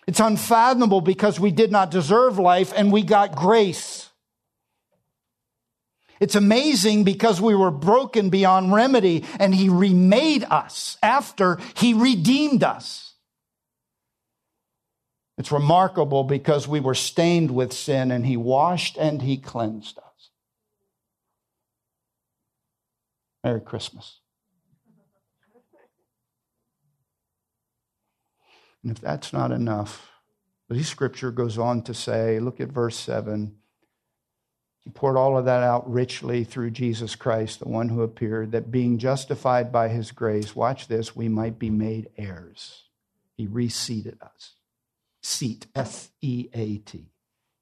It's 0.06 0.20
unfathomable 0.20 1.00
because 1.00 1.40
we 1.40 1.50
did 1.50 1.72
not 1.72 1.92
deserve 1.92 2.40
life 2.40 2.74
and 2.76 2.92
we 2.92 3.04
got 3.04 3.38
grace. 3.38 4.10
It's 6.20 6.36
amazing 6.36 7.06
because 7.06 7.40
we 7.40 7.56
were 7.56 7.72
broken 7.72 8.30
beyond 8.30 8.74
remedy 8.74 9.24
and 9.40 9.56
he 9.56 9.70
remade 9.70 10.44
us 10.44 10.98
after 11.02 11.58
he 11.78 11.94
redeemed 11.94 12.66
us. 12.66 13.14
It's 15.38 15.54
remarkable 15.54 16.26
because 16.26 16.68
we 16.68 16.82
were 16.82 16.96
stained 16.96 17.52
with 17.52 17.72
sin 17.72 18.12
and 18.12 18.26
he 18.26 18.36
washed 18.36 18.98
and 18.98 19.22
he 19.22 19.38
cleansed 19.38 19.98
us. 19.98 20.11
Merry 23.44 23.62
Christmas. 23.62 24.20
And 28.84 28.92
if 28.92 29.02
that's 29.02 29.32
not 29.32 29.52
enough, 29.52 30.10
the 30.70 30.84
scripture 30.84 31.32
goes 31.32 31.58
on 31.58 31.84
to 31.84 31.94
say, 31.94 32.40
look 32.40 32.60
at 32.60 32.70
verse 32.70 32.96
7 32.96 33.56
he 34.84 34.90
poured 34.90 35.16
all 35.16 35.38
of 35.38 35.46
that 35.46 35.62
out 35.62 35.90
richly 35.90 36.44
through 36.44 36.72
Jesus 36.72 37.16
Christ, 37.16 37.60
the 37.60 37.70
one 37.70 37.90
who 37.90 38.02
appeared, 38.02 38.52
that 38.52 38.72
being 38.72 38.98
justified 38.98 39.72
by 39.72 39.90
his 39.90 40.12
grace, 40.12 40.56
watch 40.56 40.88
this, 40.88 41.16
we 41.16 41.30
might 41.30 41.60
be 41.60 41.70
made 41.70 42.10
heirs. 42.18 42.86
He 43.38 43.46
reseated 43.46 44.18
us. 44.22 44.56
Seat, 45.22 45.68
S 45.76 46.10
E 46.22 46.50
A 46.54 46.78
T. 46.80 47.12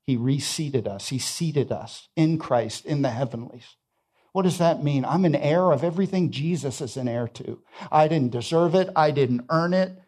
He 0.06 0.16
reseated 0.16 0.88
us. 0.88 1.10
He 1.10 1.20
seated 1.20 1.74
us 1.74 2.08
in 2.16 2.38
Christ 2.38 2.86
in 2.86 3.02
the 3.02 3.10
heavenlies. 3.10 3.76
What 4.32 4.44
does 4.44 4.60
that 4.60 4.84
mean? 4.84 5.06
I'm 5.06 5.26
an 5.26 5.36
heir 5.36 5.72
of 5.72 5.84
everything 5.84 6.32
Jesus 6.32 6.82
is 6.82 6.98
an 6.98 7.08
heir 7.08 7.28
to. 7.30 7.62
I 7.92 8.08
didn't 8.08 8.32
deserve 8.32 8.76
it. 8.76 8.90
I 8.96 9.12
didn't 9.12 9.46
earn 9.50 9.74
it. 9.74 10.00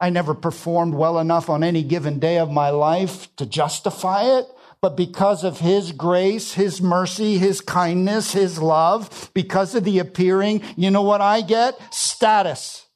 I 0.00 0.10
never 0.10 0.34
performed 0.34 0.94
well 0.94 1.18
enough 1.18 1.48
on 1.48 1.64
any 1.64 1.82
given 1.82 2.18
day 2.18 2.38
of 2.38 2.50
my 2.50 2.70
life 2.70 3.34
to 3.36 3.46
justify 3.46 4.38
it 4.38 4.46
but 4.80 4.96
because 4.96 5.42
of 5.42 5.60
his 5.60 5.92
grace, 5.92 6.52
his 6.52 6.80
mercy, 6.82 7.38
his 7.38 7.60
kindness, 7.60 8.32
his 8.32 8.60
love, 8.60 9.30
because 9.34 9.74
of 9.74 9.84
the 9.84 9.98
appearing, 9.98 10.62
you 10.76 10.90
know 10.90 11.02
what 11.02 11.20
I 11.20 11.40
get? 11.40 11.76
Status. 11.92 12.86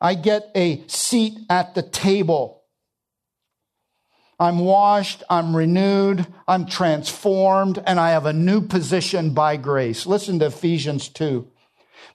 I 0.00 0.14
get 0.14 0.50
a 0.54 0.86
seat 0.88 1.38
at 1.48 1.74
the 1.74 1.82
table. 1.82 2.55
I'm 4.38 4.58
washed, 4.58 5.22
I'm 5.30 5.56
renewed, 5.56 6.26
I'm 6.46 6.66
transformed, 6.66 7.82
and 7.86 7.98
I 7.98 8.10
have 8.10 8.26
a 8.26 8.32
new 8.34 8.60
position 8.60 9.30
by 9.30 9.56
grace. 9.56 10.06
Listen 10.06 10.38
to 10.40 10.46
Ephesians 10.46 11.08
2. 11.08 11.50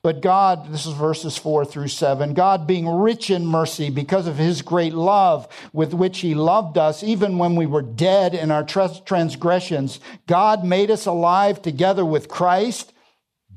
But 0.03 0.21
God, 0.21 0.71
this 0.71 0.87
is 0.87 0.93
verses 0.93 1.37
four 1.37 1.63
through 1.63 1.89
seven, 1.89 2.33
God 2.33 2.65
being 2.65 2.87
rich 2.87 3.29
in 3.29 3.45
mercy 3.45 3.91
because 3.91 4.25
of 4.25 4.37
his 4.37 4.63
great 4.63 4.93
love 4.93 5.47
with 5.73 5.93
which 5.93 6.19
he 6.19 6.33
loved 6.33 6.77
us, 6.77 7.03
even 7.03 7.37
when 7.37 7.55
we 7.55 7.67
were 7.67 7.83
dead 7.83 8.33
in 8.33 8.49
our 8.49 8.63
transgressions, 8.63 9.99
God 10.25 10.63
made 10.63 10.89
us 10.89 11.05
alive 11.05 11.61
together 11.61 12.03
with 12.03 12.29
Christ. 12.29 12.93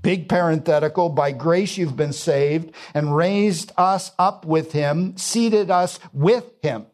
Big 0.03 0.29
parenthetical, 0.29 1.09
by 1.09 1.33
grace 1.33 1.79
you've 1.79 1.97
been 1.97 2.13
saved 2.13 2.75
and 2.93 3.17
raised 3.17 3.73
us 3.79 4.13
up 4.19 4.45
with 4.45 4.73
him, 4.73 5.17
seated 5.17 5.71
us 5.71 5.99
with 6.13 6.45
him. 6.63 6.85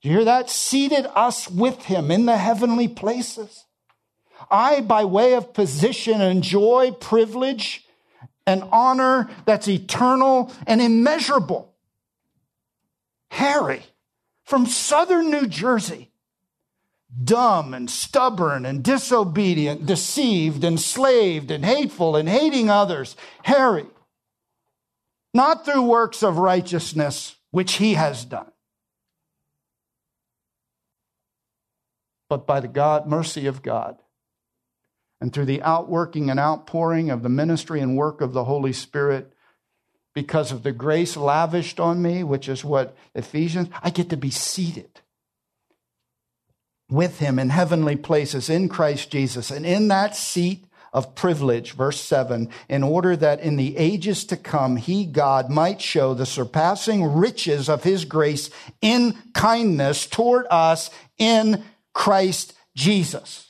Do 0.00 0.08
you 0.08 0.16
hear 0.16 0.24
that? 0.24 0.50
Seated 0.50 1.06
us 1.14 1.50
with 1.50 1.84
him 1.84 2.10
in 2.10 2.26
the 2.26 2.36
heavenly 2.36 2.88
places. 2.88 3.64
I, 4.50 4.80
by 4.80 5.04
way 5.04 5.34
of 5.34 5.52
position, 5.52 6.20
enjoy 6.20 6.92
privilege 6.92 7.86
and 8.46 8.64
honor 8.72 9.30
that's 9.44 9.68
eternal 9.68 10.52
and 10.66 10.80
immeasurable. 10.80 11.74
Harry 13.30 13.82
from 14.44 14.66
southern 14.66 15.30
New 15.30 15.46
Jersey, 15.46 16.10
dumb 17.22 17.74
and 17.74 17.88
stubborn 17.88 18.66
and 18.66 18.82
disobedient, 18.82 19.86
deceived, 19.86 20.64
enslaved 20.64 21.50
and 21.50 21.64
hateful 21.64 22.16
and 22.16 22.28
hating 22.28 22.68
others. 22.68 23.14
Harry, 23.44 23.86
not 25.32 25.64
through 25.64 25.82
works 25.82 26.22
of 26.24 26.38
righteousness, 26.38 27.36
which 27.52 27.74
he 27.74 27.94
has 27.94 28.24
done, 28.24 28.49
but 32.30 32.46
by 32.46 32.60
the 32.60 32.68
God, 32.68 33.06
mercy 33.06 33.46
of 33.46 33.60
God 33.60 33.98
and 35.20 35.32
through 35.32 35.44
the 35.44 35.62
outworking 35.62 36.30
and 36.30 36.40
outpouring 36.40 37.10
of 37.10 37.22
the 37.22 37.28
ministry 37.28 37.80
and 37.80 37.96
work 37.96 38.22
of 38.22 38.32
the 38.32 38.44
Holy 38.44 38.72
Spirit, 38.72 39.34
because 40.14 40.50
of 40.50 40.62
the 40.62 40.72
grace 40.72 41.16
lavished 41.16 41.78
on 41.78 42.00
me, 42.02 42.24
which 42.24 42.48
is 42.48 42.64
what 42.64 42.96
Ephesians, 43.14 43.68
I 43.82 43.90
get 43.90 44.10
to 44.10 44.16
be 44.16 44.30
seated 44.30 45.00
with 46.88 47.18
him 47.18 47.38
in 47.38 47.50
heavenly 47.50 47.96
places 47.96 48.48
in 48.48 48.68
Christ 48.68 49.10
Jesus. 49.10 49.50
And 49.50 49.64
in 49.64 49.88
that 49.88 50.16
seat 50.16 50.64
of 50.92 51.14
privilege, 51.14 51.72
verse 51.72 52.00
7, 52.00 52.48
in 52.68 52.82
order 52.82 53.14
that 53.16 53.40
in 53.40 53.56
the 53.56 53.76
ages 53.76 54.24
to 54.24 54.36
come, 54.36 54.76
he, 54.76 55.04
God, 55.04 55.48
might 55.48 55.80
show 55.80 56.14
the 56.14 56.26
surpassing 56.26 57.04
riches 57.04 57.68
of 57.68 57.84
his 57.84 58.04
grace 58.04 58.50
in 58.80 59.16
kindness 59.32 60.06
toward 60.06 60.46
us 60.50 60.90
in 61.16 61.62
Christ 61.92 62.54
Jesus. 62.76 63.48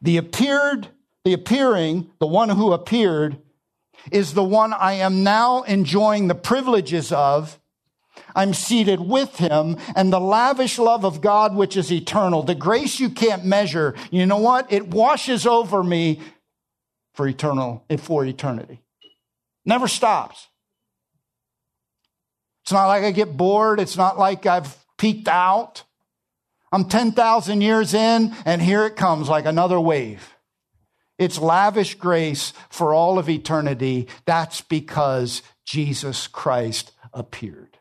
The 0.00 0.16
appeared, 0.16 0.88
the 1.24 1.32
appearing, 1.32 2.10
the 2.20 2.26
one 2.26 2.50
who 2.50 2.72
appeared, 2.72 3.38
is 4.12 4.34
the 4.34 4.44
one 4.44 4.72
I 4.72 4.94
am 4.94 5.22
now 5.22 5.62
enjoying 5.62 6.28
the 6.28 6.34
privileges 6.34 7.12
of. 7.12 7.58
I'm 8.34 8.54
seated 8.54 9.00
with 9.00 9.36
him 9.36 9.76
and 9.94 10.12
the 10.12 10.20
lavish 10.20 10.78
love 10.78 11.04
of 11.04 11.20
God, 11.20 11.54
which 11.54 11.76
is 11.76 11.92
eternal, 11.92 12.42
the 12.42 12.54
grace 12.54 13.00
you 13.00 13.10
can't 13.10 13.44
measure. 13.44 13.94
You 14.10 14.26
know 14.26 14.38
what? 14.38 14.72
It 14.72 14.88
washes 14.88 15.46
over 15.46 15.82
me 15.82 16.20
for 17.14 17.26
eternal, 17.26 17.84
for 17.98 18.24
eternity. 18.24 18.80
Never 19.64 19.88
stops. 19.88 20.48
It's 22.62 22.72
not 22.72 22.86
like 22.86 23.02
I 23.02 23.10
get 23.12 23.36
bored. 23.36 23.80
It's 23.80 23.96
not 23.96 24.18
like 24.18 24.46
I've 24.46 24.76
peaked 24.98 25.28
out. 25.28 25.84
I'm 26.70 26.84
10,000 26.84 27.60
years 27.60 27.94
in, 27.94 28.34
and 28.44 28.60
here 28.60 28.84
it 28.84 28.96
comes 28.96 29.28
like 29.28 29.46
another 29.46 29.80
wave. 29.80 30.34
It's 31.18 31.38
lavish 31.38 31.94
grace 31.94 32.52
for 32.68 32.94
all 32.94 33.18
of 33.18 33.28
eternity. 33.28 34.08
That's 34.24 34.60
because 34.60 35.42
Jesus 35.64 36.26
Christ 36.26 36.92
appeared. 37.12 37.78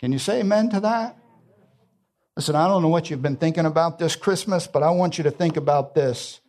Can 0.00 0.12
you 0.12 0.18
say 0.18 0.40
amen 0.40 0.70
to 0.70 0.80
that? 0.80 1.16
Listen, 2.36 2.56
I 2.56 2.66
don't 2.66 2.82
know 2.82 2.88
what 2.88 3.08
you've 3.08 3.22
been 3.22 3.36
thinking 3.36 3.64
about 3.64 3.98
this 3.98 4.16
Christmas, 4.16 4.66
but 4.66 4.82
I 4.82 4.90
want 4.90 5.16
you 5.16 5.24
to 5.24 5.30
think 5.30 5.56
about 5.56 5.94
this. 5.94 6.40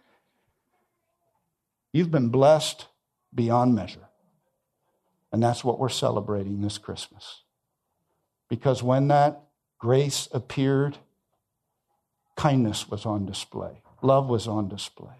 You've 1.93 2.11
been 2.11 2.29
blessed 2.29 2.87
beyond 3.33 3.75
measure. 3.75 4.09
And 5.31 5.41
that's 5.43 5.63
what 5.63 5.79
we're 5.79 5.89
celebrating 5.89 6.61
this 6.61 6.77
Christmas. 6.77 7.43
Because 8.49 8.81
when 8.81 9.07
that 9.09 9.44
grace 9.85 10.27
appeared, 10.31 10.97
kindness 12.35 12.89
was 12.89 13.05
on 13.05 13.23
display, 13.23 13.83
love 14.01 14.27
was 14.27 14.47
on 14.47 14.67
display. 14.67 15.13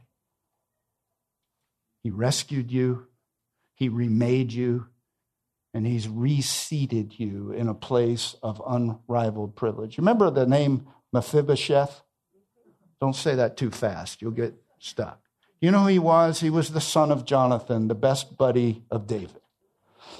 He 2.01 2.09
rescued 2.09 2.71
you, 2.71 3.05
He 3.75 3.89
remade 3.89 4.51
you, 4.51 4.87
and 5.71 5.85
He's 5.85 6.07
reseated 6.07 7.19
you 7.19 7.51
in 7.51 7.67
a 7.67 7.75
place 7.75 8.35
of 8.41 8.59
unrivaled 8.67 9.55
privilege. 9.55 9.99
Remember 9.99 10.31
the 10.31 10.47
name 10.47 10.87
Mephibosheth? 11.13 12.01
Don't 12.99 13.15
say 13.15 13.35
that 13.35 13.57
too 13.57 13.69
fast, 13.69 14.19
you'll 14.19 14.31
get 14.31 14.55
stuck. 14.79 15.21
You 15.61 15.69
know 15.69 15.81
who 15.81 15.89
he 15.89 15.99
was? 15.99 16.39
He 16.39 16.49
was 16.49 16.71
the 16.71 16.81
son 16.81 17.11
of 17.11 17.23
Jonathan, 17.23 17.87
the 17.87 17.93
best 17.93 18.35
buddy 18.35 18.81
of 18.89 19.05
David. 19.05 19.41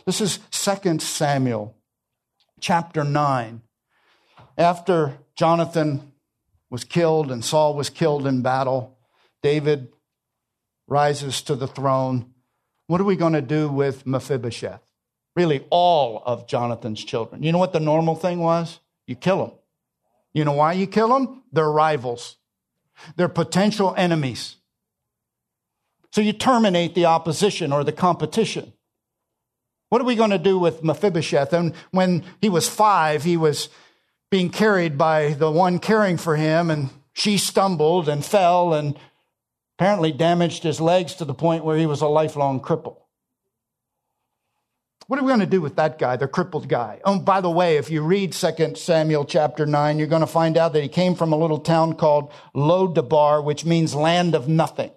This 0.05 0.21
is 0.21 0.37
2 0.51 0.99
Samuel 0.99 1.75
chapter 2.59 3.03
9 3.03 3.63
after 4.57 5.17
Jonathan 5.35 6.11
was 6.69 6.83
killed 6.83 7.31
and 7.31 7.43
Saul 7.43 7.75
was 7.75 7.89
killed 7.89 8.25
in 8.27 8.41
battle, 8.41 8.97
David 9.41 9.89
rises 10.87 11.41
to 11.43 11.55
the 11.55 11.67
throne. 11.67 12.33
What 12.87 13.01
are 13.01 13.05
we 13.05 13.15
going 13.15 13.33
to 13.33 13.41
do 13.41 13.69
with 13.69 14.05
Mephibosheth? 14.05 14.81
Really, 15.35 15.65
all 15.69 16.23
of 16.25 16.47
Jonathan's 16.47 17.03
children. 17.03 17.43
You 17.43 17.51
know 17.51 17.57
what 17.57 17.73
the 17.73 17.79
normal 17.79 18.15
thing 18.15 18.39
was? 18.39 18.79
You 19.07 19.15
kill 19.15 19.45
them. 19.45 19.51
You 20.33 20.45
know 20.45 20.53
why 20.53 20.73
you 20.73 20.87
kill 20.87 21.09
them? 21.09 21.43
They're 21.51 21.71
rivals, 21.71 22.37
they're 23.15 23.29
potential 23.29 23.93
enemies. 23.97 24.57
So 26.11 26.21
you 26.21 26.31
terminate 26.31 26.95
the 26.95 27.05
opposition 27.05 27.73
or 27.73 27.83
the 27.83 27.91
competition. 27.91 28.71
What 29.89 30.01
are 30.01 30.05
we 30.05 30.15
going 30.15 30.29
to 30.29 30.37
do 30.37 30.57
with 30.57 30.81
Mephibosheth? 30.81 31.51
And 31.51 31.73
when 31.91 32.23
he 32.41 32.47
was 32.47 32.69
five, 32.69 33.23
he 33.23 33.35
was 33.35 33.69
being 34.35 34.49
carried 34.49 34.97
by 34.97 35.29
the 35.31 35.49
one 35.49 35.79
caring 35.79 36.17
for 36.17 36.35
him, 36.35 36.69
and 36.69 36.89
she 37.13 37.37
stumbled 37.37 38.09
and 38.09 38.25
fell 38.25 38.73
and 38.73 38.99
apparently 39.77 40.11
damaged 40.11 40.61
his 40.61 40.81
legs 40.81 41.15
to 41.15 41.23
the 41.23 41.33
point 41.33 41.63
where 41.63 41.77
he 41.77 41.85
was 41.85 42.01
a 42.01 42.07
lifelong 42.07 42.59
cripple. 42.59 42.97
What 45.07 45.17
are 45.17 45.23
we 45.23 45.29
going 45.29 45.39
to 45.39 45.45
do 45.45 45.61
with 45.61 45.77
that 45.77 45.97
guy, 45.97 46.17
the 46.17 46.27
crippled 46.27 46.67
guy? 46.67 46.99
Oh, 47.05 47.17
by 47.17 47.39
the 47.39 47.49
way, 47.49 47.77
if 47.77 47.89
you 47.89 48.01
read 48.01 48.33
2 48.33 48.75
Samuel 48.75 49.23
chapter 49.23 49.65
9, 49.65 49.99
you're 49.99 50.07
going 50.07 50.19
to 50.19 50.27
find 50.27 50.57
out 50.57 50.73
that 50.73 50.83
he 50.83 50.89
came 50.89 51.15
from 51.15 51.31
a 51.31 51.37
little 51.37 51.59
town 51.59 51.93
called 51.93 52.29
Lodabar, 52.53 53.41
which 53.41 53.63
means 53.63 53.95
land 53.95 54.35
of 54.35 54.49
nothing. 54.49 54.91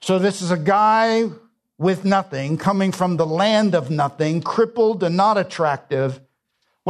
So 0.00 0.18
this 0.18 0.40
is 0.40 0.50
a 0.50 0.56
guy 0.56 1.28
with 1.76 2.06
nothing, 2.06 2.56
coming 2.56 2.92
from 2.92 3.18
the 3.18 3.26
land 3.26 3.74
of 3.74 3.90
nothing, 3.90 4.40
crippled 4.40 5.02
and 5.02 5.18
not 5.18 5.36
attractive, 5.36 6.18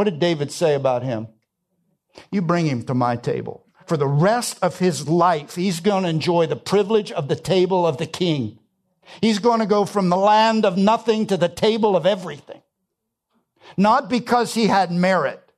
what 0.01 0.05
did 0.05 0.17
David 0.17 0.51
say 0.51 0.73
about 0.73 1.03
him? 1.03 1.27
You 2.31 2.41
bring 2.41 2.65
him 2.65 2.81
to 2.85 2.95
my 2.95 3.15
table. 3.15 3.67
For 3.85 3.97
the 3.97 4.07
rest 4.07 4.57
of 4.63 4.79
his 4.79 5.07
life, 5.07 5.53
he's 5.53 5.79
going 5.79 6.05
to 6.05 6.09
enjoy 6.09 6.47
the 6.47 6.55
privilege 6.55 7.11
of 7.11 7.27
the 7.27 7.35
table 7.35 7.85
of 7.85 7.97
the 7.97 8.07
king. 8.07 8.57
He's 9.21 9.37
going 9.37 9.59
to 9.59 9.67
go 9.67 9.85
from 9.85 10.09
the 10.09 10.17
land 10.17 10.65
of 10.65 10.75
nothing 10.75 11.27
to 11.27 11.37
the 11.37 11.49
table 11.49 11.95
of 11.95 12.07
everything. 12.07 12.63
Not 13.77 14.09
because 14.09 14.55
he 14.55 14.65
had 14.65 14.91
merit, 14.91 15.51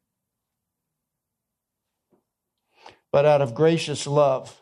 but 3.14 3.26
out 3.26 3.42
of 3.42 3.56
gracious 3.56 4.06
love 4.06 4.54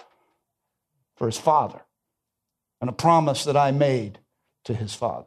for 1.16 1.26
his 1.26 1.40
father 1.40 1.82
and 2.80 2.88
a 2.88 2.94
promise 2.94 3.46
that 3.46 3.58
I 3.58 3.72
made 3.72 4.20
to 4.66 4.76
his 4.76 4.94
father. 4.94 5.26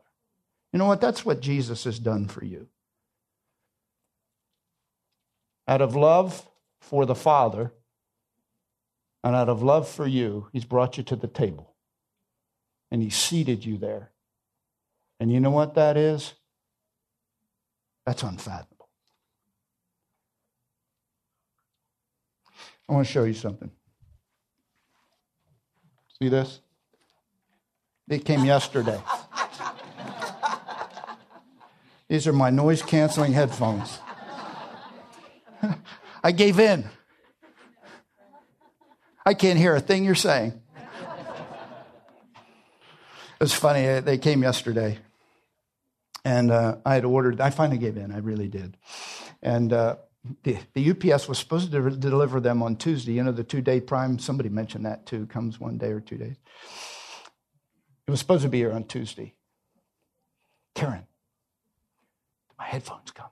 You 0.72 0.78
know 0.78 0.86
what? 0.86 1.00
That's 1.00 1.24
what 1.24 1.40
Jesus 1.40 1.82
has 1.82 1.98
done 1.98 2.28
for 2.28 2.44
you. 2.44 2.68
Out 5.66 5.80
of 5.80 5.96
love 5.96 6.46
for 6.80 7.06
the 7.06 7.14
Father 7.14 7.72
and 9.22 9.34
out 9.34 9.48
of 9.48 9.62
love 9.62 9.88
for 9.88 10.06
you, 10.06 10.48
He's 10.52 10.64
brought 10.64 10.98
you 10.98 11.02
to 11.04 11.16
the 11.16 11.26
table 11.28 11.74
and 12.90 13.02
He 13.02 13.10
seated 13.10 13.64
you 13.64 13.78
there. 13.78 14.10
And 15.18 15.32
you 15.32 15.40
know 15.40 15.50
what 15.50 15.74
that 15.74 15.96
is? 15.96 16.34
That's 18.04 18.22
unfathomable. 18.22 18.88
I 22.88 22.92
want 22.92 23.06
to 23.06 23.12
show 23.12 23.24
you 23.24 23.32
something. 23.32 23.70
See 26.20 26.28
this? 26.28 26.60
It 28.08 28.24
came 28.24 28.44
yesterday. 28.44 29.00
These 32.08 32.26
are 32.26 32.32
my 32.34 32.50
noise 32.50 32.82
canceling 32.82 33.32
headphones. 33.32 33.98
I 36.24 36.32
gave 36.32 36.58
in. 36.58 36.88
I 39.26 39.34
can't 39.34 39.58
hear 39.58 39.74
a 39.74 39.80
thing 39.80 40.06
you're 40.06 40.14
saying. 40.14 40.58
it 43.34 43.40
was 43.40 43.52
funny, 43.52 43.86
uh, 43.86 44.00
they 44.00 44.16
came 44.16 44.42
yesterday. 44.42 44.98
And 46.24 46.50
uh, 46.50 46.78
I 46.86 46.94
had 46.94 47.04
ordered, 47.04 47.42
I 47.42 47.50
finally 47.50 47.76
gave 47.76 47.98
in, 47.98 48.10
I 48.10 48.18
really 48.18 48.48
did. 48.48 48.78
And 49.42 49.74
uh, 49.74 49.96
the, 50.44 50.56
the 50.72 50.92
UPS 50.92 51.28
was 51.28 51.38
supposed 51.38 51.70
to 51.70 51.90
deliver 51.90 52.40
them 52.40 52.62
on 52.62 52.76
Tuesday. 52.76 53.12
You 53.12 53.22
know, 53.22 53.32
the 53.32 53.44
two 53.44 53.60
day 53.60 53.82
prime, 53.82 54.18
somebody 54.18 54.48
mentioned 54.48 54.86
that 54.86 55.04
too, 55.04 55.26
comes 55.26 55.60
one 55.60 55.76
day 55.76 55.90
or 55.90 56.00
two 56.00 56.16
days. 56.16 56.36
It 58.06 58.10
was 58.10 58.20
supposed 58.20 58.44
to 58.44 58.48
be 58.48 58.58
here 58.58 58.72
on 58.72 58.84
Tuesday. 58.84 59.34
Karen, 60.74 61.06
my 62.58 62.64
headphones 62.64 63.10
come 63.10 63.28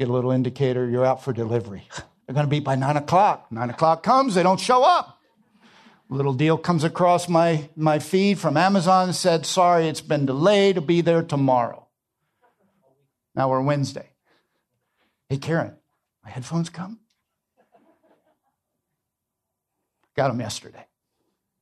get 0.00 0.08
a 0.08 0.12
little 0.12 0.30
indicator, 0.30 0.88
you're 0.88 1.04
out 1.04 1.22
for 1.22 1.34
delivery. 1.34 1.82
They're 2.26 2.34
going 2.34 2.46
to 2.46 2.50
be 2.50 2.60
by 2.60 2.74
nine 2.74 2.96
o'clock. 2.96 3.52
Nine 3.52 3.68
o'clock 3.68 4.02
comes, 4.02 4.34
they 4.34 4.42
don't 4.42 4.58
show 4.58 4.82
up. 4.82 5.18
Little 6.08 6.32
deal 6.32 6.56
comes 6.56 6.84
across 6.84 7.28
my, 7.28 7.68
my 7.76 7.98
feed 7.98 8.38
from 8.38 8.56
Amazon 8.56 9.12
said, 9.12 9.44
sorry, 9.44 9.88
it's 9.88 10.00
been 10.00 10.26
delayed, 10.26 10.76
it'll 10.76 10.86
be 10.86 11.02
there 11.02 11.22
tomorrow. 11.22 11.86
Now 13.34 13.50
we're 13.50 13.60
Wednesday. 13.60 14.08
Hey, 15.28 15.36
Karen, 15.36 15.76
my 16.24 16.30
headphones 16.30 16.70
come? 16.70 16.98
Got 20.16 20.28
them 20.28 20.40
yesterday. 20.40 20.86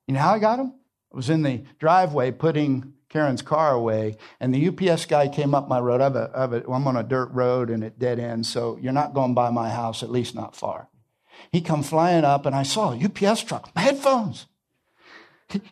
You 0.07 0.14
know 0.14 0.20
how 0.20 0.34
I 0.34 0.39
got 0.39 0.57
them? 0.57 0.74
I 1.12 1.16
was 1.16 1.28
in 1.28 1.43
the 1.43 1.64
driveway 1.78 2.30
putting 2.30 2.95
Karen's 3.09 3.42
car 3.42 3.72
away, 3.72 4.16
and 4.38 4.54
the 4.54 4.68
UPS 4.68 5.06
guy 5.06 5.28
came 5.28 5.54
up 5.54 5.68
my 5.68 5.80
road. 5.80 6.00
I 6.00 6.04
have 6.04 6.16
a, 6.16 6.30
I 6.34 6.40
have 6.42 6.52
a, 6.52 6.70
I'm 6.70 6.86
on 6.86 6.96
a 6.96 7.02
dirt 7.02 7.30
road 7.32 7.70
and 7.70 7.82
it 7.82 7.98
dead 7.98 8.18
ends, 8.18 8.50
so 8.50 8.78
you're 8.80 8.92
not 8.92 9.14
going 9.14 9.34
by 9.34 9.50
my 9.50 9.70
house, 9.70 10.02
at 10.02 10.11
least 10.11 10.34
not 10.34 10.54
far. 10.54 10.88
He 11.52 11.61
come 11.61 11.82
flying 11.82 12.24
up, 12.24 12.46
and 12.46 12.54
I 12.54 12.64
saw 12.64 12.92
a 12.92 13.02
UPS 13.02 13.44
truck, 13.44 13.70
my 13.74 13.82
headphones. 13.82 14.46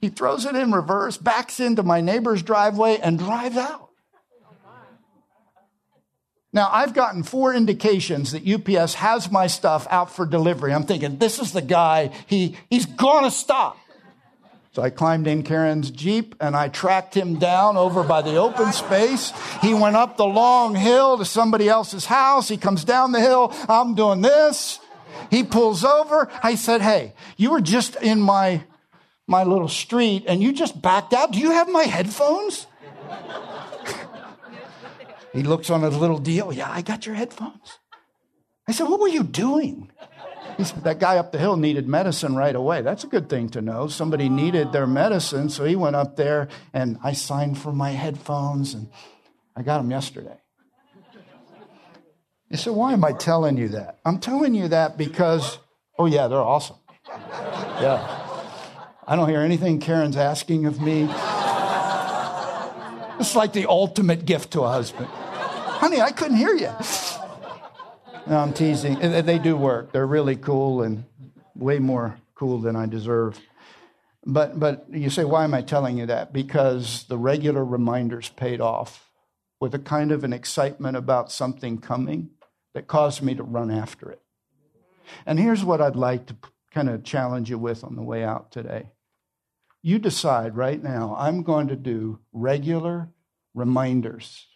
He 0.01 0.09
throws 0.09 0.47
it 0.47 0.57
in 0.57 0.73
reverse, 0.73 1.19
backs 1.19 1.61
into 1.61 1.83
my 1.83 2.01
neighbor's 2.01 2.43
driveway, 2.43 2.99
and 3.03 3.19
drives 3.19 3.57
out. 3.59 3.91
Now, 6.53 6.71
I've 6.73 6.95
gotten 6.95 7.23
four 7.23 7.53
indications 7.53 8.33
that 8.33 8.49
UPS 8.49 8.95
has 8.95 9.31
my 9.31 9.47
stuff 9.47 9.87
out 9.91 10.11
for 10.11 10.25
delivery. 10.25 10.73
I'm 10.73 10.85
thinking, 10.85 11.19
this 11.19 11.39
is 11.39 11.53
the 11.53 11.61
guy, 11.61 12.11
he, 12.27 12.57
he's 12.71 12.87
gonna 12.87 13.31
stop. 13.31 13.77
So 14.77 14.83
I 14.83 14.91
climbed 14.91 15.27
in 15.27 15.43
Karen's 15.43 15.91
Jeep 15.91 16.35
and 16.39 16.55
I 16.55 16.69
tracked 16.69 17.15
him 17.15 17.39
down 17.39 17.79
over 17.79 18.03
by 18.03 18.21
the 18.21 18.37
open 18.37 18.75
space. 18.75 19.33
He 19.63 19.73
went 19.73 19.97
up 19.97 20.19
the 20.19 20.27
long 20.27 20.75
hill 20.75 21.17
to 21.17 21.25
somebody 21.25 21.67
else's 21.67 22.05
house. 22.05 22.51
He 22.51 22.59
comes 22.59 22.85
down 22.85 23.13
the 23.13 23.21
hill. 23.21 23.55
I'm 23.71 23.95
doing 23.95 24.21
this. 24.21 24.79
He 25.31 25.45
pulls 25.45 25.83
over. 25.83 26.31
I 26.43 26.57
said, 26.57 26.83
Hey, 26.83 27.15
you 27.39 27.53
were 27.53 27.63
just 27.63 27.97
in 28.03 28.21
my, 28.21 28.65
my 29.27 29.45
little 29.45 29.69
street 29.69 30.25
and 30.29 30.43
you 30.43 30.53
just 30.53 30.83
backed 30.83 31.15
out. 31.15 31.33
Do 31.33 31.39
you 31.39 31.53
have 31.53 31.71
my 31.71 31.85
headphones? 31.85 32.67
he 35.33 35.43
looks 35.43 35.71
on 35.71 35.85
his 35.85 35.97
little 35.97 36.19
deal. 36.19 36.53
Yeah, 36.53 36.71
I 36.71 36.83
got 36.83 37.07
your 37.07 37.15
headphones. 37.15 37.79
I 38.69 38.73
said, 38.73 38.91
What 38.91 39.01
were 39.01 39.09
you 39.09 39.23
doing? 39.23 39.91
Said, 40.59 40.85
that 40.85 40.99
guy 40.99 41.19
up 41.19 41.33
the 41.33 41.39
hill 41.39 41.57
needed 41.57 41.89
medicine 41.89 42.35
right 42.35 42.55
away. 42.55 42.83
That's 42.83 43.05
a 43.05 43.07
good 43.07 43.29
thing 43.29 43.49
to 43.51 43.61
know. 43.61 43.89
Somebody 43.89 44.29
needed 44.29 44.73
their 44.73 44.87
medicine, 44.87 45.51
so 45.51 45.65
he 45.65 45.77
went 45.77 45.97
up 45.97 46.17
there 46.17 46.49
and 46.73 46.99
I 47.03 47.13
signed 47.13 47.59
for 47.59 47.73
my 47.73 47.91
headphones 47.91 48.75
and 48.75 48.89
I 49.55 49.63
got 49.63 49.79
them 49.79 49.91
yesterday. 49.91 50.39
You 52.51 52.57
said, 52.57 52.75
why 52.75 52.93
am 52.93 53.05
I 53.05 53.13
telling 53.13 53.57
you 53.57 53.69
that? 53.69 53.99
I'm 54.05 54.21
telling 54.21 54.55
you 54.55 54.69
that 54.69 54.97
because, 54.97 55.59
oh, 55.99 56.07
yeah, 56.07 56.29
they're 56.29 56.39
awesome. 56.39 56.77
Yeah. 57.09 58.23
I 59.07 59.17
don't 59.17 59.29
hear 59.29 59.41
anything 59.41 59.81
Karen's 59.81 60.17
asking 60.17 60.67
of 60.67 60.81
me. 60.81 61.09
It's 63.19 63.35
like 63.35 63.53
the 63.53 63.67
ultimate 63.69 64.27
gift 64.27 64.53
to 64.53 64.63
a 64.63 64.69
husband. 64.69 65.09
Honey, 65.09 66.01
I 66.01 66.11
couldn't 66.13 66.37
hear 66.37 66.55
you. 66.55 66.71
No, 68.29 68.39
I'm 68.39 68.53
teasing. 68.53 68.99
They 68.99 69.39
do 69.39 69.57
work. 69.57 69.93
They're 69.93 70.07
really 70.07 70.35
cool 70.35 70.83
and 70.83 71.05
way 71.55 71.79
more 71.79 72.19
cool 72.35 72.59
than 72.59 72.75
I 72.75 72.87
deserve. 72.87 73.41
But, 74.25 74.59
but 74.59 74.87
you 74.91 75.11
say, 75.11 75.25
why 75.25 75.45
am 75.45 75.55
I 75.55 75.63
telling 75.63 75.99
you 75.99 76.07
that? 76.07 76.33
Because 76.33 77.05
the 77.05 77.17
regular 77.17 77.65
reminders 77.65 78.29
paid 78.31 78.61
off 78.61 79.09
with 79.61 79.75
a 79.75 79.79
kind 79.79 80.11
of 80.11 80.25
an 80.25 80.33
excitement 80.33 80.97
about 80.97 81.31
something 81.31 81.79
coming 81.79 82.31
that 82.75 82.89
caused 82.89 83.23
me 83.23 83.37
to 83.37 83.45
run 83.45 83.71
after 83.71 84.11
it. 84.11 84.21
And 85.25 85.39
here's 85.39 85.65
what 85.65 85.81
I'd 85.81 85.95
like 85.95 86.27
to 86.27 86.37
kind 86.75 86.91
of 86.91 87.05
challenge 87.05 87.49
you 87.49 87.59
with 87.59 87.85
on 87.85 87.95
the 87.95 88.03
way 88.03 88.25
out 88.25 88.51
today. 88.51 88.91
You 89.83 90.01
decide 90.01 90.57
right 90.57 90.83
now, 90.83 91.15
I'm 91.17 91.45
going 91.45 91.69
to 91.69 91.77
do 91.77 92.19
regular 92.33 93.09
reminders 93.55 94.49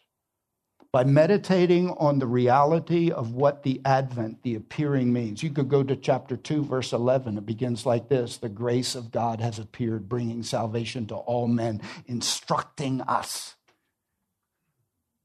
by 0.93 1.05
meditating 1.05 1.91
on 1.91 2.18
the 2.18 2.26
reality 2.26 3.12
of 3.12 3.32
what 3.32 3.62
the 3.62 3.80
advent, 3.84 4.43
the 4.43 4.57
appearing 4.57 5.12
means. 5.12 5.43
You 5.43 5.51
could 5.51 5.68
go 5.68 5.84
to 5.84 5.95
chapter 5.95 6.36
2, 6.36 6.64
verse 6.64 6.93
11. 6.93 7.38
It 7.38 7.47
begins 7.47 7.86
like 7.86 8.09
this 8.09 8.38
The 8.38 8.49
grace 8.49 8.95
of 8.95 9.12
God 9.12 9.41
has 9.41 9.59
appeared, 9.59 10.09
bringing 10.09 10.43
salvation 10.43 11.07
to 11.07 11.14
all 11.14 11.47
men, 11.47 11.80
instructing 12.07 13.03
us 13.03 13.55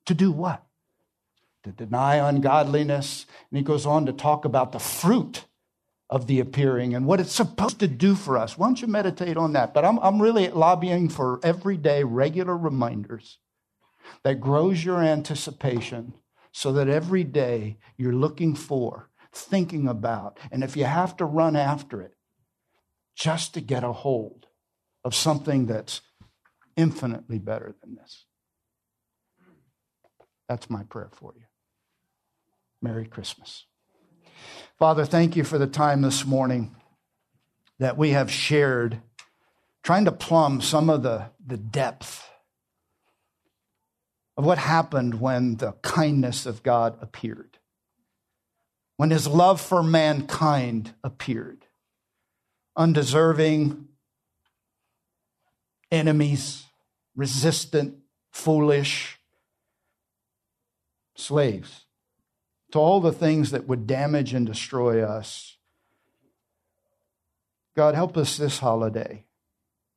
to 0.05 0.13
do 0.13 0.31
what? 0.31 0.63
To 1.63 1.71
deny 1.71 2.15
ungodliness. 2.17 3.25
And 3.49 3.57
he 3.57 3.63
goes 3.63 3.87
on 3.87 4.05
to 4.05 4.13
talk 4.13 4.45
about 4.45 4.71
the 4.71 4.79
fruit 4.79 5.45
of 6.11 6.27
the 6.27 6.39
appearing 6.39 6.93
and 6.93 7.07
what 7.07 7.19
it's 7.19 7.31
supposed 7.31 7.79
to 7.79 7.87
do 7.87 8.13
for 8.13 8.37
us. 8.37 8.55
Why 8.55 8.67
don't 8.67 8.79
you 8.79 8.87
meditate 8.87 9.35
on 9.35 9.53
that? 9.53 9.73
But 9.73 9.83
I'm, 9.83 9.97
I'm 9.97 10.21
really 10.21 10.47
lobbying 10.49 11.09
for 11.09 11.39
everyday, 11.41 12.03
regular 12.03 12.55
reminders 12.55 13.39
that 14.23 14.39
grows 14.39 14.83
your 14.83 15.01
anticipation 15.01 16.13
so 16.51 16.71
that 16.73 16.87
every 16.87 17.23
day 17.23 17.77
you're 17.97 18.13
looking 18.13 18.55
for, 18.55 19.09
thinking 19.33 19.87
about, 19.87 20.39
and 20.51 20.63
if 20.63 20.77
you 20.77 20.85
have 20.85 21.17
to 21.17 21.25
run 21.25 21.55
after 21.55 22.01
it, 22.01 22.15
just 23.15 23.53
to 23.53 23.61
get 23.61 23.83
a 23.83 23.91
hold 23.91 24.47
of 25.03 25.13
something 25.15 25.65
that's 25.65 26.01
infinitely 26.75 27.39
better 27.39 27.75
than 27.81 27.95
this. 27.95 28.25
That's 30.47 30.69
my 30.69 30.83
prayer 30.83 31.09
for 31.11 31.33
you. 31.35 31.43
Merry 32.81 33.05
Christmas. 33.05 33.65
Father, 34.77 35.05
thank 35.05 35.35
you 35.35 35.43
for 35.43 35.57
the 35.57 35.67
time 35.67 36.01
this 36.01 36.25
morning 36.25 36.75
that 37.79 37.97
we 37.97 38.11
have 38.11 38.31
shared, 38.31 39.01
trying 39.83 40.05
to 40.05 40.11
plumb 40.11 40.61
some 40.61 40.89
of 40.89 41.03
the, 41.03 41.31
the 41.45 41.57
depth 41.57 42.29
of 44.37 44.45
what 44.45 44.57
happened 44.57 45.21
when 45.21 45.55
the 45.57 45.73
kindness 45.81 46.45
of 46.45 46.63
God 46.63 46.97
appeared, 47.01 47.57
when 48.97 49.11
his 49.11 49.27
love 49.27 49.61
for 49.61 49.81
mankind 49.81 50.93
appeared. 51.03 51.65
Undeserving 52.77 53.87
enemies, 55.91 56.65
resistant, 57.15 57.95
foolish 58.31 59.17
slaves 61.15 61.85
to 62.71 62.79
all 62.79 62.99
the 62.99 63.13
things 63.13 63.51
that 63.51 63.67
would 63.67 63.87
damage 63.87 64.33
and 64.33 64.45
destroy 64.45 65.01
us. 65.01 65.55
God, 67.75 67.95
help 67.95 68.17
us 68.17 68.35
this 68.35 68.59
holiday, 68.59 69.23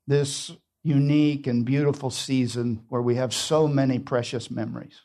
this 0.06 0.52
unique 0.88 1.46
and 1.46 1.66
beautiful 1.66 2.10
season 2.10 2.82
where 2.88 3.02
we 3.02 3.16
have 3.16 3.34
so 3.34 3.68
many 3.68 3.98
precious 3.98 4.50
memories 4.50 5.02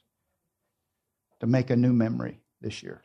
to 1.42 1.46
make 1.46 1.70
a 1.70 1.76
new 1.76 1.92
memory 1.92 2.40
this 2.62 2.82
year. 2.82 3.02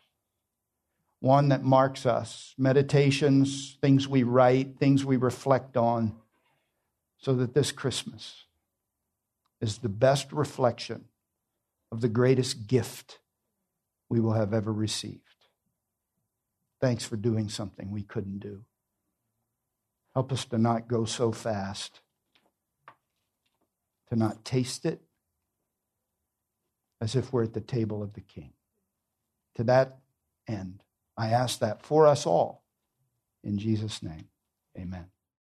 One 1.21 1.49
that 1.49 1.65
marks 1.65 2.07
us, 2.07 2.55
meditations, 2.57 3.77
things 3.81 4.07
we 4.07 4.23
write, 4.23 4.79
things 4.79 5.05
we 5.05 5.17
reflect 5.17 5.77
on, 5.77 6.15
so 7.19 7.35
that 7.35 7.53
this 7.53 7.73
Christmas 7.73 8.45
is 9.61 9.79
the 9.79 9.89
best 9.89 10.33
reflection 10.33 11.07
of 11.91 12.01
the 12.01 12.09
greatest 12.09 12.69
gift 12.69 13.19
we 14.09 14.21
will 14.21 14.35
have 14.35 14.55
ever 14.55 14.73
received. 14.73 15.23
Thanks 16.81 17.05
for 17.05 17.17
doing 17.17 17.49
something 17.49 17.91
we 17.91 18.05
couldn't 18.05 18.39
do. 18.39 18.65
Help 20.15 20.31
us 20.31 20.45
to 20.45 20.59
not 20.59 20.87
go 20.87 21.05
so 21.05 21.33
fast 21.33 22.01
to 24.09 24.17
not 24.17 24.45
taste 24.45 24.85
it 24.85 25.01
as 27.01 27.15
if 27.15 27.33
we're 27.33 27.45
at 27.45 27.55
the 27.55 27.61
table 27.61 28.03
of 28.03 28.15
the 28.15 28.21
king. 28.21 28.53
To 29.57 29.65
that 29.65 29.99
end, 30.47 30.83
I 31.17 31.31
ask 31.31 31.59
that 31.61 31.83
for 31.83 32.07
us 32.07 32.27
all. 32.27 32.63
In 33.45 33.59
Jesus' 33.59 34.03
name, 34.03 34.29
amen. 34.79 35.07